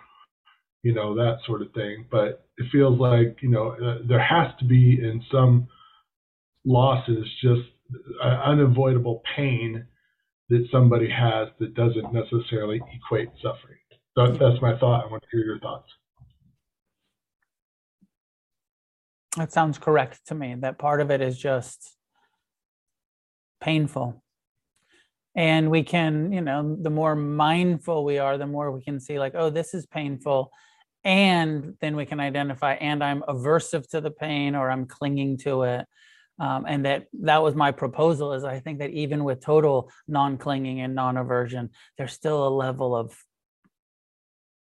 you 0.83 0.95
know, 0.95 1.15
that 1.15 1.39
sort 1.47 1.63
of 1.63 1.73
thing. 1.73 2.07
But 2.11 2.47
it 2.57 2.67
feels 2.71 2.99
like, 2.99 3.39
you 3.43 3.49
know, 3.49 3.71
uh, 3.71 3.99
there 4.07 4.23
has 4.23 4.49
to 4.59 4.65
be 4.65 5.01
in 5.03 5.23
some 5.31 5.69
losses 6.65 7.27
just 7.43 7.63
unavoidable 8.23 9.23
pain 9.37 9.87
that 10.49 10.67
somebody 10.71 11.09
has 11.11 11.49
that 11.59 11.75
doesn't 11.75 12.13
necessarily 12.13 12.81
equate 12.95 13.29
suffering. 13.43 13.79
So 14.17 14.27
that's 14.33 14.61
my 14.61 14.77
thought. 14.79 15.05
I 15.05 15.11
want 15.11 15.23
to 15.23 15.29
hear 15.31 15.45
your 15.45 15.59
thoughts. 15.61 15.89
That 19.37 19.53
sounds 19.53 19.79
correct 19.79 20.27
to 20.27 20.35
me. 20.35 20.57
That 20.59 20.79
part 20.79 21.01
of 21.01 21.11
it 21.11 21.21
is 21.21 21.39
just 21.39 21.97
painful. 23.61 24.23
And 25.37 25.71
we 25.71 25.85
can, 25.85 26.33
you 26.33 26.41
know, 26.41 26.77
the 26.81 26.91
more 26.91 27.15
mindful 27.15 28.05
we 28.05 28.19
are, 28.19 28.37
the 28.39 28.47
more 28.47 28.73
we 28.73 28.83
can 28.83 28.99
see, 28.99 29.19
like, 29.19 29.35
oh, 29.37 29.51
this 29.51 29.75
is 29.75 29.87
painful 29.87 30.51
and 31.09 31.75
then 31.81 31.97
we 31.97 32.05
can 32.05 32.21
identify 32.21 32.75
and 32.75 33.03
i'm 33.03 33.23
aversive 33.23 33.89
to 33.89 34.01
the 34.01 34.11
pain 34.11 34.55
or 34.55 34.71
i'm 34.71 34.85
clinging 34.85 35.39
to 35.39 35.63
it. 35.63 35.87
Um, 36.39 36.67
and 36.69 36.85
that 36.85 37.07
that 37.23 37.43
was 37.43 37.55
my 37.57 37.73
proposal 37.73 38.35
is 38.35 38.45
i 38.45 38.61
think 38.61 38.79
that 38.81 38.91
even 38.91 39.25
with 39.25 39.41
total 39.41 39.91
non-clinging 40.07 40.81
and 40.83 40.95
non-aversion 40.95 41.71
there's 41.97 42.13
still 42.13 42.47
a 42.47 42.57
level 42.67 42.95
of 42.95 43.17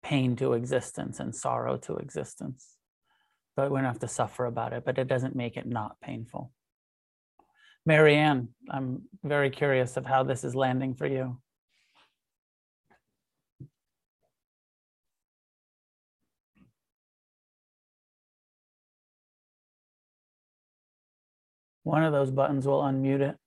pain 0.02 0.38
to 0.38 0.54
existence 0.54 1.20
and 1.20 1.36
sorrow 1.36 1.76
to 1.76 1.98
existence. 1.98 2.78
But 3.58 3.70
we 3.72 3.80
don't 3.80 3.86
have 3.86 4.00
to 4.00 4.08
suffer 4.08 4.46
about 4.46 4.72
it 4.72 4.86
but 4.86 4.98
it 4.98 5.10
doesn't 5.10 5.36
make 5.36 5.58
it 5.58 5.68
not 5.68 6.00
painful. 6.02 6.54
Marianne 7.86 8.48
i'm 8.72 9.02
very 9.24 9.50
curious 9.50 9.98
of 9.98 10.06
how 10.06 10.24
this 10.24 10.46
is 10.46 10.56
landing 10.56 10.96
for 10.96 11.08
you 11.08 11.38
One 21.88 22.04
of 22.04 22.12
those 22.12 22.32
buttons 22.32 22.68
will 22.68 22.82
unmute 22.82 23.22
it. 23.22 23.38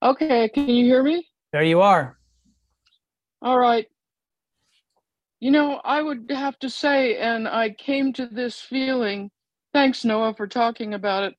Okay, 0.00 0.48
can 0.50 0.68
you 0.68 0.84
hear 0.84 1.02
me? 1.02 1.26
There 1.52 1.64
you 1.64 1.80
are. 1.80 2.16
All 3.42 3.58
right. 3.58 3.88
You 5.40 5.50
know, 5.50 5.80
I 5.84 6.00
would 6.00 6.30
have 6.30 6.56
to 6.60 6.70
say, 6.70 7.16
and 7.16 7.48
I 7.48 7.70
came 7.70 8.12
to 8.12 8.26
this 8.26 8.60
feeling, 8.60 9.32
thanks, 9.72 10.04
Noah, 10.04 10.34
for 10.34 10.46
talking 10.46 10.94
about 10.94 11.24
it, 11.24 11.34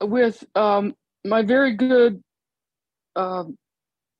with 0.00 0.42
um, 0.54 0.94
my 1.22 1.42
very 1.42 1.76
good 1.76 2.22
uh, 3.18 3.44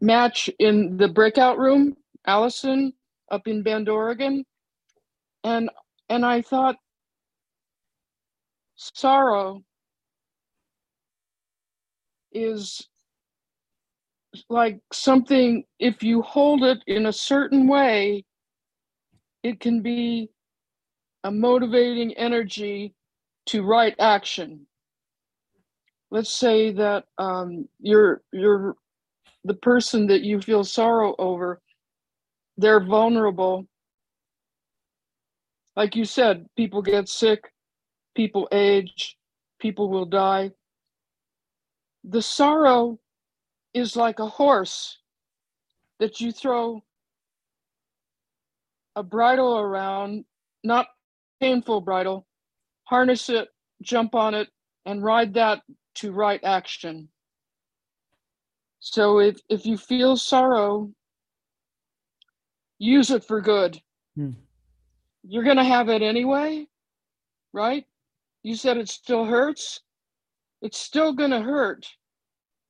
match 0.02 0.50
in 0.60 0.98
the 0.98 1.08
breakout 1.08 1.58
room, 1.58 1.96
Allison, 2.26 2.94
up 3.30 3.48
in 3.48 3.62
Bend, 3.62 3.88
Oregon, 3.88 4.44
and 5.44 5.70
and 6.10 6.26
I 6.26 6.42
thought 6.42 6.76
sorrow 8.76 9.62
is 12.32 12.88
like 14.50 14.80
something 14.92 15.64
if 15.80 16.02
you 16.02 16.22
hold 16.22 16.64
it 16.64 16.78
in 16.86 17.06
a 17.06 17.12
certain 17.12 17.68
way 17.68 18.24
it 19.42 19.60
can 19.60 19.82
be 19.82 20.30
a 21.24 21.30
motivating 21.30 22.12
energy 22.14 22.94
to 23.46 23.62
right 23.62 23.94
action. 23.98 24.66
Let's 26.10 26.32
say 26.32 26.72
that 26.72 27.04
um, 27.18 27.68
you're 27.80 28.22
you're 28.32 28.76
the 29.44 29.54
person 29.54 30.06
that 30.08 30.22
you 30.22 30.40
feel 30.40 30.64
sorrow 30.64 31.14
over, 31.18 31.60
they're 32.56 32.84
vulnerable. 32.84 33.66
Like 35.76 35.94
you 35.96 36.04
said, 36.04 36.46
people 36.56 36.82
get 36.82 37.08
sick, 37.08 37.52
people 38.16 38.48
age, 38.52 39.16
people 39.60 39.88
will 39.88 40.06
die. 40.06 40.50
The 42.04 42.22
sorrow 42.22 42.98
is 43.74 43.96
like 43.96 44.18
a 44.18 44.26
horse 44.26 44.98
that 46.00 46.20
you 46.20 46.32
throw 46.32 46.82
a 48.96 49.02
bridle 49.02 49.58
around, 49.58 50.24
not 50.64 50.88
painful 51.40 51.80
bridle, 51.80 52.26
harness 52.84 53.28
it, 53.28 53.48
jump 53.82 54.14
on 54.14 54.34
it, 54.34 54.48
and 54.86 55.02
ride 55.02 55.34
that 55.34 55.62
to 55.96 56.12
right 56.12 56.42
action. 56.42 57.08
So 58.80 59.18
if, 59.18 59.40
if 59.48 59.66
you 59.66 59.76
feel 59.76 60.16
sorrow, 60.16 60.90
use 62.78 63.10
it 63.10 63.24
for 63.24 63.40
good. 63.40 63.80
Hmm. 64.16 64.30
You're 65.24 65.44
going 65.44 65.56
to 65.56 65.64
have 65.64 65.88
it 65.88 66.00
anyway, 66.02 66.66
right? 67.52 67.84
You 68.42 68.54
said 68.54 68.76
it 68.78 68.88
still 68.88 69.24
hurts. 69.24 69.80
It's 70.62 70.78
still 70.78 71.12
going 71.12 71.30
to 71.32 71.40
hurt. 71.40 71.86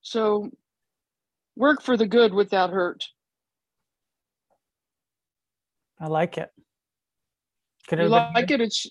So 0.01 0.51
work 1.57 1.83
for 1.83 1.97
the 1.97 2.07
good 2.07 2.33
with 2.33 2.51
that 2.51 2.71
hurt. 2.71 3.05
I 6.01 6.07
like 6.07 6.39
it. 6.39 6.51
Could 7.89 7.99
You 7.99 8.05
everybody- 8.07 8.35
like 8.35 8.51
it, 8.51 8.61
it's 8.61 8.87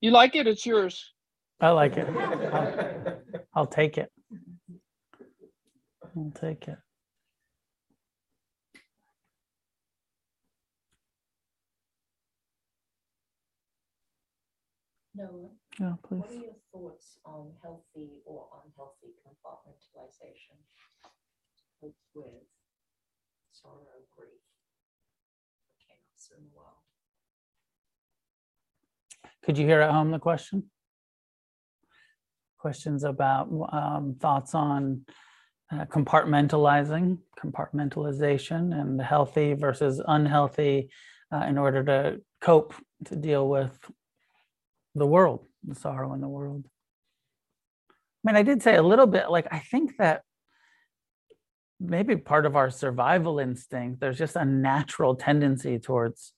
you 0.00 0.10
like 0.10 0.34
it, 0.36 0.46
it's 0.46 0.66
yours. 0.66 1.12
I 1.60 1.70
like 1.70 1.96
it. 1.96 2.08
I'll, 2.08 3.18
I'll 3.54 3.66
take 3.66 3.98
it. 3.98 4.10
I'll 6.16 6.30
take 6.34 6.68
it. 6.68 6.78
Noah, 15.14 15.50
Yeah, 15.78 15.94
please. 16.02 16.20
what 16.20 16.30
are 16.30 16.34
your 16.34 16.56
thoughts 16.72 17.18
on 17.24 17.52
healthy 17.62 18.20
or 18.24 18.48
unhealthy 18.64 19.12
compartmentalization? 19.26 20.56
Cope 21.80 21.94
with 22.14 22.24
sorrow, 23.52 23.82
grief, 24.16 24.30
chaos 25.86 26.30
in 26.36 26.44
the 26.44 26.50
world. 26.56 26.80
Could 29.44 29.58
you 29.58 29.66
hear 29.66 29.80
at 29.82 29.90
home 29.90 30.10
the 30.10 30.18
question? 30.18 30.70
Questions 32.58 33.04
about 33.04 33.48
um, 33.72 34.16
thoughts 34.18 34.54
on 34.54 35.04
uh, 35.72 35.84
compartmentalizing, 35.86 37.18
compartmentalization, 37.38 38.78
and 38.78 38.98
the 38.98 39.04
healthy 39.04 39.54
versus 39.54 40.02
unhealthy 40.06 40.90
uh, 41.32 41.44
in 41.48 41.56
order 41.56 41.82
to 41.84 42.20
cope 42.40 42.74
to 43.06 43.16
deal 43.16 43.48
with 43.48 43.76
the 44.94 45.06
world, 45.06 45.46
the 45.64 45.74
sorrow 45.74 46.12
in 46.12 46.20
the 46.20 46.28
world. 46.28 46.66
I 47.90 48.32
mean, 48.32 48.36
I 48.36 48.42
did 48.42 48.62
say 48.62 48.76
a 48.76 48.82
little 48.82 49.06
bit 49.06 49.30
like 49.30 49.48
I 49.50 49.60
think 49.60 49.96
that 49.98 50.22
maybe 51.80 52.16
part 52.16 52.46
of 52.46 52.54
our 52.54 52.70
survival 52.70 53.38
instinct, 53.38 54.00
there's 54.00 54.18
just 54.18 54.36
a 54.36 54.44
natural 54.44 55.16
tendency 55.16 55.78
towards 55.78 56.32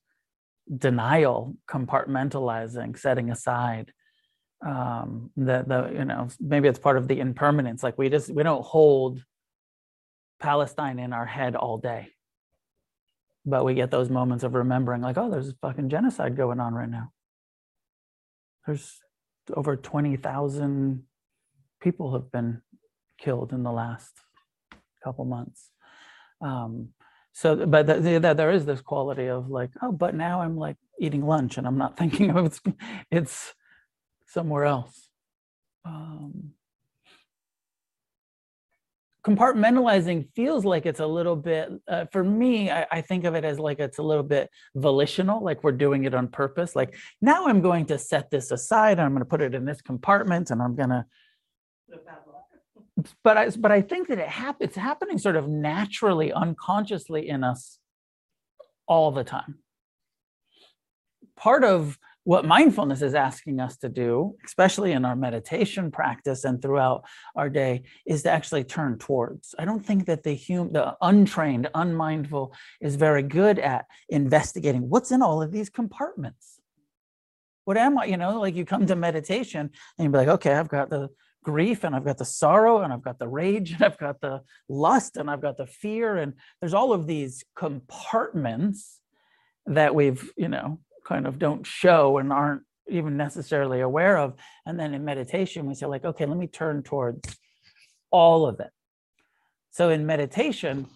denial, 0.75 1.57
compartmentalizing, 1.69 2.99
setting 2.99 3.31
aside. 3.31 3.93
Um, 4.65 5.31
the 5.37 5.65
the 5.67 5.91
you 5.93 6.05
know 6.05 6.29
maybe 6.41 6.69
it's 6.69 6.79
part 6.79 6.97
of 6.97 7.09
the 7.09 7.21
impermanence. 7.21 7.83
Like 7.83 7.99
we 7.99 8.09
just 8.09 8.31
we 8.31 8.43
don't 8.43 8.65
hold 8.65 9.23
Palestine 10.41 10.99
in 10.99 11.13
our 11.13 11.27
head 11.27 11.55
all 11.55 11.79
day, 11.79 12.09
but 13.45 13.65
we 13.65 13.75
get 13.75 13.91
those 13.91 14.09
moments 14.11 14.43
of 14.45 14.55
remembering, 14.55 15.03
like, 15.03 15.19
oh, 15.19 15.31
there's 15.31 15.51
a 15.51 15.55
fucking 15.61 15.91
genocide 15.91 16.37
going 16.37 16.61
on 16.61 16.75
right 16.75 16.89
now. 16.89 17.13
There's 18.67 19.01
over 19.55 19.77
twenty 19.77 20.17
thousand 20.17 21.05
people 21.83 22.15
have 22.15 22.33
been 22.33 22.63
killed 23.19 23.53
in 23.53 23.63
the 23.63 23.73
last 23.73 24.13
couple 25.03 25.27
months. 25.27 25.71
Um, 26.41 26.89
so 27.35 27.67
but 27.67 27.87
the, 27.87 28.01
the, 28.01 28.19
that 28.21 28.37
there 28.37 28.51
is 28.51 28.65
this 28.65 28.81
quality 28.81 29.27
of 29.27 29.51
like 29.51 29.71
oh 29.83 29.93
but 29.93 30.15
now 30.15 30.41
i'm 30.41 30.57
like 30.57 30.77
eating 31.01 31.27
lunch 31.27 31.59
and 31.59 31.67
i'm 31.67 31.77
not 31.77 31.97
thinking 31.99 32.31
of 32.31 32.47
it's 32.47 32.61
it's 33.11 33.55
somewhere 34.35 34.65
else 34.65 35.09
um, 35.87 36.51
compartmentalizing 39.25 40.29
feels 40.35 40.65
like 40.65 40.85
it's 40.85 41.01
a 41.01 41.07
little 41.07 41.37
bit 41.37 41.71
uh, 41.89 42.05
for 42.13 42.23
me 42.23 42.71
I, 42.71 42.87
I 42.91 43.01
think 43.01 43.25
of 43.25 43.35
it 43.35 43.45
as 43.45 43.59
like 43.59 43.79
it's 43.79 43.99
a 43.99 44.03
little 44.03 44.23
bit 44.23 44.51
volitional 44.75 45.43
like 45.43 45.65
we're 45.65 45.73
doing 45.73 46.05
it 46.05 46.15
on 46.15 46.29
purpose 46.29 46.77
like 46.77 46.95
now 47.23 47.47
i'm 47.47 47.63
going 47.63 47.87
to 47.87 47.99
set 47.99 48.31
this 48.31 48.51
aside 48.51 48.99
and 48.99 49.03
i'm 49.03 49.13
going 49.13 49.21
to 49.21 49.33
put 49.35 49.41
it 49.41 49.55
in 49.55 49.65
this 49.65 49.81
compartment 49.81 50.51
and 50.51 50.61
i'm 50.61 50.75
going 50.75 50.91
to 50.91 51.07
but 53.23 53.37
I 53.37 53.51
but 53.51 53.73
I 53.73 53.83
think 53.83 54.09
that 54.09 54.19
it 54.19 54.29
hap- 54.29 54.61
it's 54.61 54.77
happening 54.77 55.19
sort 55.19 55.37
of 55.37 55.49
naturally, 55.49 56.33
unconsciously 56.33 57.29
in 57.29 57.43
us 57.43 57.79
all 58.87 59.11
the 59.11 59.25
time. 59.25 59.59
Part 61.37 61.65
of 61.65 61.99
what 62.25 62.47
mindfulness 62.47 63.03
is 63.03 63.15
asking 63.15 63.61
us 63.61 63.77
to 63.77 63.89
do, 63.89 64.35
especially 64.45 64.93
in 64.93 65.05
our 65.05 65.15
meditation 65.15 65.91
practice 65.91 66.45
and 66.45 66.61
throughout 66.61 67.05
our 67.37 67.51
day, 67.51 67.83
is 68.07 68.23
to 68.23 68.31
actually 68.31 68.65
turn 68.65 68.99
towards. 68.99 69.55
I 69.59 69.67
don't 69.67 69.85
think 69.85 70.07
that 70.07 70.23
the 70.23 70.35
hum- 70.35 70.73
the 70.73 70.97
untrained, 71.03 71.69
unmindful 71.75 72.55
is 72.81 72.97
very 72.97 73.23
good 73.23 73.59
at 73.59 73.85
investigating 74.09 74.89
what's 74.89 75.13
in 75.13 75.23
all 75.23 75.43
of 75.43 75.53
these 75.53 75.69
compartments. 75.69 76.61
What 77.67 77.77
am 77.77 77.99
I? 77.99 78.07
You 78.07 78.17
know, 78.17 78.41
like 78.41 78.55
you 78.55 78.65
come 78.65 78.87
to 78.87 78.97
meditation 78.97 79.71
and 79.99 80.05
you 80.05 80.11
be 80.11 80.19
like, 80.19 80.29
okay, 80.29 80.55
I've 80.55 80.69
got 80.69 80.89
the 80.89 81.09
grief 81.45 81.85
and 81.85 81.95
I've 81.95 82.05
got 82.05 82.17
the 82.17 82.25
sorrow 82.25 82.81
and 82.81 82.93
I've 82.93 83.05
got 83.05 83.19
the 83.19 83.29
rage 83.29 83.73
and 83.73 83.83
I've 83.83 83.99
got 83.99 84.23
the 84.23 84.41
lust 84.69 85.19
and 85.19 85.31
I've 85.31 85.43
got 85.43 85.59
the 85.59 85.67
fear 85.67 86.17
and 86.17 86.33
there's 86.61 86.75
all 86.75 86.95
of 86.95 87.07
these 87.07 87.45
compartments 87.55 89.01
that 89.67 89.95
we've, 89.95 90.31
you 90.37 90.49
know, 90.49 90.81
kind 91.05 91.27
of 91.27 91.39
don't 91.39 91.67
show 91.67 92.19
and 92.19 92.33
aren't 92.33 92.63
even 92.89 93.17
necessarily 93.17 93.81
aware 93.81 94.19
of. 94.19 94.35
And 94.67 94.79
then 94.79 94.95
in 94.95 95.05
meditation, 95.05 95.67
we 95.67 95.75
say, 95.75 95.87
like, 95.87 96.05
okay, 96.05 96.27
let 96.27 96.37
me 96.37 96.47
turn 96.47 96.83
towards 96.83 97.37
all 98.11 98.47
of 98.47 98.61
it. 98.61 98.71
So 99.71 99.91
in 99.91 100.07
meditation, 100.07 100.87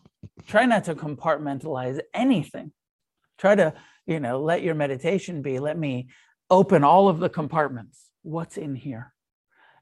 try 0.47 0.65
not 0.67 0.85
to 0.85 0.95
compartmentalize 0.95 2.01
anything. 2.15 2.73
Try 3.39 3.55
to, 3.55 3.75
you 4.07 4.21
know, 4.21 4.41
let 4.41 4.63
your 4.63 4.75
meditation 4.75 5.43
be, 5.43 5.59
let 5.59 5.79
me 5.79 6.09
open 6.51 6.85
all 6.85 7.09
of 7.09 7.19
the 7.19 7.29
compartments. 7.29 8.07
What's 8.23 8.57
in 8.57 8.75
here? 8.75 9.13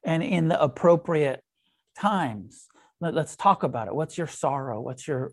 and 0.06 0.22
in 0.22 0.48
the 0.48 0.62
appropriate 0.62 1.42
times. 1.98 2.68
Let, 3.00 3.16
us 3.18 3.36
talk 3.36 3.64
about 3.64 3.88
it. 3.88 3.94
What's 3.94 4.16
your 4.16 4.28
sorrow? 4.28 4.80
What's 4.80 5.06
your 5.06 5.32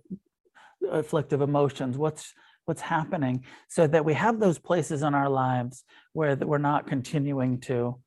afflictive 0.91 1.41
emotions? 1.41 1.97
What's 1.97 2.33
what's 2.65 2.81
happening? 2.81 3.45
So 3.69 3.87
that 3.87 4.05
we 4.05 4.13
have 4.13 4.39
those 4.39 4.59
places 4.59 5.03
in 5.03 5.13
our 5.13 5.29
lives 5.29 5.83
where 6.13 6.35
we're 6.35 6.57
not 6.57 6.87
continuing 6.87 7.59
to 7.61 7.99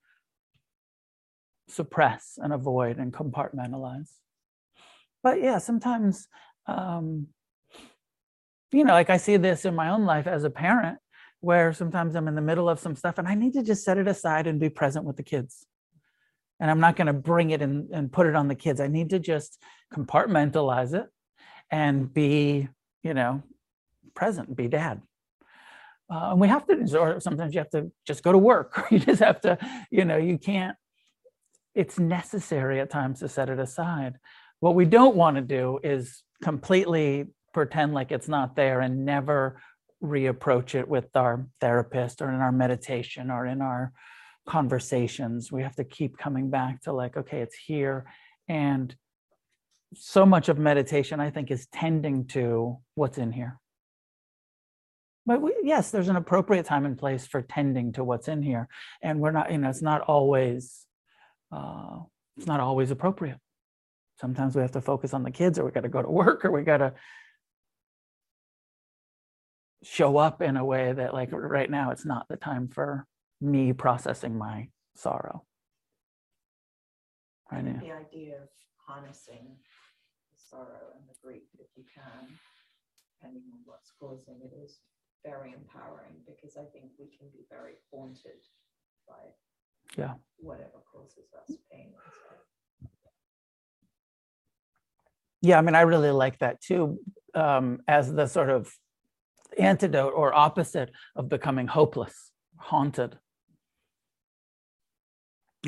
suppress 1.69 2.39
and 2.39 2.53
avoid 2.53 2.99
and 2.99 3.13
compartmentalize. 3.13 4.11
But 5.23 5.43
yeah, 5.43 5.59
sometimes, 5.59 6.29
um, 6.67 7.29
you 8.73 8.85
know, 8.85 8.93
like 8.93 9.11
I 9.11 9.17
see 9.17 9.37
this 9.37 9.65
in 9.65 9.75
my 9.75 9.91
own 9.91 10.05
life 10.05 10.27
as 10.27 10.45
a 10.45 10.51
parent, 10.51 10.99
where 11.41 11.73
sometimes 11.73 12.15
I'm 12.15 12.29
in 12.29 12.35
the 12.35 12.41
middle 12.41 12.69
of 12.69 12.79
some 12.79 12.97
stuff 12.97 13.19
and 13.19 13.27
I 13.27 13.35
need 13.35 13.55
to 13.55 13.63
just 13.63 13.85
set 13.85 13.99
it 13.99 14.09
aside 14.09 14.47
and 14.47 14.61
be 14.61 14.69
present 14.69 15.05
with 15.05 15.17
the 15.17 15.23
kids 15.23 15.67
and 16.61 16.71
I'm 16.71 16.81
not 16.81 16.97
going 16.97 17.07
to 17.07 17.13
bring 17.13 17.51
it 17.51 17.63
in 17.63 17.89
and 17.93 18.11
put 18.11 18.27
it 18.27 18.35
on 18.35 18.49
the 18.49 18.55
kids. 18.55 18.81
I 18.81 18.87
need 18.87 19.11
to 19.11 19.19
just 19.19 19.61
compartmentalize 19.93 20.95
it 20.95 21.07
and 21.71 22.13
be, 22.13 22.69
you 23.03 23.15
know, 23.15 23.43
present, 24.17 24.49
and 24.49 24.57
be 24.57 24.69
dad. 24.69 25.01
Uh, 26.11 26.31
and 26.31 26.41
we 26.41 26.49
have 26.49 26.67
to, 26.67 26.99
or 26.99 27.21
sometimes 27.21 27.55
you 27.55 27.59
have 27.59 27.71
to 27.71 27.91
just 28.07 28.23
go 28.23 28.33
to 28.33 28.39
work, 28.39 28.87
you 28.91 28.99
just 28.99 29.21
have 29.21 29.41
to, 29.43 29.59
you 29.91 30.05
know, 30.05 30.17
you 30.17 30.39
can't, 30.39 30.77
it's 31.75 31.99
necessary 31.99 32.81
at 32.81 32.91
times 32.91 33.21
to 33.21 33.29
set 33.29 33.49
it 33.49 33.59
aside. 33.59 34.17
What 34.61 34.75
we 34.75 34.87
don't 34.87 35.15
want 35.15 35.37
to 35.37 35.43
do 35.43 35.79
is 35.83 36.23
completely 36.43 37.27
pretend 37.53 37.95
like 37.95 38.13
it's 38.13 38.29
not 38.29 38.57
there 38.57 38.81
and 38.81 39.05
never 39.05 39.61
reapproach 40.03 40.75
it 40.75 40.89
with 40.89 41.09
our 41.17 41.47
therapist 41.61 42.21
or 42.21 42.29
in 42.31 42.41
our 42.41 42.53
meditation 42.53 43.31
or 43.31 43.47
in 43.47 43.63
our 43.63 43.93
conversations 44.47 45.51
we 45.51 45.63
have 45.63 45.75
to 45.75 45.85
keep 45.85 46.17
coming 46.17 46.51
back 46.51 46.81
to 46.81 46.93
like 46.93 47.17
okay 47.17 47.41
it's 47.41 47.57
here 47.57 48.05
and 48.49 48.95
so 49.95 50.25
much 50.25 50.49
of 50.49 50.59
meditation 50.59 51.19
i 51.19 51.31
think 51.31 51.51
is 51.51 51.67
tending 51.73 52.27
to 52.27 52.77
what's 52.95 53.19
in 53.19 53.33
here 53.33 53.59
but 55.27 55.43
we, 55.43 55.55
yes 55.63 55.91
there's 55.91 56.09
an 56.09 56.17
appropriate 56.17 56.65
time 56.65 56.87
and 56.87 56.99
place 56.99 57.27
for 57.27 57.43
tending 57.43 57.93
to 57.93 58.05
what's 58.05 58.29
in 58.29 58.43
here 58.43 58.69
and 59.03 59.21
we're 59.21 59.33
not 59.33 59.51
you 59.51 59.59
know 59.59 59.69
it's 59.69 59.83
not 59.83 60.01
always 60.03 60.87
uh, 61.53 61.99
it's 62.37 62.47
not 62.47 62.61
always 62.61 62.91
appropriate 62.91 63.39
sometimes 64.21 64.55
we 64.55 64.63
have 64.63 64.73
to 64.73 64.81
focus 64.81 65.13
on 65.13 65.23
the 65.23 65.31
kids 65.31 65.59
or 65.59 65.65
we 65.65 65.71
got 65.71 65.83
to 65.83 65.89
go 65.89 66.03
to 66.03 66.11
work 66.23 66.45
or 66.45 66.51
we 66.51 66.63
got 66.63 66.79
to 66.79 66.93
show 69.83 70.17
up 70.17 70.43
in 70.43 70.57
a 70.57 70.65
way 70.65 70.93
that 70.93 71.15
like 71.15 71.29
right 71.33 71.71
now 71.71 71.91
it's 71.91 72.05
not 72.05 72.27
the 72.29 72.37
time 72.37 72.69
for 72.69 73.07
me 73.41 73.73
processing 73.73 74.37
my 74.37 74.69
sorrow. 74.97 75.45
I 77.51 77.57
Right 77.57 77.65
now. 77.65 77.81
the 77.81 77.93
idea 77.93 78.37
of 78.43 78.49
harnessing 78.87 79.47
the 80.33 80.41
sorrow 80.51 80.95
and 80.97 81.05
the 81.09 81.15
grief, 81.23 81.43
if 81.59 81.69
you 81.77 81.85
can, 81.95 82.27
depending 83.21 83.45
on 83.53 83.61
what's 83.65 83.93
causing 84.01 84.41
it, 84.43 84.53
is 84.65 84.79
very 85.27 85.53
empowering 85.53 86.15
because 86.27 86.57
I 86.57 86.65
think 86.73 86.93
we 86.99 87.07
can 87.07 87.29
be 87.33 87.45
very 87.51 87.75
haunted 87.91 88.41
by 89.09 89.23
Yeah. 89.97 90.15
whatever 90.39 90.79
causes 90.93 91.33
us 91.35 91.57
pain. 91.71 91.95
Yeah, 95.43 95.59
I 95.59 95.63
mean, 95.63 95.75
I 95.75 95.83
really 95.83 96.11
like 96.11 96.39
that 96.39 96.61
too, 96.61 96.99
um, 97.35 97.81
as 97.87 98.13
the 98.13 98.27
sort 98.27 98.51
of 98.51 98.73
antidote 99.59 100.13
or 100.15 100.35
opposite 100.35 100.91
of 101.15 101.29
becoming 101.29 101.67
hopeless, 101.67 102.33
haunted. 102.57 103.19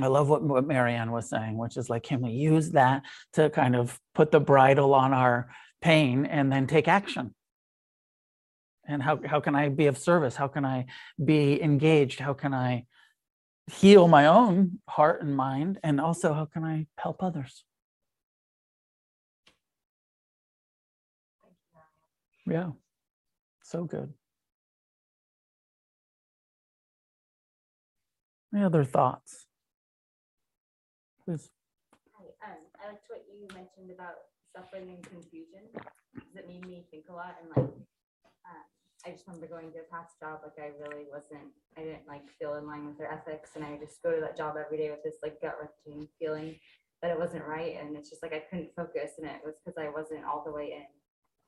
I 0.00 0.06
love 0.06 0.28
what, 0.28 0.42
what 0.42 0.66
Marianne 0.66 1.10
was 1.12 1.28
saying, 1.28 1.56
which 1.58 1.76
is 1.76 1.90
like, 1.90 2.04
can 2.04 2.20
we 2.22 2.30
use 2.30 2.70
that 2.72 3.02
to 3.34 3.50
kind 3.50 3.74
of 3.76 4.00
put 4.14 4.30
the 4.30 4.40
bridle 4.40 4.94
on 4.94 5.12
our 5.12 5.48
pain 5.80 6.24
and 6.26 6.50
then 6.52 6.66
take 6.66 6.88
action? 6.88 7.34
And 8.90 9.02
how, 9.02 9.20
how 9.24 9.38
can 9.38 9.54
I 9.54 9.68
be 9.68 9.86
of 9.86 9.98
service? 9.98 10.34
How 10.34 10.48
can 10.48 10.64
I 10.64 10.86
be 11.22 11.62
engaged? 11.62 12.20
How 12.20 12.32
can 12.32 12.54
I 12.54 12.86
heal 13.70 14.08
my 14.08 14.26
own 14.26 14.78
heart 14.88 15.22
and 15.22 15.36
mind? 15.36 15.78
And 15.82 16.00
also, 16.00 16.32
how 16.32 16.46
can 16.46 16.64
I 16.64 16.86
help 16.96 17.22
others? 17.22 17.64
Yeah, 22.46 22.70
so 23.62 23.84
good. 23.84 24.14
Any 28.54 28.64
other 28.64 28.84
thoughts? 28.84 29.44
Please. 31.26 31.50
Hi, 32.16 32.50
um, 32.50 32.56
I 32.82 32.88
liked 32.88 33.04
what 33.08 33.26
you 33.30 33.46
mentioned 33.54 33.90
about 33.94 34.14
suffering 34.56 34.88
and 34.88 35.02
confusion, 35.04 35.68
because 36.14 36.34
it 36.36 36.48
made 36.48 36.66
me 36.66 36.86
think 36.90 37.04
a 37.10 37.12
lot 37.12 37.36
and 37.42 37.50
like, 37.50 37.68
um, 37.68 38.64
I 39.08 39.12
just 39.12 39.26
remember 39.26 39.48
going 39.48 39.72
to 39.72 39.80
a 39.80 39.88
past 39.90 40.20
job, 40.20 40.40
like 40.44 40.60
I 40.60 40.68
really 40.76 41.08
wasn't, 41.08 41.48
I 41.78 41.80
didn't 41.80 42.06
like 42.06 42.28
feel 42.38 42.60
in 42.60 42.66
line 42.66 42.84
with 42.84 42.98
their 42.98 43.10
ethics 43.10 43.52
and 43.56 43.64
I 43.64 43.70
would 43.72 43.80
just 43.80 44.02
go 44.02 44.12
to 44.12 44.20
that 44.20 44.36
job 44.36 44.56
every 44.60 44.76
day 44.76 44.90
with 44.90 45.02
this 45.02 45.24
like 45.24 45.40
gut 45.40 45.56
wrenching 45.56 46.06
feeling 46.20 46.56
that 47.00 47.10
it 47.10 47.18
wasn't 47.18 47.48
right 47.48 47.80
and 47.80 47.96
it's 47.96 48.10
just 48.10 48.22
like 48.22 48.34
I 48.34 48.44
couldn't 48.50 48.76
focus 48.76 49.12
and 49.16 49.26
it 49.26 49.40
was 49.42 49.54
because 49.64 49.80
I 49.80 49.88
wasn't 49.88 50.26
all 50.26 50.44
the 50.44 50.52
way 50.52 50.76
in. 50.76 50.92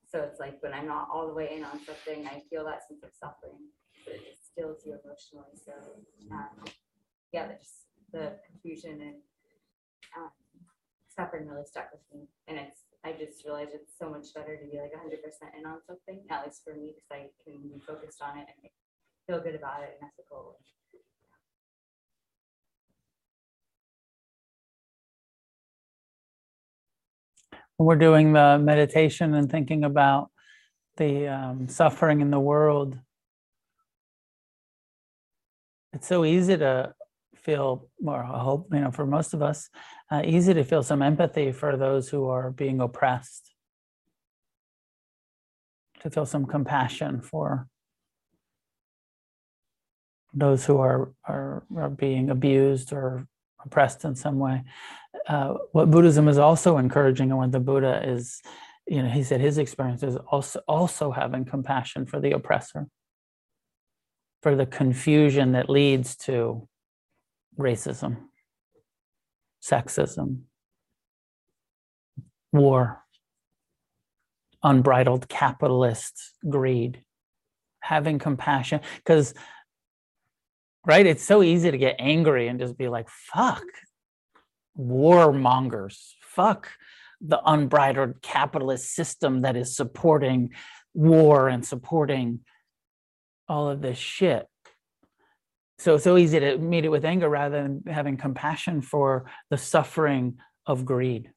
So 0.08 0.20
it's 0.20 0.40
like 0.40 0.56
when 0.62 0.72
I'm 0.72 0.86
not 0.86 1.08
all 1.12 1.26
the 1.26 1.34
way 1.34 1.52
in 1.54 1.62
on 1.62 1.78
something, 1.84 2.26
I 2.26 2.40
feel 2.48 2.64
that 2.64 2.88
sense 2.88 3.04
of 3.04 3.12
suffering, 3.12 3.61
but 4.06 4.14
it 4.14 4.24
just 4.24 4.52
steals 4.52 4.80
you 4.86 4.96
emotionally, 5.04 5.52
so, 5.54 5.72
um, 6.32 6.64
yeah, 7.30 7.46
just 7.61 7.92
the 8.11 8.40
confusion 8.48 9.00
and 9.02 9.16
um, 10.16 10.32
suffering 11.14 11.46
really 11.46 11.66
stuck 11.68 11.92
with 11.92 12.00
me. 12.11 12.26
And 12.48 12.56
it's, 12.56 12.80
I 13.05 13.12
just 13.12 13.44
realized 13.44 13.70
it's 13.72 13.98
so 13.98 14.11
much 14.11 14.26
better 14.34 14.57
to 14.57 14.66
be 14.70 14.78
like 14.78 14.92
hundred 14.94 15.22
percent 15.22 15.53
in 15.59 15.64
on 15.66 15.78
something, 15.86 16.20
at 16.30 16.44
least 16.44 16.62
for 16.64 16.74
me, 16.74 16.92
because 16.94 17.09
I 17.11 17.30
can 17.44 17.62
be 17.62 17.80
focused 17.86 18.20
on 18.20 18.38
it 18.38 18.46
and 18.46 18.70
feel 19.26 19.42
good 19.42 19.55
about 19.55 19.82
it 19.82 19.96
and 20.01 20.11
ethical. 20.11 20.59
When 27.78 27.86
we're 27.86 27.96
doing 27.96 28.34
the 28.34 28.59
meditation 28.59 29.32
and 29.32 29.51
thinking 29.51 29.84
about 29.84 30.30
the 30.98 31.28
um, 31.28 31.68
suffering 31.68 32.20
in 32.20 32.30
the 32.30 32.38
world, 32.38 32.98
it's 35.94 36.07
so 36.07 36.26
easy 36.26 36.59
to 36.59 36.94
feel 37.43 37.88
more 38.01 38.22
I 38.22 38.41
hope 38.41 38.68
you 38.72 38.80
know 38.80 38.91
for 38.91 39.07
most 39.07 39.34
of 39.34 39.43
us 39.43 39.68
uh, 40.11 40.22
easy 40.24 40.55
to 40.55 40.64
feel 40.64 40.82
some 40.82 41.03
empathy 41.03 41.53
for 41.53 41.76
those 41.76 42.09
who 42.09 42.28
are 42.28 42.51
being 42.51 42.80
oppressed. 42.80 43.53
To 46.01 46.11
feel 46.11 46.26
some 46.26 46.47
compassion 46.47 47.20
for 47.20 47.68
those 50.32 50.64
who 50.64 50.78
are 50.78 51.12
are, 51.24 51.64
are 51.76 51.91
being 51.91 52.30
abused 52.30 52.93
or 52.93 53.26
oppressed 53.64 54.05
in 54.05 54.14
some 54.14 54.38
way. 54.38 54.64
Uh, 55.28 55.55
what 55.72 55.91
buddhism 55.91 56.28
is 56.28 56.38
also 56.38 56.78
encouraging 56.78 57.30
and 57.30 57.38
what 57.38 57.53
the 57.53 57.61
buddha 57.61 58.03
is 58.09 58.41
you 58.86 59.03
know 59.03 59.09
he 59.09 59.22
said 59.22 59.41
his 59.41 59.59
experience 59.59 60.03
is 60.03 60.16
also 60.16 60.61
also 60.66 61.11
having 61.11 61.45
compassion 61.45 62.07
for 62.07 62.20
the 62.20 62.32
oppressor 62.32 62.86
for 64.43 64.57
the 64.57 64.66
confusion 64.66 65.53
that 65.53 65.68
leads 65.68 66.16
to 66.16 66.66
racism, 67.61 68.16
sexism, 69.62 70.42
war, 72.52 73.02
unbridled 74.62 75.28
capitalist 75.28 76.34
greed, 76.48 77.02
having 77.80 78.18
compassion. 78.18 78.80
Because, 78.96 79.34
right, 80.86 81.06
it's 81.06 81.24
so 81.24 81.42
easy 81.42 81.70
to 81.70 81.78
get 81.78 81.96
angry 81.98 82.48
and 82.48 82.58
just 82.58 82.76
be 82.76 82.88
like, 82.88 83.08
fuck, 83.08 83.64
warmongers, 84.78 86.12
fuck 86.22 86.70
the 87.20 87.40
unbridled 87.44 88.22
capitalist 88.22 88.94
system 88.94 89.42
that 89.42 89.56
is 89.56 89.76
supporting 89.76 90.50
war 90.94 91.48
and 91.48 91.64
supporting 91.64 92.40
all 93.48 93.68
of 93.68 93.82
this 93.82 93.98
shit 93.98 94.46
so 95.81 95.97
so 95.97 96.16
easy 96.16 96.39
to 96.39 96.59
meet 96.59 96.85
it 96.85 96.91
with 96.91 97.05
anger 97.05 97.28
rather 97.28 97.62
than 97.62 97.83
having 97.87 98.16
compassion 98.16 98.83
for 98.83 99.24
the 99.49 99.57
suffering 99.57 100.39
of 100.66 100.85
greed 100.85 101.31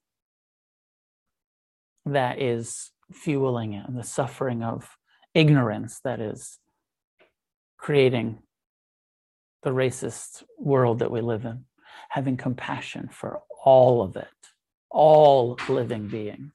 that 2.05 2.41
is 2.41 2.91
fueling 3.11 3.73
it 3.73 3.87
and 3.87 3.97
the 3.97 4.03
suffering 4.03 4.61
of 4.61 4.97
ignorance 5.33 5.99
that 6.03 6.19
is 6.19 6.59
creating 7.77 8.39
the 9.63 9.69
racist 9.69 10.43
world 10.57 10.99
that 10.99 11.11
we 11.11 11.21
live 11.21 11.45
in. 11.45 11.63
Having 12.09 12.37
compassion 12.37 13.07
for 13.11 13.41
all 13.63 14.01
of 14.01 14.17
it 14.17 14.27
all 14.93 15.57
living 15.69 16.07
beings. 16.07 16.51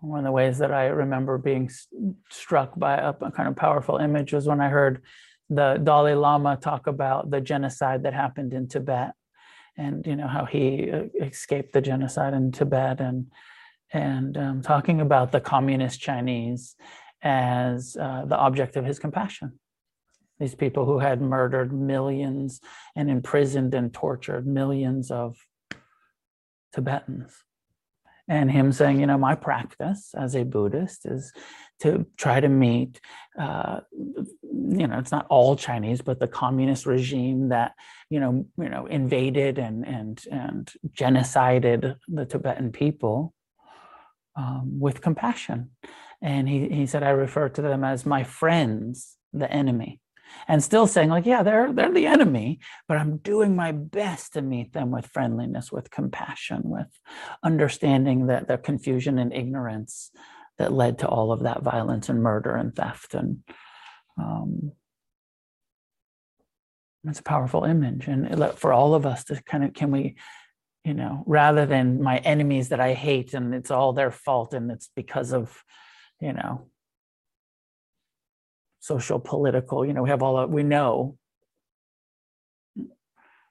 One 0.00 0.18
of 0.18 0.24
the 0.24 0.32
ways 0.32 0.58
that 0.58 0.72
i 0.72 0.86
remember 0.86 1.38
being 1.38 1.70
struck 2.28 2.78
by 2.78 2.96
a, 2.96 3.14
a 3.20 3.30
kind 3.30 3.48
of 3.48 3.56
powerful 3.56 3.98
image 3.98 4.32
was 4.32 4.46
when 4.46 4.60
i 4.60 4.68
heard 4.68 5.00
the 5.54 5.80
Dalai 5.82 6.14
Lama 6.14 6.56
talk 6.56 6.86
about 6.86 7.30
the 7.30 7.40
genocide 7.40 8.04
that 8.04 8.14
happened 8.14 8.54
in 8.54 8.68
Tibet 8.68 9.12
and 9.76 10.06
you 10.06 10.16
know 10.16 10.26
how 10.26 10.44
he 10.44 10.90
uh, 10.90 11.04
escaped 11.20 11.72
the 11.72 11.80
genocide 11.80 12.34
in 12.34 12.52
Tibet 12.52 13.00
and 13.00 13.30
and 13.92 14.36
um, 14.36 14.62
talking 14.62 15.00
about 15.00 15.32
the 15.32 15.40
communist 15.40 16.00
Chinese 16.00 16.76
as 17.22 17.96
uh, 18.00 18.24
the 18.24 18.36
object 18.36 18.76
of 18.76 18.84
his 18.84 18.98
compassion. 18.98 19.58
These 20.40 20.54
people 20.54 20.86
who 20.86 20.98
had 20.98 21.20
murdered 21.20 21.72
millions 21.72 22.60
and 22.96 23.10
imprisoned 23.10 23.74
and 23.74 23.92
tortured 23.92 24.46
millions 24.46 25.10
of 25.10 25.36
Tibetans. 26.74 27.32
And 28.32 28.50
him 28.50 28.72
saying, 28.72 28.98
you 28.98 29.06
know, 29.06 29.18
my 29.18 29.34
practice 29.34 30.14
as 30.16 30.34
a 30.34 30.42
Buddhist 30.42 31.04
is 31.04 31.34
to 31.80 32.06
try 32.16 32.40
to 32.40 32.48
meet, 32.48 32.98
uh, 33.38 33.80
you 34.80 34.86
know, 34.86 34.98
it's 34.98 35.12
not 35.12 35.26
all 35.28 35.54
Chinese, 35.54 36.00
but 36.00 36.18
the 36.18 36.28
communist 36.28 36.86
regime 36.86 37.50
that, 37.50 37.72
you 38.08 38.20
know, 38.20 38.46
you 38.56 38.70
know, 38.70 38.86
invaded 38.86 39.58
and 39.58 39.86
and 39.86 40.24
and 40.30 40.72
genocided 40.98 41.96
the 42.08 42.24
Tibetan 42.24 42.72
people 42.72 43.34
um, 44.34 44.80
with 44.80 45.02
compassion. 45.02 45.72
And 46.22 46.48
he 46.48 46.70
he 46.70 46.86
said, 46.86 47.02
I 47.02 47.10
refer 47.10 47.50
to 47.50 47.60
them 47.60 47.84
as 47.84 48.06
my 48.06 48.24
friends, 48.24 49.18
the 49.34 49.50
enemy. 49.52 50.00
And 50.48 50.62
still 50.62 50.86
saying, 50.86 51.08
like, 51.08 51.26
yeah, 51.26 51.42
they're 51.42 51.72
they're 51.72 51.92
the 51.92 52.06
enemy, 52.06 52.60
but 52.88 52.96
I'm 52.96 53.18
doing 53.18 53.54
my 53.56 53.72
best 53.72 54.34
to 54.34 54.42
meet 54.42 54.72
them 54.72 54.90
with 54.90 55.06
friendliness, 55.06 55.70
with 55.70 55.90
compassion, 55.90 56.62
with 56.64 56.88
understanding 57.42 58.26
that 58.26 58.48
the 58.48 58.58
confusion 58.58 59.18
and 59.18 59.32
ignorance 59.32 60.10
that 60.58 60.72
led 60.72 60.98
to 60.98 61.08
all 61.08 61.32
of 61.32 61.44
that 61.44 61.62
violence 61.62 62.08
and 62.08 62.22
murder 62.22 62.54
and 62.54 62.74
theft 62.74 63.14
and 63.14 63.38
um, 64.18 64.72
it's 67.04 67.20
a 67.20 67.24
powerful 67.24 67.64
image. 67.64 68.06
And 68.06 68.44
for 68.56 68.72
all 68.72 68.94
of 68.94 69.06
us 69.06 69.24
to 69.24 69.42
kind 69.42 69.64
of 69.64 69.74
can 69.74 69.90
we 69.90 70.16
you 70.84 70.94
know 70.94 71.22
rather 71.26 71.66
than 71.66 72.02
my 72.02 72.18
enemies 72.18 72.70
that 72.70 72.80
i 72.80 72.92
hate 72.92 73.34
and 73.34 73.54
it's 73.54 73.70
all 73.70 73.92
their 73.92 74.10
fault 74.10 74.52
and 74.52 74.70
it's 74.70 74.90
because 74.96 75.32
of 75.32 75.62
you 76.20 76.32
know 76.32 76.66
social 78.82 79.20
political 79.20 79.86
you 79.86 79.92
know 79.92 80.02
we 80.02 80.10
have 80.10 80.22
all 80.22 80.36
of, 80.36 80.50
we 80.50 80.64
know. 80.64 81.16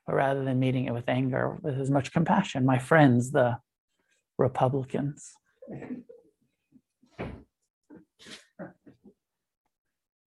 But 0.05 0.15
rather 0.15 0.43
than 0.43 0.59
meeting 0.59 0.85
it 0.85 0.93
with 0.93 1.07
anger 1.07 1.57
with 1.61 1.79
as 1.79 1.89
much 1.89 2.11
compassion 2.11 2.65
my 2.65 2.77
friends 2.77 3.31
the 3.31 3.57
republicans. 4.37 5.31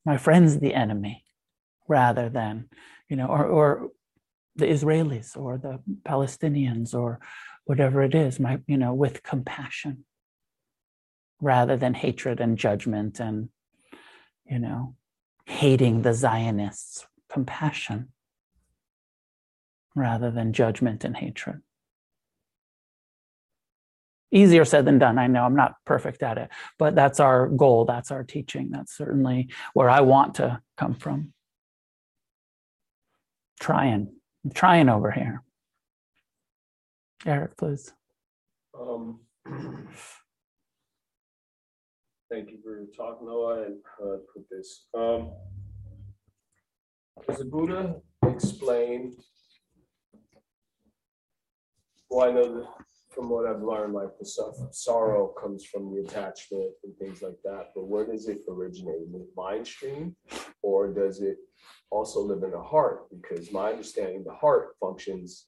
My 0.06 0.16
friend's 0.16 0.58
the 0.58 0.74
enemy 0.74 1.24
rather 1.86 2.30
than 2.30 2.68
you 3.10 3.16
know 3.16 3.26
or, 3.26 3.44
or 3.44 3.90
the 4.56 4.66
israelis 4.66 5.36
or 5.36 5.58
the 5.58 5.80
palestinians 6.08 6.94
or 6.94 7.20
whatever 7.66 8.02
it 8.02 8.14
is 8.14 8.40
my 8.40 8.58
you 8.66 8.78
know 8.78 8.94
with 8.94 9.22
compassion 9.22 10.04
rather 11.42 11.76
than 11.76 11.92
hatred 11.92 12.40
and 12.40 12.56
judgment 12.56 13.20
and 13.20 13.48
you 14.46 14.58
know 14.58 14.94
hating 15.46 16.02
the 16.02 16.14
zionists 16.14 17.06
compassion 17.30 18.08
rather 19.94 20.30
than 20.30 20.52
judgment 20.52 21.04
and 21.04 21.16
hatred 21.16 21.60
Easier 24.34 24.64
said 24.64 24.84
than 24.84 24.98
done. 24.98 25.16
I 25.16 25.28
know 25.28 25.44
I'm 25.44 25.54
not 25.54 25.76
perfect 25.84 26.24
at 26.24 26.38
it, 26.38 26.50
but 26.76 26.96
that's 26.96 27.20
our 27.20 27.46
goal. 27.46 27.84
That's 27.84 28.10
our 28.10 28.24
teaching. 28.24 28.68
That's 28.68 28.92
certainly 28.92 29.48
where 29.74 29.88
I 29.88 30.00
want 30.00 30.34
to 30.36 30.60
come 30.76 30.94
from. 30.94 31.32
Trying, 33.60 34.12
I'm 34.44 34.50
trying 34.50 34.88
over 34.88 35.12
here. 35.12 35.44
Eric, 37.24 37.56
please. 37.56 37.92
Um, 38.76 39.20
Thank 42.34 42.50
you 42.50 42.58
for 42.64 42.74
your 42.74 42.86
talk, 42.86 43.20
Noah, 43.22 43.62
and 43.62 43.76
uh, 44.02 44.16
put 44.32 44.44
this. 44.50 44.86
Um, 44.92 45.30
Does 47.28 47.38
the 47.38 47.44
Buddha 47.44 47.94
explain? 48.26 49.14
Well, 52.10 52.28
I 52.28 52.32
know 52.32 52.56
that 52.56 52.66
from 53.14 53.28
what 53.28 53.46
I've 53.46 53.62
learned, 53.62 53.94
like 53.94 54.18
the 54.18 54.26
suf- 54.26 54.56
sorrow 54.72 55.28
comes 55.40 55.64
from 55.64 55.94
the 55.94 56.00
attachment 56.00 56.72
and 56.82 56.96
things 56.96 57.22
like 57.22 57.38
that, 57.44 57.68
but 57.72 57.86
where 57.86 58.04
does 58.04 58.26
it 58.26 58.40
originate? 58.48 59.02
In 59.06 59.12
the 59.12 59.28
mind 59.36 59.64
stream? 59.64 60.16
Or 60.60 60.92
does 60.92 61.20
it 61.20 61.36
also 61.90 62.18
live 62.20 62.42
in 62.42 62.50
the 62.50 62.60
heart? 62.60 63.04
Because 63.10 63.52
my 63.52 63.70
understanding, 63.70 64.24
the 64.24 64.34
heart 64.34 64.74
functions 64.80 65.46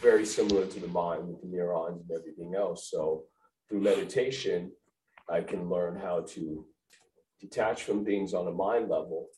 very 0.00 0.24
similar 0.24 0.64
to 0.66 0.78
the 0.78 0.86
mind 0.86 1.26
with 1.26 1.40
the 1.40 1.48
neurons 1.48 2.04
and 2.08 2.16
everything 2.16 2.54
else. 2.54 2.88
So 2.88 3.24
through 3.68 3.80
meditation, 3.80 4.70
I 5.30 5.40
can 5.42 5.68
learn 5.68 5.96
how 5.96 6.24
to 6.30 6.66
detach 7.40 7.84
from 7.84 8.04
things 8.04 8.34
on 8.34 8.46
a 8.46 8.52
mind 8.52 8.88
level. 8.88 9.28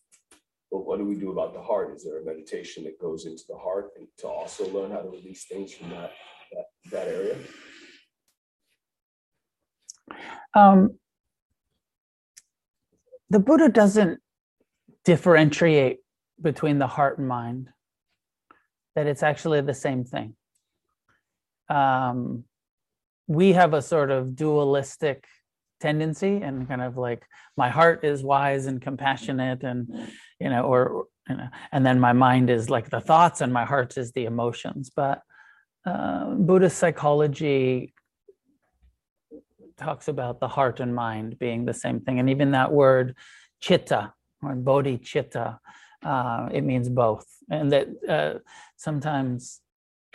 But 0.70 0.86
what 0.86 0.99
do 0.99 1.05
we 1.05 1.16
do 1.16 1.30
about 1.30 1.53
the 1.53 1.61
heart? 1.61 1.95
Is 1.95 2.05
there 2.05 2.20
a 2.20 2.24
meditation 2.24 2.84
that 2.84 2.99
goes 2.99 3.26
into 3.26 3.43
the 3.49 3.59
heart 3.59 3.90
and 3.97 4.09
to 4.18 4.28
also 4.28 4.68
learn 4.70 4.90
how 4.90 5.01
to 5.01 5.09
release 5.09 5.45
things 5.45 5.74
from 5.74 5.90
that 5.90 6.12
that, 6.53 6.64
that 6.90 7.09
area? 7.09 7.36
Um, 10.55 10.99
the 13.30 13.38
Buddha 13.38 13.68
doesn't 13.68 14.20
differentiate 15.05 15.99
between 16.40 16.78
the 16.78 16.86
heart 16.86 17.18
and 17.18 17.28
mind, 17.28 17.68
that 18.95 19.07
it's 19.07 19.22
actually 19.22 19.61
the 19.61 19.74
same 19.74 20.05
thing. 20.05 20.34
Um, 21.68 22.45
we 23.26 23.53
have 23.53 23.72
a 23.72 23.82
sort 23.82 24.11
of 24.11 24.36
dualistic 24.36 25.24
tendency 25.83 26.35
and 26.47 26.68
kind 26.68 26.80
of 26.80 26.97
like 26.97 27.22
my 27.57 27.68
heart 27.68 28.05
is 28.05 28.22
wise 28.22 28.66
and 28.66 28.80
compassionate 28.80 29.62
and 29.64 29.78
you 30.41 30.49
know 30.49 30.62
or 30.62 31.07
you 31.28 31.37
know 31.37 31.49
and 31.72 31.85
then 31.85 31.99
my 32.01 32.12
mind 32.12 32.49
is 32.57 32.70
like 32.70 32.89
the 32.89 33.01
thoughts 33.01 33.41
and 33.43 33.53
my 33.53 33.64
heart 33.64 33.99
is 33.99 34.12
the 34.12 34.24
emotions. 34.24 34.91
But 34.95 35.20
uh, 35.85 36.24
buddhist 36.49 36.78
psychology 36.78 37.93
talks 39.76 40.07
about 40.09 40.38
the 40.38 40.49
heart 40.49 40.80
and 40.80 40.95
mind 40.95 41.38
being 41.38 41.64
the 41.64 41.75
same 41.75 42.00
thing. 42.00 42.21
And 42.21 42.30
even 42.30 42.53
that 42.53 42.72
word 42.72 43.17
chitta 43.61 44.13
or 44.42 44.54
bodhicitta 44.54 45.59
uh, 46.04 46.49
it 46.53 46.64
means 46.64 46.88
both. 46.88 47.26
And 47.50 47.72
that 47.72 47.88
uh, 48.09 48.38
sometimes 48.76 49.61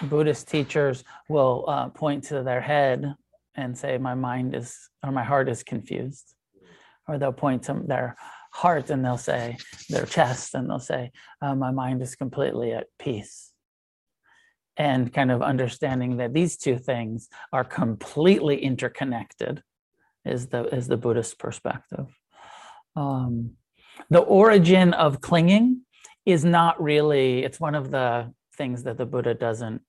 buddhist 0.04 0.48
teachers 0.48 1.04
will 1.30 1.66
uh, 1.68 1.90
point 1.90 2.24
to 2.26 2.44
their 2.44 2.62
head 2.62 3.16
and 3.58 3.78
say 3.78 3.98
my 3.98 4.14
mind 4.14 4.56
is 4.56 4.78
or 5.04 5.12
my 5.12 5.24
heart 5.24 5.50
is 5.50 5.64
confused. 5.64 6.36
Or 7.08 7.18
they'll 7.18 7.34
point 7.34 7.64
to 7.64 7.82
their 7.86 8.16
heart 8.52 8.90
and 8.90 9.04
they'll 9.04 9.18
say 9.18 9.58
their 9.90 10.06
chest 10.06 10.54
and 10.54 10.70
they'll 10.70 10.80
say 10.80 11.12
uh, 11.42 11.56
my 11.56 11.72
mind 11.72 12.02
is 12.02 12.16
completely 12.16 12.72
at 12.74 12.88
peace. 13.00 13.52
And 14.78 15.12
kind 15.12 15.32
of 15.32 15.42
understanding 15.42 16.18
that 16.18 16.34
these 16.34 16.58
two 16.58 16.78
things 16.78 17.30
are 17.52 17.64
completely 17.64 18.64
interconnected 18.64 19.64
is 20.24 20.48
the 20.48 20.66
is 20.76 20.88
the 20.88 20.98
buddhist 20.98 21.40
perspective. 21.40 22.08
Um, 22.96 23.54
the 24.10 24.20
origin 24.20 24.94
of 24.94 25.22
clinging 25.22 25.82
is 26.26 26.46
not 26.46 26.82
really 26.82 27.44
it's 27.44 27.60
one 27.60 27.74
of 27.74 27.90
the 27.90 28.32
things 28.56 28.84
that 28.84 28.98
the 28.98 29.06
buddha 29.06 29.34
doesn't 29.34 29.82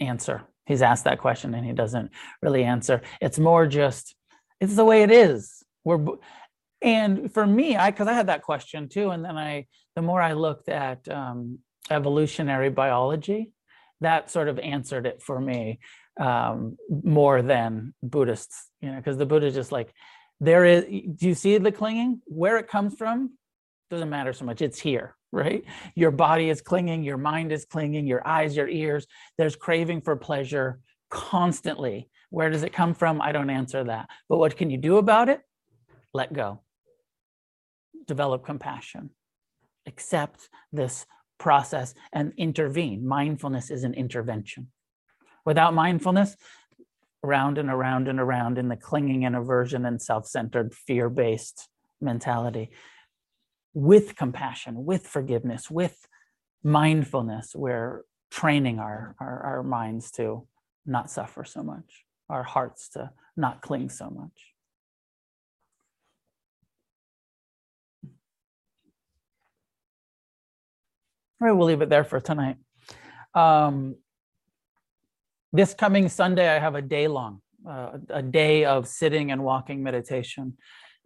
answer 0.00 0.44
he's 0.68 0.82
asked 0.82 1.04
that 1.04 1.18
question 1.18 1.54
and 1.54 1.66
he 1.66 1.72
doesn't 1.72 2.10
really 2.42 2.62
answer. 2.62 3.02
It's 3.20 3.38
more 3.38 3.66
just 3.66 4.14
it's 4.60 4.76
the 4.76 4.84
way 4.84 5.02
it 5.02 5.10
is. 5.10 5.62
We're 5.84 6.04
and 6.80 7.34
for 7.34 7.44
me 7.44 7.76
i 7.76 7.90
because 7.90 8.06
i 8.06 8.12
had 8.12 8.28
that 8.28 8.42
question 8.42 8.88
too 8.88 9.10
and 9.10 9.24
then 9.24 9.36
i 9.36 9.66
the 9.96 10.02
more 10.02 10.22
i 10.22 10.32
looked 10.32 10.68
at 10.68 11.08
um, 11.08 11.58
evolutionary 11.90 12.70
biology 12.70 13.50
that 14.00 14.30
sort 14.30 14.46
of 14.46 14.60
answered 14.60 15.04
it 15.04 15.20
for 15.20 15.40
me 15.40 15.80
um, 16.20 16.76
more 17.02 17.42
than 17.42 17.94
buddhists 18.00 18.68
you 18.80 18.90
know 18.90 18.96
because 18.96 19.16
the 19.16 19.26
buddha 19.26 19.50
just 19.50 19.72
like 19.72 19.92
there 20.40 20.64
is 20.64 20.84
do 20.84 21.28
you 21.28 21.34
see 21.34 21.58
the 21.58 21.72
clinging? 21.72 22.22
Where 22.26 22.58
it 22.58 22.68
comes 22.68 22.94
from? 22.96 23.36
Doesn't 23.90 24.10
matter 24.10 24.32
so 24.32 24.44
much. 24.44 24.62
It's 24.62 24.78
here 24.78 25.16
right? 25.32 25.64
Your 25.94 26.10
body 26.10 26.50
is 26.50 26.60
clinging 26.60 27.02
your 27.02 27.18
mind 27.18 27.52
is 27.52 27.64
clinging 27.64 28.06
your 28.06 28.26
eyes 28.26 28.56
your 28.56 28.68
ears. 28.68 29.06
There's 29.36 29.56
craving 29.56 30.02
for 30.02 30.16
pleasure 30.16 30.80
constantly. 31.10 32.08
Where 32.30 32.50
does 32.50 32.62
it 32.62 32.72
come 32.72 32.94
from? 32.94 33.20
I 33.20 33.32
don't 33.32 33.50
answer 33.50 33.84
that. 33.84 34.08
But 34.28 34.38
what 34.38 34.56
can 34.56 34.70
you 34.70 34.78
do 34.78 34.98
about 34.98 35.28
it? 35.28 35.40
Let 36.12 36.32
go. 36.32 36.62
Develop 38.06 38.44
compassion. 38.44 39.10
Accept 39.86 40.48
this 40.72 41.06
process 41.38 41.94
and 42.12 42.32
intervene. 42.36 43.06
Mindfulness 43.06 43.70
is 43.70 43.84
an 43.84 43.94
intervention. 43.94 44.68
Without 45.44 45.72
mindfulness 45.72 46.36
around 47.24 47.58
and 47.58 47.70
around 47.70 48.08
and 48.08 48.20
around 48.20 48.58
in 48.58 48.68
the 48.68 48.76
clinging 48.76 49.24
and 49.24 49.36
aversion 49.36 49.84
and 49.84 50.00
self-centered 50.00 50.74
fear-based 50.74 51.68
mentality 52.00 52.70
with 53.78 54.16
compassion, 54.16 54.84
with 54.84 55.06
forgiveness, 55.06 55.70
with 55.70 56.08
mindfulness, 56.64 57.52
we're 57.54 58.02
training 58.28 58.80
our, 58.80 59.14
our, 59.20 59.40
our 59.40 59.62
minds 59.62 60.10
to 60.10 60.44
not 60.84 61.08
suffer 61.08 61.44
so 61.44 61.62
much, 61.62 62.04
our 62.28 62.42
hearts 62.42 62.88
to 62.88 63.08
not 63.36 63.62
cling 63.62 63.88
so 63.88 64.10
much. 64.10 64.52
All 71.40 71.46
right, 71.46 71.52
we'll 71.52 71.68
leave 71.68 71.80
it 71.80 71.88
there 71.88 72.02
for 72.02 72.18
tonight. 72.18 72.56
Um, 73.32 73.94
this 75.52 75.72
coming 75.72 76.08
Sunday, 76.08 76.48
I 76.48 76.58
have 76.58 76.74
a 76.74 76.82
day 76.82 77.06
long, 77.06 77.42
uh, 77.64 77.90
a 78.10 78.22
day 78.22 78.64
of 78.64 78.88
sitting 78.88 79.30
and 79.30 79.44
walking 79.44 79.84
meditation. 79.84 80.56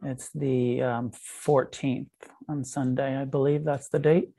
It's 0.04 0.30
the 0.34 0.82
um, 0.82 1.12
14th 1.44 2.08
on 2.48 2.64
Sunday, 2.64 3.16
I 3.16 3.24
believe 3.24 3.64
that's 3.64 3.88
the 3.88 3.98
date. 3.98 4.30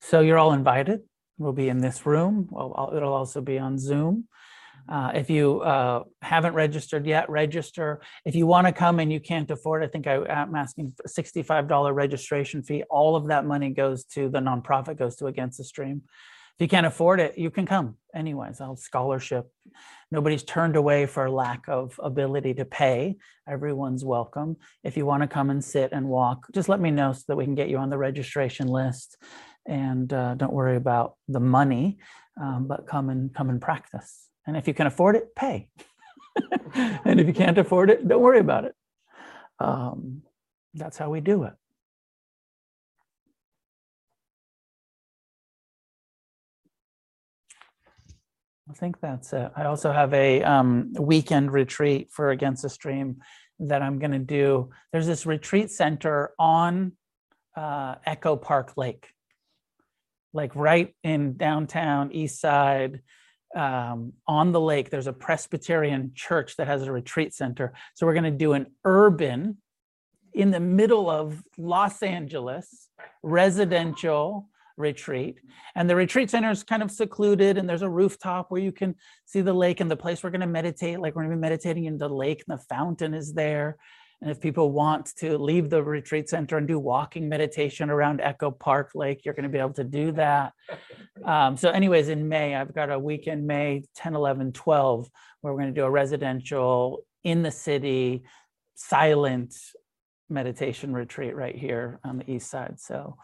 So 0.00 0.20
you're 0.20 0.38
all 0.38 0.52
invited. 0.52 1.00
We'll 1.38 1.52
be 1.52 1.68
in 1.68 1.78
this 1.78 2.06
room. 2.06 2.48
Well, 2.50 2.92
it'll 2.94 3.12
also 3.12 3.40
be 3.40 3.58
on 3.58 3.78
Zoom. 3.78 4.28
Uh, 4.88 5.10
if 5.14 5.28
you 5.28 5.60
uh, 5.62 6.04
haven't 6.22 6.54
registered 6.54 7.06
yet, 7.06 7.28
register. 7.28 8.00
If 8.24 8.34
you 8.34 8.46
want 8.46 8.66
to 8.66 8.72
come 8.72 9.00
and 9.00 9.12
you 9.12 9.18
can't 9.18 9.50
afford, 9.50 9.82
I 9.82 9.88
think 9.88 10.06
I, 10.06 10.22
am 10.28 10.54
asking 10.54 10.94
for 10.96 11.08
$65 11.08 11.94
registration 11.94 12.62
fee. 12.62 12.84
All 12.88 13.16
of 13.16 13.28
that 13.28 13.44
money 13.44 13.70
goes 13.70 14.04
to 14.14 14.28
the 14.28 14.38
nonprofit, 14.38 14.98
goes 14.98 15.16
to 15.16 15.26
Against 15.26 15.58
the 15.58 15.64
Stream. 15.64 16.02
If 16.56 16.62
you 16.62 16.68
can't 16.68 16.86
afford 16.86 17.20
it, 17.20 17.36
you 17.36 17.50
can 17.50 17.66
come 17.66 17.96
anyways. 18.14 18.62
I'll 18.62 18.76
scholarship. 18.76 19.50
Nobody's 20.10 20.42
turned 20.42 20.74
away 20.74 21.04
for 21.04 21.28
lack 21.28 21.68
of 21.68 22.00
ability 22.02 22.54
to 22.54 22.64
pay. 22.64 23.16
Everyone's 23.46 24.06
welcome. 24.06 24.56
If 24.82 24.96
you 24.96 25.04
want 25.04 25.22
to 25.22 25.26
come 25.26 25.50
and 25.50 25.62
sit 25.62 25.92
and 25.92 26.08
walk, 26.08 26.46
just 26.54 26.70
let 26.70 26.80
me 26.80 26.90
know 26.90 27.12
so 27.12 27.24
that 27.28 27.36
we 27.36 27.44
can 27.44 27.54
get 27.54 27.68
you 27.68 27.76
on 27.76 27.90
the 27.90 27.98
registration 27.98 28.68
list. 28.68 29.18
And 29.66 30.10
uh, 30.10 30.34
don't 30.36 30.54
worry 30.54 30.76
about 30.76 31.16
the 31.28 31.40
money, 31.40 31.98
um, 32.40 32.66
but 32.66 32.86
come 32.86 33.10
and 33.10 33.34
come 33.34 33.50
and 33.50 33.60
practice. 33.60 34.28
And 34.46 34.56
if 34.56 34.66
you 34.66 34.72
can 34.72 34.86
afford 34.86 35.14
it, 35.16 35.34
pay. 35.34 35.68
and 36.74 37.20
if 37.20 37.26
you 37.26 37.34
can't 37.34 37.58
afford 37.58 37.90
it, 37.90 38.08
don't 38.08 38.22
worry 38.22 38.38
about 38.38 38.64
it. 38.64 38.74
Um, 39.58 40.22
that's 40.72 40.96
how 40.96 41.10
we 41.10 41.20
do 41.20 41.42
it. 41.42 41.52
I 48.68 48.72
think 48.72 49.00
that's 49.00 49.32
it. 49.32 49.52
I 49.56 49.64
also 49.64 49.92
have 49.92 50.12
a 50.12 50.42
um, 50.42 50.92
weekend 50.98 51.52
retreat 51.52 52.08
for 52.10 52.30
Against 52.30 52.62
the 52.62 52.68
Stream 52.68 53.18
that 53.60 53.80
I'm 53.80 53.98
going 53.98 54.12
to 54.12 54.18
do. 54.18 54.70
There's 54.92 55.06
this 55.06 55.24
retreat 55.24 55.70
center 55.70 56.32
on 56.38 56.92
uh, 57.56 57.96
Echo 58.04 58.36
Park 58.36 58.76
Lake, 58.76 59.08
like 60.32 60.54
right 60.56 60.94
in 61.04 61.36
downtown 61.36 62.12
East 62.12 62.40
Side 62.40 63.00
um, 63.54 64.12
on 64.26 64.52
the 64.52 64.60
lake. 64.60 64.90
There's 64.90 65.06
a 65.06 65.12
Presbyterian 65.12 66.12
church 66.14 66.56
that 66.56 66.66
has 66.66 66.82
a 66.82 66.92
retreat 66.92 67.34
center. 67.34 67.72
So 67.94 68.04
we're 68.04 68.14
going 68.14 68.24
to 68.24 68.30
do 68.30 68.52
an 68.52 68.66
urban 68.84 69.58
in 70.34 70.50
the 70.50 70.60
middle 70.60 71.08
of 71.08 71.42
Los 71.56 72.02
Angeles 72.02 72.88
residential 73.22 74.50
retreat. 74.76 75.40
And 75.74 75.88
the 75.88 75.96
retreat 75.96 76.30
center 76.30 76.50
is 76.50 76.62
kind 76.62 76.82
of 76.82 76.90
secluded, 76.90 77.58
and 77.58 77.68
there's 77.68 77.82
a 77.82 77.88
rooftop 77.88 78.50
where 78.50 78.60
you 78.60 78.72
can 78.72 78.94
see 79.24 79.40
the 79.40 79.52
lake 79.52 79.80
and 79.80 79.90
the 79.90 79.96
place 79.96 80.22
we're 80.22 80.30
going 80.30 80.40
to 80.40 80.46
meditate. 80.46 81.00
Like 81.00 81.14
we're 81.14 81.22
going 81.22 81.32
to 81.32 81.36
be 81.36 81.40
meditating 81.40 81.84
in 81.84 81.98
the 81.98 82.08
lake, 82.08 82.44
and 82.46 82.58
the 82.58 82.62
fountain 82.64 83.14
is 83.14 83.32
there. 83.32 83.76
And 84.22 84.30
if 84.30 84.40
people 84.40 84.72
want 84.72 85.14
to 85.16 85.36
leave 85.36 85.68
the 85.68 85.82
retreat 85.82 86.28
center 86.28 86.56
and 86.56 86.66
do 86.66 86.78
walking 86.78 87.28
meditation 87.28 87.90
around 87.90 88.22
Echo 88.22 88.50
Park 88.50 88.92
Lake, 88.94 89.24
you're 89.24 89.34
going 89.34 89.44
to 89.44 89.50
be 89.50 89.58
able 89.58 89.74
to 89.74 89.84
do 89.84 90.12
that. 90.12 90.52
Um, 91.24 91.56
so, 91.56 91.70
anyways, 91.70 92.10
in 92.10 92.28
May, 92.28 92.54
I've 92.54 92.74
got 92.74 92.92
a 92.92 92.98
week 92.98 93.26
in 93.26 93.46
May 93.46 93.84
10, 93.96 94.14
11, 94.14 94.52
12, 94.52 95.08
where 95.40 95.52
we're 95.52 95.58
going 95.58 95.74
to 95.74 95.80
do 95.80 95.86
a 95.86 95.90
residential 95.90 97.06
in 97.24 97.42
the 97.42 97.50
city, 97.50 98.22
silent 98.74 99.54
meditation 100.28 100.92
retreat 100.92 101.34
right 101.34 101.56
here 101.56 101.98
on 102.04 102.18
the 102.18 102.30
east 102.30 102.50
side. 102.50 102.78
So, 102.78 103.16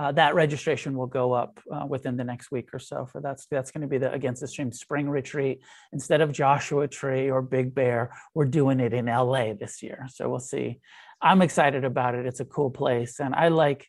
uh, 0.00 0.10
that 0.10 0.34
registration 0.34 0.96
will 0.96 1.06
go 1.06 1.34
up 1.34 1.60
uh, 1.70 1.84
within 1.86 2.16
the 2.16 2.24
next 2.24 2.50
week 2.50 2.72
or 2.72 2.78
so 2.78 3.04
for 3.04 3.20
that's 3.20 3.44
that's 3.50 3.70
going 3.70 3.82
to 3.82 3.86
be 3.86 3.98
the 3.98 4.10
against 4.12 4.40
the 4.40 4.48
stream 4.48 4.72
spring 4.72 5.10
retreat. 5.10 5.60
Instead 5.92 6.22
of 6.22 6.32
joshua 6.32 6.88
tree 6.88 7.30
or 7.30 7.42
big 7.42 7.74
bear 7.74 8.10
we're 8.34 8.46
doing 8.46 8.80
it 8.80 8.94
in 8.94 9.06
la 9.06 9.52
this 9.52 9.82
year. 9.82 10.06
So 10.08 10.30
we'll 10.30 10.38
see. 10.38 10.80
I'm 11.20 11.42
excited 11.42 11.84
about 11.84 12.14
it. 12.14 12.24
It's 12.24 12.40
a 12.40 12.46
cool 12.46 12.70
place. 12.70 13.20
And 13.20 13.34
i 13.34 13.48
like 13.48 13.86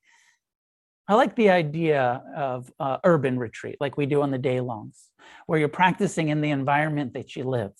i 1.08 1.16
like 1.16 1.34
the 1.38 1.50
idea 1.50 2.22
of 2.36 2.70
uh, 2.78 2.98
urban 3.06 3.40
retreat 3.40 3.78
like 3.80 3.96
we 3.96 4.06
do 4.06 4.22
on 4.22 4.32
the 4.32 4.38
day 4.38 4.60
longs 4.60 5.00
where 5.46 5.60
you're 5.60 5.70
practicing 5.70 6.28
in 6.28 6.42
the 6.42 6.52
environment 6.52 7.14
that 7.14 7.38
you 7.38 7.46
live. 7.46 7.72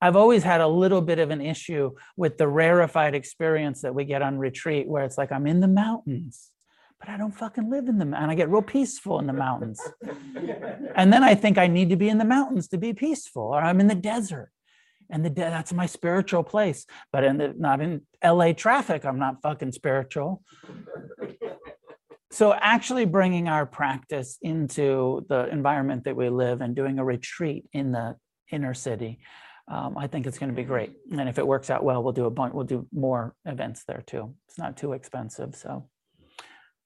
I've 0.00 0.16
always 0.16 0.42
had 0.42 0.60
a 0.60 0.66
little 0.66 1.00
bit 1.00 1.20
of 1.20 1.30
an 1.30 1.40
issue 1.40 1.92
with 2.16 2.38
the 2.38 2.48
rarefied 2.48 3.14
experience 3.14 3.82
that 3.82 3.94
we 3.94 4.04
get 4.04 4.20
on 4.20 4.36
retreat, 4.36 4.88
where 4.88 5.04
it's 5.04 5.16
like 5.16 5.30
I'm 5.30 5.46
in 5.46 5.60
the 5.60 5.68
mountains 5.68 6.50
but 7.02 7.12
I 7.12 7.16
don't 7.16 7.34
fucking 7.34 7.68
live 7.68 7.88
in 7.88 7.98
them. 7.98 8.14
And 8.14 8.30
I 8.30 8.36
get 8.36 8.48
real 8.48 8.62
peaceful 8.62 9.18
in 9.18 9.26
the 9.26 9.32
mountains. 9.32 9.80
and 10.94 11.12
then 11.12 11.24
I 11.24 11.34
think 11.34 11.58
I 11.58 11.66
need 11.66 11.90
to 11.90 11.96
be 11.96 12.08
in 12.08 12.18
the 12.18 12.24
mountains 12.24 12.68
to 12.68 12.78
be 12.78 12.92
peaceful, 12.92 13.42
or 13.42 13.60
I'm 13.60 13.80
in 13.80 13.88
the 13.88 13.96
desert. 13.96 14.50
And 15.10 15.24
the 15.24 15.30
de- 15.30 15.40
that's 15.40 15.72
my 15.72 15.86
spiritual 15.86 16.44
place. 16.44 16.86
But 17.12 17.24
in 17.24 17.38
the, 17.38 17.54
not 17.58 17.80
in 17.80 18.02
LA 18.24 18.52
traffic, 18.52 19.04
I'm 19.04 19.18
not 19.18 19.42
fucking 19.42 19.72
spiritual. 19.72 20.44
so 22.30 22.54
actually 22.54 23.04
bringing 23.04 23.48
our 23.48 23.66
practice 23.66 24.38
into 24.40 25.26
the 25.28 25.48
environment 25.48 26.04
that 26.04 26.14
we 26.14 26.28
live 26.28 26.60
and 26.60 26.76
doing 26.76 27.00
a 27.00 27.04
retreat 27.04 27.66
in 27.72 27.90
the 27.90 28.14
inner 28.52 28.74
city, 28.74 29.18
um, 29.66 29.98
I 29.98 30.06
think 30.06 30.28
it's 30.28 30.38
going 30.38 30.50
to 30.50 30.56
be 30.56 30.62
great. 30.64 30.92
And 31.10 31.28
if 31.28 31.38
it 31.38 31.46
works 31.46 31.68
out 31.68 31.82
well, 31.82 32.00
we'll 32.02 32.12
do 32.12 32.26
a 32.26 32.30
bunch. 32.30 32.54
We'll 32.54 32.64
do 32.64 32.86
more 32.92 33.34
events 33.44 33.82
there 33.88 34.04
too. 34.06 34.36
It's 34.48 34.58
not 34.58 34.76
too 34.76 34.92
expensive, 34.92 35.56
so 35.56 35.88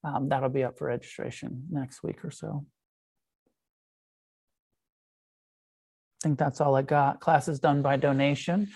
um, 0.06 0.28
that'll 0.28 0.48
be 0.48 0.62
up 0.62 0.78
for 0.78 0.86
registration 0.86 1.64
next 1.70 2.02
week 2.02 2.24
or 2.24 2.30
so. 2.30 2.64
I 6.22 6.28
think 6.28 6.38
that's 6.38 6.60
all 6.60 6.76
I 6.76 6.82
got. 6.82 7.20
Class 7.20 7.48
is 7.48 7.58
done 7.58 7.82
by 7.82 7.96
donation. 7.96 8.68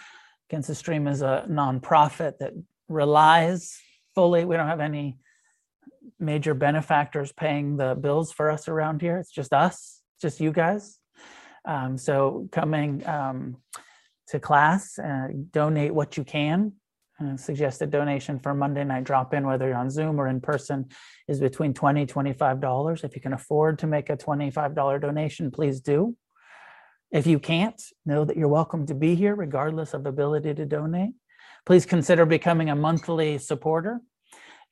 Against 0.50 0.68
the 0.68 0.74
Stream 0.74 1.06
is 1.06 1.22
a 1.22 1.46
nonprofit 1.48 2.38
that 2.38 2.52
relies 2.88 3.78
fully. 4.14 4.44
We 4.44 4.56
don't 4.56 4.66
have 4.66 4.80
any 4.80 5.18
major 6.18 6.54
benefactors 6.54 7.32
paying 7.32 7.76
the 7.76 7.94
bills 7.94 8.32
for 8.32 8.50
us 8.50 8.66
around 8.66 9.00
here. 9.00 9.16
It's 9.18 9.30
just 9.30 9.52
us, 9.52 10.02
just 10.20 10.40
you 10.40 10.52
guys. 10.52 10.98
Um, 11.64 11.96
so 11.96 12.48
coming 12.50 13.06
um, 13.06 13.56
to 14.28 14.40
class, 14.40 14.98
uh, 14.98 15.28
donate 15.52 15.94
what 15.94 16.16
you 16.16 16.24
can. 16.24 16.72
Uh, 17.22 17.36
suggested 17.36 17.90
donation 17.90 18.38
for 18.38 18.54
Monday 18.54 18.82
night 18.82 19.04
drop 19.04 19.34
in, 19.34 19.46
whether 19.46 19.68
you're 19.68 19.76
on 19.76 19.90
Zoom 19.90 20.18
or 20.18 20.28
in 20.28 20.40
person, 20.40 20.88
is 21.28 21.38
between 21.38 21.74
$20 21.74 22.06
$25. 22.06 23.04
If 23.04 23.14
you 23.14 23.20
can 23.20 23.34
afford 23.34 23.78
to 23.80 23.86
make 23.86 24.08
a 24.08 24.16
$25 24.16 25.00
donation, 25.00 25.50
please 25.50 25.80
do. 25.80 26.16
If 27.10 27.26
you 27.26 27.38
can't, 27.38 27.80
know 28.06 28.24
that 28.24 28.38
you're 28.38 28.48
welcome 28.48 28.86
to 28.86 28.94
be 28.94 29.16
here 29.16 29.34
regardless 29.34 29.92
of 29.92 30.06
ability 30.06 30.54
to 30.54 30.64
donate. 30.64 31.12
Please 31.66 31.84
consider 31.84 32.24
becoming 32.24 32.70
a 32.70 32.76
monthly 32.76 33.36
supporter. 33.36 34.00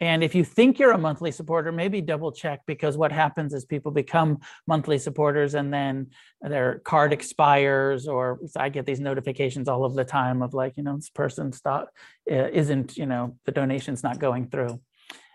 And 0.00 0.22
if 0.22 0.34
you 0.34 0.44
think 0.44 0.78
you're 0.78 0.92
a 0.92 0.98
monthly 0.98 1.32
supporter, 1.32 1.72
maybe 1.72 2.00
double 2.00 2.30
check 2.30 2.60
because 2.66 2.96
what 2.96 3.10
happens 3.10 3.52
is 3.52 3.64
people 3.64 3.90
become 3.90 4.38
monthly 4.66 4.98
supporters 4.98 5.54
and 5.54 5.74
then 5.74 6.10
their 6.40 6.78
card 6.84 7.12
expires, 7.12 8.06
or 8.06 8.38
I 8.56 8.68
get 8.68 8.86
these 8.86 9.00
notifications 9.00 9.68
all 9.68 9.84
of 9.84 9.94
the 9.94 10.04
time 10.04 10.40
of 10.40 10.54
like, 10.54 10.76
you 10.76 10.84
know, 10.84 10.96
this 10.96 11.10
person 11.10 11.52
stop 11.52 11.90
isn't, 12.26 12.96
you 12.96 13.06
know, 13.06 13.36
the 13.44 13.52
donation's 13.52 14.04
not 14.04 14.20
going 14.20 14.48
through. 14.48 14.80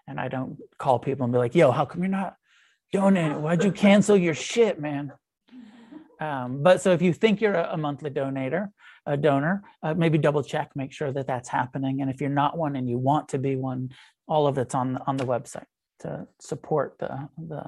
And 0.08 0.20
I 0.20 0.30
don't 0.30 0.58
call 0.78 1.00
people 1.00 1.26
and 1.26 1.34
be 1.34 1.40
like, 1.40 1.56
yo, 1.56 1.72
how 1.72 1.86
come 1.86 2.02
you're 2.02 2.10
not 2.10 2.36
donating? 2.94 3.42
Why'd 3.42 3.64
you 3.64 3.72
cancel 3.72 4.16
your 4.16 4.34
shit, 4.34 4.80
man? 4.80 5.12
Um, 6.20 6.64
but 6.64 6.82
so 6.82 6.92
if 6.92 7.02
you 7.02 7.12
think 7.12 7.42
you're 7.42 7.56
a, 7.56 7.74
a 7.74 7.78
monthly 7.78 8.10
donator, 8.10 8.70
a 9.06 9.18
donor, 9.18 9.64
uh, 9.82 9.94
maybe 9.94 10.18
double 10.18 10.44
check, 10.44 10.72
make 10.76 10.94
sure 10.94 11.12
that 11.12 11.28
that's 11.28 11.50
happening. 11.50 12.02
And 12.02 12.10
if 12.10 12.22
you're 12.22 12.30
not 12.30 12.58
one 12.58 12.78
and 12.78 12.90
you 12.90 12.98
want 12.98 13.30
to 13.30 13.40
be 13.40 13.58
one, 13.58 13.90
all 14.28 14.48
of 14.48 14.58
it's 14.58 14.76
on 14.76 14.98
on 15.08 15.18
the 15.18 15.26
website 15.26 15.66
to 16.00 16.28
support 16.40 16.98
the 17.00 17.30
the 17.38 17.64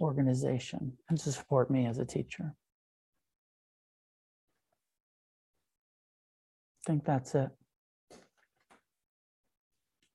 organization 0.00 0.96
and 1.08 1.18
to 1.18 1.32
support 1.32 1.70
me 1.70 1.86
as 1.86 1.98
a 1.98 2.04
teacher. 2.04 2.54
I 6.86 6.92
think 6.92 7.04
that's 7.04 7.34
it. 7.34 7.50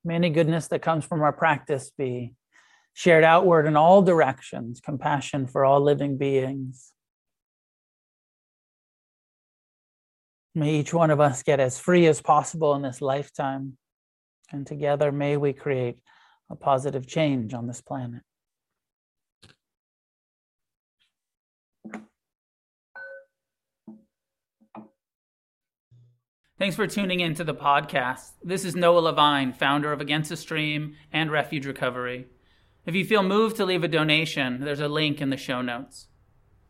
May 0.03 0.15
any 0.15 0.30
goodness 0.30 0.68
that 0.68 0.81
comes 0.81 1.06
from 1.06 1.22
our 1.22 1.34
practice 1.34 1.91
be 1.95 2.35
shared 2.93 3.23
outward 3.23 3.65
in 3.65 3.76
all 3.76 4.02
directions, 4.02 4.80
compassion 4.80 5.47
for 5.47 5.65
all 5.65 5.81
living 5.81 6.18
beings. 6.18 6.91
May 10.56 10.76
each 10.76 10.93
one 10.93 11.11
of 11.11 11.19
us 11.19 11.43
get 11.43 11.60
as 11.60 11.77
free 11.77 12.07
as 12.07 12.22
possible 12.22 12.73
in 12.76 12.81
this 12.81 13.02
lifetime 13.02 13.77
and 14.52 14.66
together, 14.66 15.12
may 15.12 15.38
we 15.38 15.54
create 15.54 15.98
a 16.50 16.56
positive 16.56 17.08
change 17.08 17.54
on 17.54 17.68
this 17.68 17.82
planet. 17.82 18.22
Thanks 26.58 26.78
for 26.78 26.88
tuning 26.88 27.20
in 27.20 27.36
to 27.36 27.44
the 27.44 27.54
podcast. 27.54 28.32
This 28.42 28.64
is 28.64 28.76
Noah 28.78 29.00
Levine, 29.00 29.52
founder 29.52 29.92
of 29.92 30.00
Against 30.00 30.30
the 30.30 30.38
Stream 30.38 30.96
and 31.12 31.30
Refuge 31.30 31.66
Recovery. 31.66 32.28
If 32.86 32.96
you 32.96 33.04
feel 33.04 33.24
moved 33.24 33.58
to 33.58 33.66
leave 33.66 33.84
a 33.84 33.90
donation, 33.90 34.62
there's 34.62 34.80
a 34.80 34.88
link 34.88 35.20
in 35.20 35.32
the 35.32 35.38
show 35.38 35.62
notes. 35.62 36.08